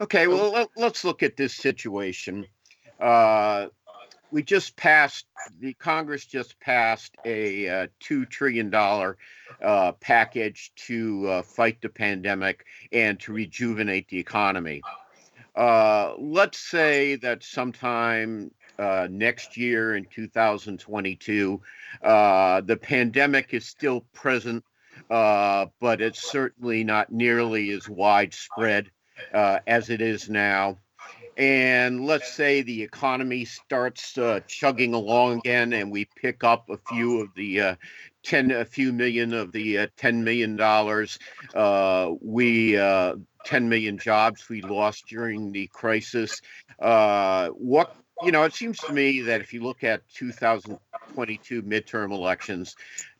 Okay, 0.00 0.26
well, 0.26 0.50
let, 0.50 0.68
let's 0.76 1.04
look 1.04 1.22
at 1.22 1.36
this 1.36 1.54
situation. 1.54 2.46
We 4.30 4.42
just 4.42 4.76
passed, 4.76 5.26
the 5.60 5.74
Congress 5.74 6.26
just 6.26 6.58
passed 6.60 7.14
a 7.24 7.68
uh, 7.68 7.86
$2 8.02 8.28
trillion 8.28 8.74
uh, 8.74 9.92
package 10.00 10.72
to 10.76 11.28
uh, 11.28 11.42
fight 11.42 11.80
the 11.80 11.88
pandemic 11.88 12.64
and 12.92 13.18
to 13.20 13.32
rejuvenate 13.32 14.08
the 14.08 14.18
economy. 14.18 14.82
Uh, 15.54 16.14
let's 16.18 16.58
say 16.58 17.16
that 17.16 17.42
sometime 17.42 18.50
uh, 18.78 19.08
next 19.10 19.56
year 19.56 19.96
in 19.96 20.04
2022, 20.04 21.62
uh, 22.02 22.60
the 22.60 22.76
pandemic 22.76 23.54
is 23.54 23.66
still 23.66 24.02
present, 24.12 24.62
but 25.08 26.00
it's 26.00 26.30
certainly 26.30 26.84
not 26.84 27.10
nearly 27.10 27.70
as 27.70 27.88
widespread 27.88 28.90
as 29.32 29.88
it 29.88 30.02
is 30.02 30.28
now, 30.28 30.76
and 31.36 32.06
let's 32.06 32.32
say 32.32 32.62
the 32.62 32.82
economy 32.82 33.44
starts 33.44 34.16
uh, 34.16 34.40
chugging 34.46 34.94
along 34.94 35.38
again, 35.38 35.72
and 35.74 35.90
we 35.90 36.06
pick 36.16 36.42
up 36.42 36.68
a 36.70 36.78
few 36.88 37.20
of 37.20 37.28
the 37.34 37.60
uh, 37.60 37.74
ten, 38.22 38.50
a 38.50 38.64
few 38.64 38.92
million 38.92 39.34
of 39.34 39.52
the 39.52 39.78
uh, 39.78 39.86
ten 39.96 40.24
million 40.24 40.56
dollars, 40.56 41.18
uh, 41.54 42.10
we 42.22 42.78
uh, 42.78 43.16
ten 43.44 43.68
million 43.68 43.98
jobs 43.98 44.48
we 44.48 44.62
lost 44.62 45.06
during 45.08 45.52
the 45.52 45.66
crisis. 45.68 46.40
Uh, 46.80 47.48
what 47.48 47.94
you 48.22 48.32
know, 48.32 48.44
it 48.44 48.54
seems 48.54 48.78
to 48.78 48.92
me 48.92 49.20
that 49.20 49.42
if 49.42 49.52
you 49.52 49.62
look 49.62 49.84
at 49.84 50.00
2022 50.14 51.62
midterm 51.62 52.12
elections, 52.12 52.74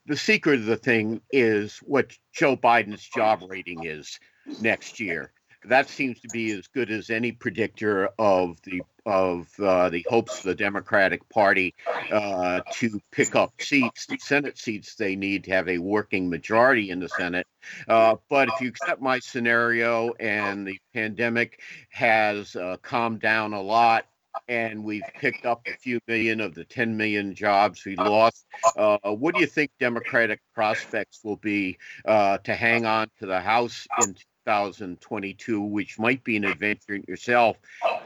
the 0.06 0.16
secret 0.16 0.60
of 0.60 0.64
the 0.64 0.76
thing 0.76 1.20
is 1.32 1.78
what 1.78 2.16
Joe 2.32 2.56
Biden's 2.56 3.06
job 3.06 3.42
rating 3.46 3.84
is 3.84 4.18
next 4.60 4.98
year 4.98 5.32
that 5.68 5.88
seems 5.88 6.20
to 6.20 6.28
be 6.28 6.52
as 6.52 6.66
good 6.68 6.90
as 6.90 7.10
any 7.10 7.32
predictor 7.32 8.10
of 8.18 8.60
the 8.62 8.82
of 9.04 9.48
uh, 9.60 9.88
the 9.88 10.04
hopes 10.08 10.38
of 10.38 10.44
the 10.44 10.54
Democratic 10.54 11.28
Party 11.28 11.74
uh, 12.10 12.60
to 12.72 13.00
pick 13.12 13.36
up 13.36 13.52
seats, 13.60 14.08
Senate 14.18 14.58
seats 14.58 14.96
they 14.96 15.14
need 15.14 15.44
to 15.44 15.52
have 15.52 15.68
a 15.68 15.78
working 15.78 16.28
majority 16.28 16.90
in 16.90 16.98
the 16.98 17.08
Senate. 17.08 17.46
Uh, 17.86 18.16
but 18.28 18.48
if 18.48 18.60
you 18.60 18.68
accept 18.68 19.00
my 19.00 19.20
scenario 19.20 20.12
and 20.14 20.66
the 20.66 20.80
pandemic 20.92 21.60
has 21.90 22.56
uh, 22.56 22.76
calmed 22.82 23.20
down 23.20 23.52
a 23.52 23.62
lot, 23.62 24.06
and 24.48 24.84
we've 24.84 25.02
picked 25.18 25.46
up 25.46 25.62
a 25.66 25.76
few 25.78 26.00
million 26.06 26.40
of 26.40 26.54
the 26.54 26.64
10 26.64 26.96
million 26.96 27.34
jobs 27.34 27.84
we 27.84 27.96
lost. 27.96 28.44
Uh, 28.76 28.98
what 29.12 29.34
do 29.34 29.40
you 29.40 29.46
think 29.46 29.70
Democratic 29.80 30.40
prospects 30.54 31.20
will 31.24 31.36
be 31.36 31.78
uh, 32.04 32.38
to 32.38 32.54
hang 32.54 32.84
on 32.84 33.08
to 33.20 33.26
the 33.26 33.40
House 33.40 33.86
in 34.02 34.14
2022, 34.46 35.60
which 35.60 35.98
might 35.98 36.22
be 36.22 36.36
an 36.36 36.44
adventure 36.44 36.94
in 36.94 37.04
yourself, 37.08 37.56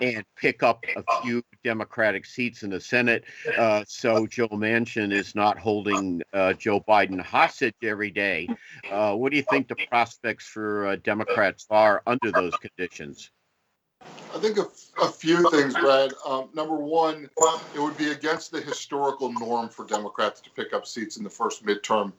and 0.00 0.24
pick 0.36 0.62
up 0.62 0.84
a 0.96 1.22
few 1.22 1.42
Democratic 1.62 2.24
seats 2.24 2.62
in 2.62 2.70
the 2.70 2.80
Senate. 2.80 3.24
Uh, 3.58 3.84
so 3.86 4.26
Joe 4.26 4.48
Manchin 4.48 5.12
is 5.12 5.34
not 5.34 5.58
holding 5.58 6.22
uh, 6.32 6.54
Joe 6.54 6.80
Biden 6.80 7.20
hostage 7.20 7.74
every 7.82 8.10
day. 8.10 8.48
Uh, 8.90 9.14
what 9.14 9.30
do 9.30 9.36
you 9.36 9.44
think 9.50 9.68
the 9.68 9.76
prospects 9.88 10.46
for 10.46 10.86
uh, 10.86 10.96
Democrats 10.96 11.66
are 11.70 12.02
under 12.06 12.32
those 12.32 12.56
conditions? 12.56 13.30
I 14.34 14.38
think 14.38 14.58
a, 14.58 14.66
a 15.02 15.08
few 15.08 15.50
things, 15.50 15.74
Brad. 15.74 16.12
Um, 16.26 16.48
number 16.54 16.76
one, 16.76 17.28
it 17.74 17.80
would 17.80 17.96
be 17.98 18.12
against 18.12 18.52
the 18.52 18.60
historical 18.60 19.32
norm 19.32 19.68
for 19.68 19.84
Democrats 19.84 20.40
to 20.42 20.50
pick 20.50 20.72
up 20.72 20.86
seats 20.86 21.16
in 21.16 21.24
the 21.24 21.30
first 21.30 21.64
midterm 21.66 22.12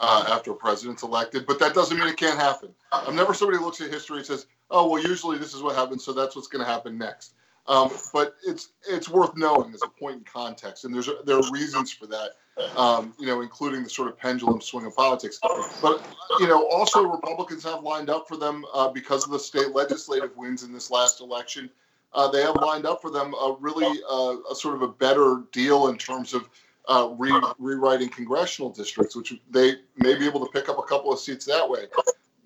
uh, 0.00 0.24
after 0.28 0.52
a 0.52 0.54
president's 0.54 1.02
elected, 1.02 1.46
but 1.46 1.58
that 1.58 1.74
doesn't 1.74 1.98
mean 1.98 2.08
it 2.08 2.16
can't 2.16 2.38
happen. 2.38 2.68
I'm 2.92 3.16
never 3.16 3.32
somebody 3.32 3.58
who 3.58 3.64
looks 3.64 3.80
at 3.80 3.90
history 3.90 4.18
and 4.18 4.26
says, 4.26 4.46
"Oh, 4.70 4.88
well, 4.88 5.02
usually 5.02 5.38
this 5.38 5.54
is 5.54 5.62
what 5.62 5.74
happens, 5.74 6.04
so 6.04 6.12
that's 6.12 6.36
what's 6.36 6.48
going 6.48 6.64
to 6.64 6.70
happen 6.70 6.98
next." 6.98 7.34
Um, 7.68 7.90
but 8.12 8.36
it's 8.46 8.70
it's 8.88 9.08
worth 9.08 9.36
knowing 9.36 9.74
as 9.74 9.82
a 9.82 9.88
point 9.88 10.16
in 10.16 10.24
context, 10.24 10.84
and 10.84 10.94
there's 10.94 11.08
there 11.24 11.36
are 11.36 11.50
reasons 11.50 11.92
for 11.92 12.06
that. 12.06 12.32
Um, 12.78 13.12
you 13.18 13.26
know, 13.26 13.42
including 13.42 13.82
the 13.82 13.90
sort 13.90 14.08
of 14.08 14.18
pendulum 14.18 14.62
swing 14.62 14.86
of 14.86 14.96
politics. 14.96 15.38
But 15.82 16.02
you 16.40 16.46
know, 16.46 16.66
also 16.70 17.02
Republicans 17.02 17.62
have 17.64 17.82
lined 17.82 18.08
up 18.08 18.26
for 18.26 18.38
them 18.38 18.64
uh, 18.72 18.88
because 18.88 19.26
of 19.26 19.30
the 19.30 19.38
state 19.38 19.72
legislative 19.74 20.34
wins 20.38 20.62
in 20.62 20.72
this 20.72 20.90
last 20.90 21.20
election. 21.20 21.68
Uh, 22.14 22.28
they 22.28 22.40
have 22.40 22.56
lined 22.56 22.86
up 22.86 23.02
for 23.02 23.10
them 23.10 23.34
a 23.34 23.56
really 23.60 24.00
uh, 24.10 24.36
a 24.50 24.54
sort 24.54 24.74
of 24.74 24.80
a 24.80 24.88
better 24.88 25.42
deal 25.52 25.88
in 25.88 25.98
terms 25.98 26.32
of 26.32 26.48
uh, 26.88 27.10
re- 27.18 27.42
rewriting 27.58 28.08
congressional 28.08 28.70
districts, 28.70 29.14
which 29.14 29.34
they 29.50 29.74
may 29.96 30.14
be 30.14 30.24
able 30.26 30.44
to 30.44 30.50
pick 30.52 30.70
up 30.70 30.78
a 30.78 30.82
couple 30.82 31.12
of 31.12 31.18
seats 31.18 31.44
that 31.44 31.68
way, 31.68 31.86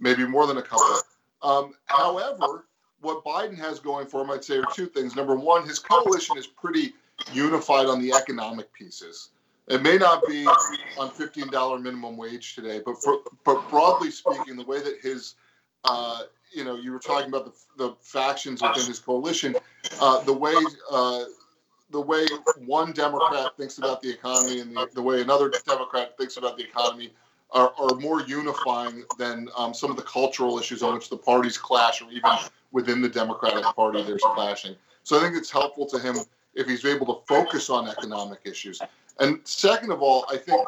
maybe 0.01 0.27
more 0.27 0.47
than 0.47 0.57
a 0.57 0.63
couple. 0.63 0.97
Um, 1.43 1.75
however, 1.87 2.65
what 3.01 3.25
Biden 3.25 3.57
has 3.59 3.79
going 3.79 4.07
for 4.07 4.23
him, 4.23 4.31
I'd 4.31 4.45
say, 4.45 4.59
are 4.59 4.65
two 4.75 4.87
things. 4.87 5.17
Number 5.17 5.37
one, 5.37 5.67
his 5.67 5.79
coalition 5.79 6.37
is 6.37 6.47
pretty 6.47 6.95
unified 7.33 7.87
on 7.87 8.01
the 8.01 8.13
economic 8.13 8.73
pieces. 8.73 9.31
It 9.69 9.83
may 9.83 9.99
not 9.99 10.27
be 10.27 10.47
on 10.47 11.11
$15 11.11 11.83
minimum 11.83 12.17
wage 12.17 12.55
today, 12.55 12.81
but 12.85 13.01
for, 13.03 13.19
but 13.45 13.69
broadly 13.71 14.11
speaking, 14.11 14.57
the 14.57 14.65
way 14.65 14.81
that 14.81 14.99
his 15.01 15.37
uh, 15.85 16.23
you 16.53 16.65
know, 16.65 16.77
you 16.77 16.93
were 16.93 16.99
talking 16.99 17.29
about 17.29 17.45
the, 17.45 17.85
the 17.85 17.95
factions 18.01 18.63
within 18.63 18.87
his 18.87 18.99
coalition. 18.99 19.57
Uh, 20.01 20.23
the 20.25 20.33
way 20.33 20.55
uh, 20.91 21.25
the 21.91 22.01
way 22.01 22.27
one 22.65 22.93
Democrat 22.93 23.57
thinks 23.57 23.79
about 23.79 24.01
the 24.01 24.11
economy 24.11 24.61
and 24.61 24.77
the, 24.77 24.89
the 24.95 25.03
way 25.03 25.21
another 25.23 25.51
Democrat 25.67 26.17
thinks 26.17 26.37
about 26.37 26.57
the 26.57 26.63
economy 26.63 27.13
are, 27.51 27.73
are 27.79 27.95
more 27.97 28.23
unifying 28.23 29.03
than 29.19 29.49
um, 29.57 29.75
some 29.75 29.91
of 29.91 29.97
the 29.97 30.03
cultural 30.03 30.59
issues 30.59 30.83
on 30.83 30.95
which 30.95 31.09
the 31.09 31.17
parties 31.17 31.59
clash, 31.59 32.01
or 32.01 32.09
even 32.11 32.31
within 32.73 33.01
the 33.01 33.09
Democratic 33.09 33.65
Party, 33.77 34.03
there's 34.03 34.23
clashing. 34.23 34.77
So 35.03 35.19
I 35.19 35.23
think 35.23 35.37
it's 35.37 35.51
helpful 35.51 35.87
to 35.87 35.99
him 35.99 36.17
if 36.55 36.67
he's 36.67 36.85
able 36.85 37.07
to 37.15 37.27
focus 37.27 37.71
on 37.71 37.89
economic 37.89 38.41
issues. 38.45 38.81
And 39.19 39.41
second 39.45 39.93
of 39.93 40.03
all, 40.03 40.25
I 40.31 40.37
think 40.37 40.67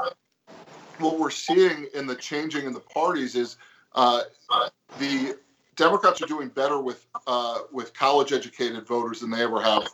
what 0.98 1.18
we're 1.18 1.30
seeing 1.30 1.86
in 1.94 2.06
the 2.06 2.14
changing 2.14 2.66
in 2.66 2.72
the 2.72 2.80
parties 2.80 3.34
is 3.34 3.56
uh, 3.94 4.22
the 4.98 5.36
Democrats 5.76 6.22
are 6.22 6.26
doing 6.26 6.48
better 6.48 6.80
with 6.80 7.06
uh, 7.26 7.60
with 7.72 7.94
college 7.94 8.32
educated 8.32 8.86
voters 8.86 9.20
than 9.20 9.30
they 9.30 9.42
ever 9.42 9.60
have 9.60 9.88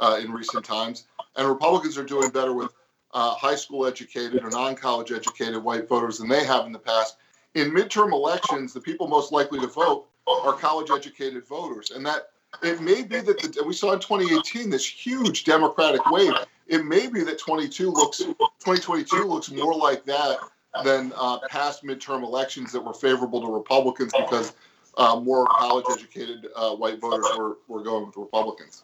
uh, 0.00 0.18
in 0.22 0.32
recent 0.32 0.64
times, 0.64 1.06
and 1.36 1.48
Republicans 1.48 1.98
are 1.98 2.04
doing 2.04 2.30
better 2.30 2.52
with 2.52 2.72
uh, 3.12 3.34
high 3.34 3.54
school 3.54 3.86
educated 3.86 4.44
or 4.44 4.50
non 4.50 4.74
college 4.74 5.12
educated 5.12 5.62
white 5.62 5.88
voters 5.88 6.18
than 6.18 6.28
they 6.28 6.44
have 6.44 6.66
in 6.66 6.72
the 6.72 6.78
past. 6.78 7.16
In 7.54 7.70
midterm 7.70 8.12
elections, 8.12 8.72
the 8.72 8.80
people 8.80 9.06
most 9.06 9.32
likely 9.32 9.60
to 9.60 9.66
vote 9.66 10.06
are 10.26 10.52
college 10.52 10.90
educated 10.90 11.46
voters, 11.46 11.90
and 11.90 12.04
that 12.06 12.28
it 12.62 12.80
may 12.80 13.02
be 13.02 13.20
that 13.20 13.38
the, 13.38 13.64
we 13.64 13.74
saw 13.74 13.92
in 13.92 14.00
2018 14.00 14.70
this 14.70 14.86
huge 14.86 15.44
Democratic 15.44 16.04
wave. 16.10 16.32
It 16.66 16.84
may 16.84 17.08
be 17.08 17.22
that 17.24 17.38
22 17.38 17.90
looks 17.90 18.18
2022 18.18 19.24
looks 19.24 19.50
more 19.50 19.74
like 19.74 20.04
that 20.04 20.38
than 20.82 21.12
uh, 21.16 21.38
past 21.48 21.84
midterm 21.84 22.22
elections 22.22 22.72
that 22.72 22.80
were 22.80 22.94
favorable 22.94 23.40
to 23.40 23.52
Republicans 23.52 24.12
because 24.16 24.54
uh, 24.96 25.16
more 25.16 25.46
college 25.46 25.84
educated 25.90 26.48
uh, 26.56 26.74
white 26.74 27.00
voters 27.00 27.26
were, 27.36 27.58
were 27.68 27.82
going 27.82 28.06
with 28.06 28.16
Republicans. 28.16 28.82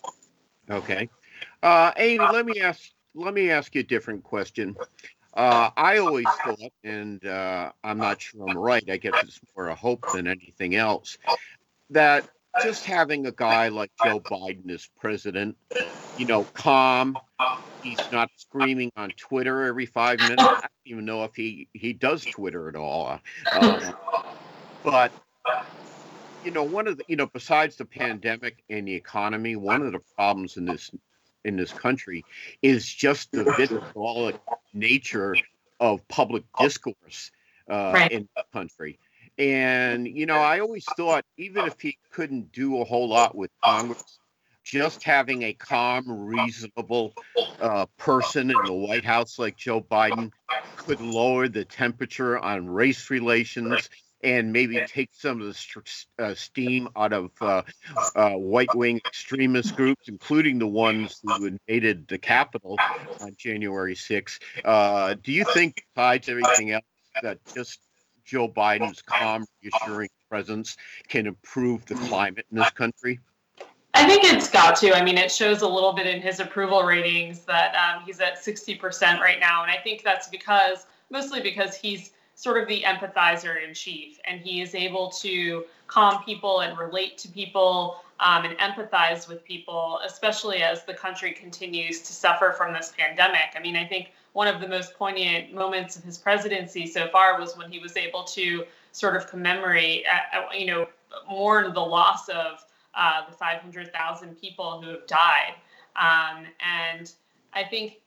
Okay. 0.68 1.08
Uh, 1.62 1.92
Amie, 1.96 2.18
let 2.18 2.46
me 2.46 2.60
ask 2.60 2.90
let 3.14 3.34
me 3.34 3.50
ask 3.50 3.74
you 3.74 3.80
a 3.80 3.84
different 3.84 4.22
question. 4.22 4.76
Uh, 5.32 5.70
I 5.76 5.98
always 5.98 6.26
thought, 6.44 6.72
and 6.82 7.24
uh, 7.24 7.72
I'm 7.84 7.98
not 7.98 8.20
sure 8.20 8.48
I'm 8.48 8.58
right. 8.58 8.88
I 8.90 8.96
guess 8.96 9.14
it's 9.22 9.40
more 9.56 9.68
a 9.68 9.74
hope 9.74 10.04
than 10.12 10.26
anything 10.26 10.74
else, 10.74 11.18
that 11.90 12.28
just 12.62 12.84
having 12.84 13.26
a 13.26 13.32
guy 13.32 13.68
like 13.68 13.92
Joe 14.04 14.20
Biden 14.20 14.70
as 14.70 14.88
president, 14.98 15.56
you 16.18 16.26
know, 16.26 16.44
calm. 16.54 17.16
He's 17.82 18.00
not 18.12 18.30
screaming 18.36 18.92
on 18.96 19.10
Twitter 19.10 19.64
every 19.64 19.86
five 19.86 20.18
minutes. 20.18 20.42
I 20.42 20.60
don't 20.60 20.70
even 20.84 21.04
know 21.04 21.24
if 21.24 21.34
he 21.34 21.68
he 21.72 21.92
does 21.92 22.24
Twitter 22.24 22.68
at 22.68 22.76
all. 22.76 23.20
Uh, 23.52 23.92
but 24.82 25.12
you 26.44 26.50
know, 26.50 26.62
one 26.62 26.86
of 26.88 26.98
the, 26.98 27.04
you 27.06 27.16
know, 27.16 27.26
besides 27.26 27.76
the 27.76 27.84
pandemic 27.84 28.62
and 28.68 28.86
the 28.86 28.94
economy, 28.94 29.56
one 29.56 29.82
of 29.82 29.92
the 29.92 30.00
problems 30.16 30.56
in 30.56 30.64
this 30.64 30.90
in 31.44 31.56
this 31.56 31.72
country 31.72 32.24
is 32.62 32.86
just 32.86 33.32
the 33.32 33.44
vitriolic 33.56 34.40
nature 34.72 35.34
of 35.78 36.06
public 36.08 36.44
discourse 36.58 37.30
uh, 37.70 37.92
right. 37.94 38.12
in 38.12 38.28
the 38.36 38.44
country. 38.52 38.98
And 39.38 40.06
you 40.06 40.26
know, 40.26 40.36
I 40.36 40.60
always 40.60 40.84
thought 40.96 41.24
even 41.36 41.66
if 41.66 41.80
he 41.80 41.98
couldn't 42.10 42.52
do 42.52 42.80
a 42.80 42.84
whole 42.84 43.08
lot 43.08 43.34
with 43.34 43.50
Congress, 43.64 44.18
just 44.64 45.02
having 45.02 45.42
a 45.42 45.52
calm, 45.54 46.04
reasonable 46.06 47.14
uh, 47.60 47.86
person 47.96 48.50
in 48.50 48.56
the 48.64 48.72
White 48.72 49.04
House 49.04 49.38
like 49.38 49.56
Joe 49.56 49.80
Biden 49.80 50.30
could 50.76 51.00
lower 51.00 51.48
the 51.48 51.64
temperature 51.64 52.38
on 52.38 52.68
race 52.68 53.10
relations 53.10 53.88
and 54.22 54.52
maybe 54.52 54.80
take 54.86 55.10
some 55.12 55.40
of 55.40 55.46
the 55.46 55.54
st- 55.54 56.06
uh, 56.18 56.34
steam 56.34 56.88
out 56.96 57.12
of 57.12 57.30
uh, 57.40 57.62
uh, 58.16 58.36
right 58.38 58.68
wing 58.74 59.00
extremist 59.06 59.74
groups, 59.76 60.08
including 60.08 60.58
the 60.58 60.66
ones 60.66 61.20
who 61.22 61.46
invaded 61.46 62.06
the 62.08 62.18
Capitol 62.18 62.78
on 63.20 63.34
January 63.36 63.94
6th. 63.94 64.38
Uh, 64.64 65.14
do 65.22 65.32
you 65.32 65.44
think, 65.44 65.84
besides 65.94 66.28
everything 66.28 66.72
else, 66.72 66.84
that 67.22 67.38
just 67.54 67.80
Joe 68.24 68.48
Biden's 68.48 69.02
calm, 69.02 69.46
reassuring 69.62 70.10
presence 70.28 70.76
can 71.08 71.26
improve 71.26 71.84
the 71.86 71.94
climate 71.94 72.46
in 72.50 72.58
this 72.58 72.70
country? 72.70 73.20
I 73.94 74.06
think 74.06 74.24
it's 74.24 74.48
got 74.48 74.76
to. 74.76 74.94
I 74.94 75.02
mean, 75.02 75.18
it 75.18 75.32
shows 75.32 75.62
a 75.62 75.68
little 75.68 75.92
bit 75.92 76.06
in 76.06 76.22
his 76.22 76.40
approval 76.40 76.84
ratings 76.84 77.40
that 77.40 77.74
um, 77.74 78.04
he's 78.06 78.20
at 78.20 78.38
60% 78.38 78.80
right 79.18 79.40
now. 79.40 79.62
And 79.62 79.70
I 79.70 79.78
think 79.78 80.04
that's 80.04 80.28
because, 80.28 80.86
mostly 81.10 81.40
because 81.40 81.74
he's 81.74 82.12
sort 82.40 82.56
of 82.56 82.66
the 82.68 82.82
empathizer 82.86 83.62
in 83.62 83.74
chief, 83.74 84.18
and 84.24 84.40
he 84.40 84.62
is 84.62 84.74
able 84.74 85.10
to 85.10 85.62
calm 85.88 86.24
people 86.24 86.60
and 86.60 86.78
relate 86.78 87.18
to 87.18 87.28
people 87.28 87.96
um, 88.18 88.46
and 88.46 88.56
empathize 88.56 89.28
with 89.28 89.44
people, 89.44 90.00
especially 90.06 90.62
as 90.62 90.82
the 90.84 90.94
country 90.94 91.32
continues 91.32 92.00
to 92.00 92.14
suffer 92.14 92.54
from 92.56 92.72
this 92.72 92.94
pandemic. 92.96 93.54
I 93.54 93.60
mean, 93.60 93.76
I 93.76 93.84
think 93.84 94.12
one 94.32 94.48
of 94.48 94.58
the 94.58 94.66
most 94.66 94.94
poignant 94.94 95.52
moments 95.52 95.96
of 95.96 96.02
his 96.02 96.16
presidency 96.16 96.86
so 96.86 97.08
far 97.08 97.38
was 97.38 97.58
when 97.58 97.70
he 97.70 97.78
was 97.78 97.94
able 97.98 98.24
to 98.24 98.64
sort 98.92 99.16
of 99.16 99.26
commemorate, 99.26 100.06
uh, 100.10 100.38
uh 100.38 100.52
you 100.54 100.64
know, 100.64 100.88
mourn 101.28 101.74
the 101.74 101.80
loss 101.80 102.30
of 102.30 102.64
uh, 102.94 103.26
the 103.28 103.36
500,000 103.36 104.40
people 104.40 104.80
who 104.80 104.92
have 104.92 105.06
died. 105.06 105.56
Um, 105.94 106.46
and 106.60 107.12
I 107.52 107.64
think 107.64 108.00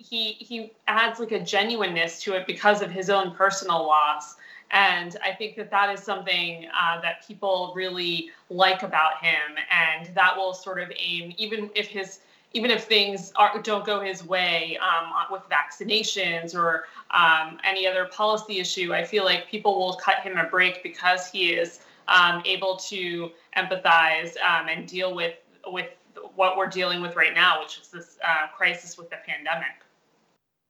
he 0.00 0.32
he 0.32 0.72
adds 0.88 1.20
like 1.20 1.32
a 1.32 1.40
genuineness 1.40 2.22
to 2.22 2.34
it 2.34 2.46
because 2.46 2.82
of 2.82 2.90
his 2.90 3.10
own 3.10 3.34
personal 3.34 3.86
loss. 3.86 4.36
And 4.72 5.16
I 5.24 5.32
think 5.32 5.56
that 5.56 5.70
that 5.72 5.92
is 5.92 6.00
something 6.00 6.66
uh, 6.66 7.00
that 7.00 7.26
people 7.26 7.72
really 7.74 8.30
like 8.50 8.82
about 8.84 9.18
him, 9.20 9.56
and 9.70 10.14
that 10.14 10.36
will 10.36 10.54
sort 10.54 10.80
of 10.80 10.92
aim, 10.96 11.34
even 11.38 11.70
if 11.74 11.88
his 11.88 12.20
even 12.52 12.70
if 12.70 12.84
things 12.84 13.32
are, 13.36 13.60
don't 13.62 13.84
go 13.84 14.00
his 14.00 14.24
way 14.24 14.76
um, 14.78 15.12
with 15.30 15.42
vaccinations 15.48 16.52
or 16.52 16.86
um, 17.12 17.58
any 17.62 17.86
other 17.86 18.06
policy 18.06 18.58
issue, 18.58 18.92
I 18.92 19.04
feel 19.04 19.24
like 19.24 19.48
people 19.48 19.78
will 19.78 19.94
cut 19.94 20.16
him 20.16 20.36
a 20.36 20.44
break 20.44 20.82
because 20.82 21.30
he 21.30 21.52
is 21.52 21.78
um, 22.08 22.42
able 22.44 22.76
to 22.88 23.30
empathize 23.56 24.36
um, 24.42 24.68
and 24.68 24.88
deal 24.88 25.14
with 25.14 25.34
with 25.66 25.90
what 26.34 26.56
we're 26.56 26.66
dealing 26.66 27.00
with 27.00 27.14
right 27.16 27.34
now, 27.34 27.60
which 27.60 27.78
is 27.80 27.88
this 27.88 28.18
uh, 28.26 28.48
crisis 28.56 28.98
with 28.98 29.10
the 29.10 29.16
pandemic. 29.26 29.84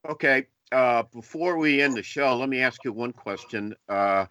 Okay. 0.09 0.47
Uh, 0.73 1.03
before 1.13 1.57
we 1.57 1.83
end 1.83 1.97
the 1.97 2.03
show, 2.03 2.37
let 2.37 2.49
me 2.49 2.61
ask 2.61 2.85
you 2.85 2.93
one 2.93 3.13
question. 3.13 3.75
Uh, 3.89 4.27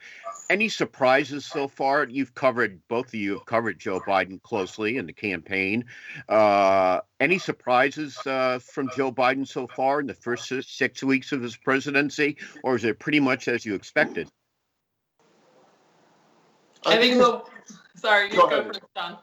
any 0.50 0.70
surprises 0.70 1.46
so 1.46 1.68
far? 1.68 2.06
You've 2.06 2.34
covered 2.34 2.80
both 2.88 3.08
of 3.08 3.16
you 3.16 3.34
have 3.34 3.46
covered 3.46 3.78
Joe 3.78 4.00
Biden 4.00 4.42
closely 4.42 4.96
in 4.96 5.06
the 5.06 5.12
campaign. 5.12 5.84
Uh, 6.30 7.02
any 7.20 7.40
surprises 7.40 8.18
uh, 8.26 8.60
from 8.60 8.90
Joe 8.96 9.12
Biden 9.12 9.46
so 9.46 9.68
far 9.68 10.00
in 10.00 10.08
the 10.08 10.14
first 10.14 10.50
six 10.62 11.04
weeks 11.04 11.34
of 11.34 11.42
his 11.42 11.58
presidency, 11.58 12.38
or 12.64 12.78
is 12.78 12.86
it 12.86 13.00
pretty 13.00 13.20
much 13.20 13.50
as 13.50 13.66
you 13.66 13.76
expected? 13.76 14.30
I 16.86 16.98
think 16.98 17.18
the 17.18 17.44
sorry, 17.96 18.30
go, 18.30 18.48
go 18.48 18.64
first, 18.64 18.82
Jon. 18.96 19.18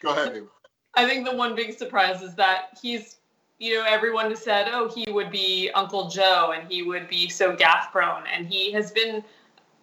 go 0.00 0.10
ahead. 0.10 0.42
I 0.94 1.06
think 1.06 1.26
the 1.26 1.34
one 1.34 1.56
big 1.56 1.76
surprise 1.76 2.22
is 2.22 2.36
that 2.36 2.78
he's 2.80 3.16
you 3.58 3.74
know, 3.74 3.84
everyone 3.88 4.30
has 4.30 4.42
said, 4.42 4.68
oh, 4.70 4.88
he 4.88 5.10
would 5.10 5.30
be 5.30 5.70
Uncle 5.74 6.08
Joe 6.08 6.52
and 6.56 6.70
he 6.70 6.82
would 6.82 7.08
be 7.08 7.28
so 7.28 7.56
gaffe 7.56 7.90
prone. 7.90 8.24
And 8.32 8.46
he 8.46 8.70
has 8.72 8.90
been 8.90 9.24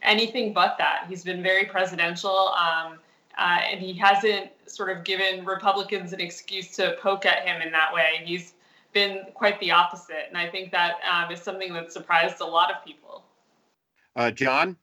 anything 0.01 0.53
but 0.53 0.77
that. 0.77 1.05
He's 1.09 1.23
been 1.23 1.41
very 1.41 1.65
presidential. 1.65 2.49
Um, 2.49 2.99
uh, 3.37 3.59
and 3.67 3.79
he 3.79 3.93
hasn't 3.93 4.51
sort 4.67 4.95
of 4.95 5.03
given 5.03 5.43
Republicans 5.43 6.13
an 6.13 6.21
excuse 6.21 6.75
to 6.75 6.95
poke 7.01 7.25
at 7.25 7.47
him 7.47 7.61
in 7.61 7.71
that 7.71 7.91
way. 7.91 8.21
He's 8.23 8.53
been 8.93 9.23
quite 9.33 9.59
the 9.59 9.71
opposite. 9.71 10.25
And 10.27 10.37
I 10.37 10.47
think 10.47 10.71
that 10.71 10.97
um, 11.11 11.31
is 11.31 11.41
something 11.41 11.73
that 11.73 11.91
surprised 11.91 12.41
a 12.41 12.45
lot 12.45 12.69
of 12.69 12.85
people. 12.85 13.23
Uh, 14.15 14.29
Jon? 14.29 14.77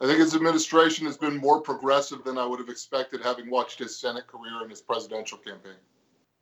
I 0.00 0.06
think 0.06 0.20
his 0.20 0.36
administration 0.36 1.04
has 1.06 1.18
been 1.18 1.36
more 1.36 1.60
progressive 1.60 2.22
than 2.22 2.38
I 2.38 2.46
would 2.46 2.60
have 2.60 2.68
expected 2.68 3.20
having 3.22 3.50
watched 3.50 3.80
his 3.80 3.98
Senate 3.98 4.28
career 4.28 4.62
and 4.62 4.70
his 4.70 4.80
presidential 4.80 5.36
campaign. 5.36 5.74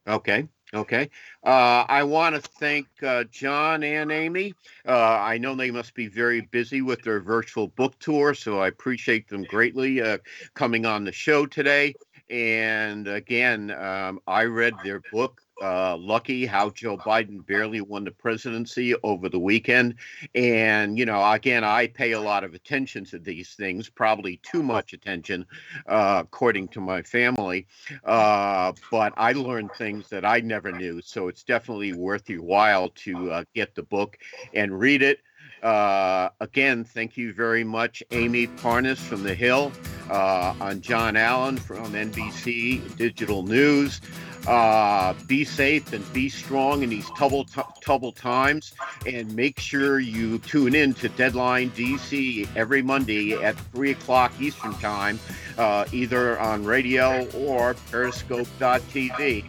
Okay. 0.07 0.47
Okay. 0.75 1.09
Uh, 1.43 1.85
I 1.89 2.03
want 2.03 2.35
to 2.35 2.43
thank 2.43 2.89
uh, 3.03 3.25
Jon 3.31 3.83
and 3.83 4.13
Amie. 4.13 4.55
Uh, 4.87 4.93
I 4.93 5.39
know 5.39 5.55
they 5.55 5.71
must 5.71 5.95
be 5.95 6.09
very 6.09 6.43
busy 6.43 6.83
with 6.83 7.03
their 7.03 7.21
virtual 7.21 7.69
book 7.69 7.99
tour, 7.99 8.35
so 8.35 8.59
I 8.61 8.69
appreciate 8.69 9.29
them 9.29 9.45
greatly 9.45 10.03
uh, 10.03 10.19
coming 10.55 10.85
on 10.85 11.05
the 11.05 11.13
show 11.13 11.47
today. 11.47 11.95
And 12.29 13.09
again, 13.09 13.71
um, 13.71 14.21
I 14.27 14.45
read 14.45 14.83
their 14.83 15.01
book, 15.11 15.41
uh, 15.63 15.97
lucky 15.97 16.47
how 16.47 16.71
Joe 16.71 16.97
Biden 16.97 17.45
barely 17.45 17.81
won 17.81 18.05
the 18.05 18.11
presidency 18.11 18.95
over 19.03 19.29
the 19.29 19.39
weekend. 19.39 19.95
And, 20.35 20.99
you 20.99 21.07
know, 21.07 21.29
again, 21.31 21.65
I 21.65 21.89
pay 21.89 22.13
a 22.13 22.21
lot 22.21 22.45
of 22.45 22.55
attention 22.55 23.05
to 23.07 23.19
these 23.19 23.55
things, 23.55 23.89
probably 23.89 24.41
too 24.43 24.63
much 24.63 24.93
attention, 24.93 25.47
uh, 25.87 26.23
according 26.25 26.69
to 26.69 26.81
my 26.81 27.03
family. 27.03 27.67
Uh, 28.05 28.73
but 28.91 29.13
I 29.17 29.33
learned 29.33 29.73
things 29.73 30.09
that 30.09 30.25
I 30.25 30.41
never 30.41 30.73
knew. 30.73 31.01
So 31.03 31.29
it's 31.29 31.43
definitely 31.43 31.93
worth 31.93 32.29
your 32.29 32.43
while 32.43 32.91
to 32.91 33.31
uh, 33.31 33.45
get 33.55 33.75
the 33.75 33.83
book 33.83 34.19
and 34.55 34.79
read 34.79 35.03
it. 35.03 35.21
Uh, 35.63 36.29
again, 36.41 36.85
thank 36.85 37.17
you 37.17 37.33
very 37.33 37.65
much, 37.65 38.03
Amie 38.13 38.47
Parnes 38.47 38.99
from 38.99 39.25
The 39.25 39.35
Hill, 39.35 39.73
uh, 40.09 40.55
on 40.61 40.81
Jon 40.81 41.17
Allen 41.17 41.57
from 41.57 41.93
NBC 41.93 42.97
Digital 42.97 43.43
News. 43.43 44.01
Uh, 44.47 45.15
be 45.27 45.45
safe 45.45 45.93
and 45.93 46.13
be 46.13 46.29
strong 46.29 46.83
in 46.83 46.91
these 46.91 47.09
troubled, 47.11 47.51
troubled 47.81 48.17
times. 48.17 48.75
And 49.07 49.35
make 49.35 49.59
sure 49.59 49.99
you 49.99 50.39
tune 50.39 50.75
in 50.75 50.95
to 50.95 51.09
Deadline 51.11 51.71
DC 51.71 52.49
every 52.57 52.83
Monday 52.83 53.35
at 53.35 53.57
3 53.73 53.91
o'clock 53.91 54.33
Eastern 54.41 54.75
Time, 54.75 55.19
uh, 55.57 55.85
either 55.93 56.39
on 56.41 56.65
radio 56.65 57.27
or 57.31 57.75
periscope.tv. 57.91 59.45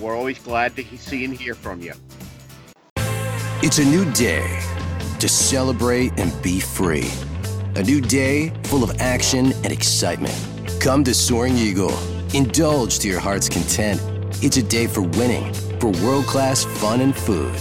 We're 0.00 0.16
always 0.16 0.38
glad 0.38 0.76
to 0.76 0.84
see 0.96 1.24
and 1.24 1.34
hear 1.34 1.54
from 1.54 1.80
you. 1.80 1.92
It's 3.62 3.78
a 3.78 3.84
new 3.84 4.10
day 4.12 4.60
to 5.20 5.28
celebrate 5.28 6.12
and 6.18 6.42
be 6.42 6.60
free. 6.60 7.10
A 7.76 7.82
new 7.82 8.00
day 8.00 8.52
full 8.64 8.82
of 8.84 9.00
action 9.00 9.52
and 9.64 9.72
excitement. 9.72 10.34
Come 10.80 11.04
to 11.04 11.14
Soaring 11.14 11.56
Eagle. 11.56 11.96
Indulge 12.34 12.98
to 12.98 13.08
your 13.08 13.20
heart's 13.20 13.48
content 13.48 14.00
it's 14.42 14.56
a 14.56 14.62
day 14.62 14.86
for 14.86 15.02
winning, 15.02 15.52
for 15.80 15.90
world 16.04 16.26
class 16.26 16.64
fun 16.64 17.00
and 17.00 17.14
food. 17.14 17.54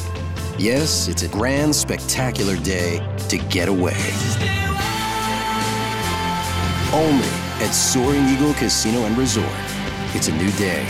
Yes, 0.57 1.07
it's 1.07 1.23
a 1.23 1.27
grand, 1.27 1.75
spectacular 1.75 2.57
day 2.57 2.99
to 3.29 3.37
get 3.37 3.69
away. 3.69 3.97
Only 6.93 7.29
at 7.63 7.71
Soaring 7.71 8.27
Eagle 8.27 8.53
Casino 8.55 9.05
and 9.05 9.17
Resort. 9.17 9.47
It's 10.13 10.27
a 10.27 10.31
new 10.33 10.51
day. 10.53 10.83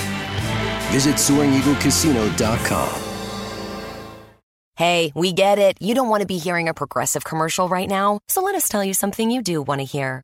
Visit 0.92 1.16
SoaringEagleCasino.com. 1.16 3.02
Hey, 4.78 5.12
we 5.16 5.32
get 5.32 5.60
it. 5.60 5.78
You 5.80 5.94
don't 5.94 6.10
want 6.10 6.22
to 6.22 6.28
be 6.28 6.38
hearing 6.38 6.68
a 6.68 6.74
progressive 6.74 7.24
commercial 7.24 7.70
right 7.70 7.88
now, 7.88 8.20
so 8.28 8.42
let 8.42 8.56
us 8.56 8.68
tell 8.68 8.84
you 8.84 8.94
something 8.94 9.30
you 9.30 9.42
do 9.42 9.62
want 9.62 9.80
to 9.80 9.86
hear. 9.86 10.24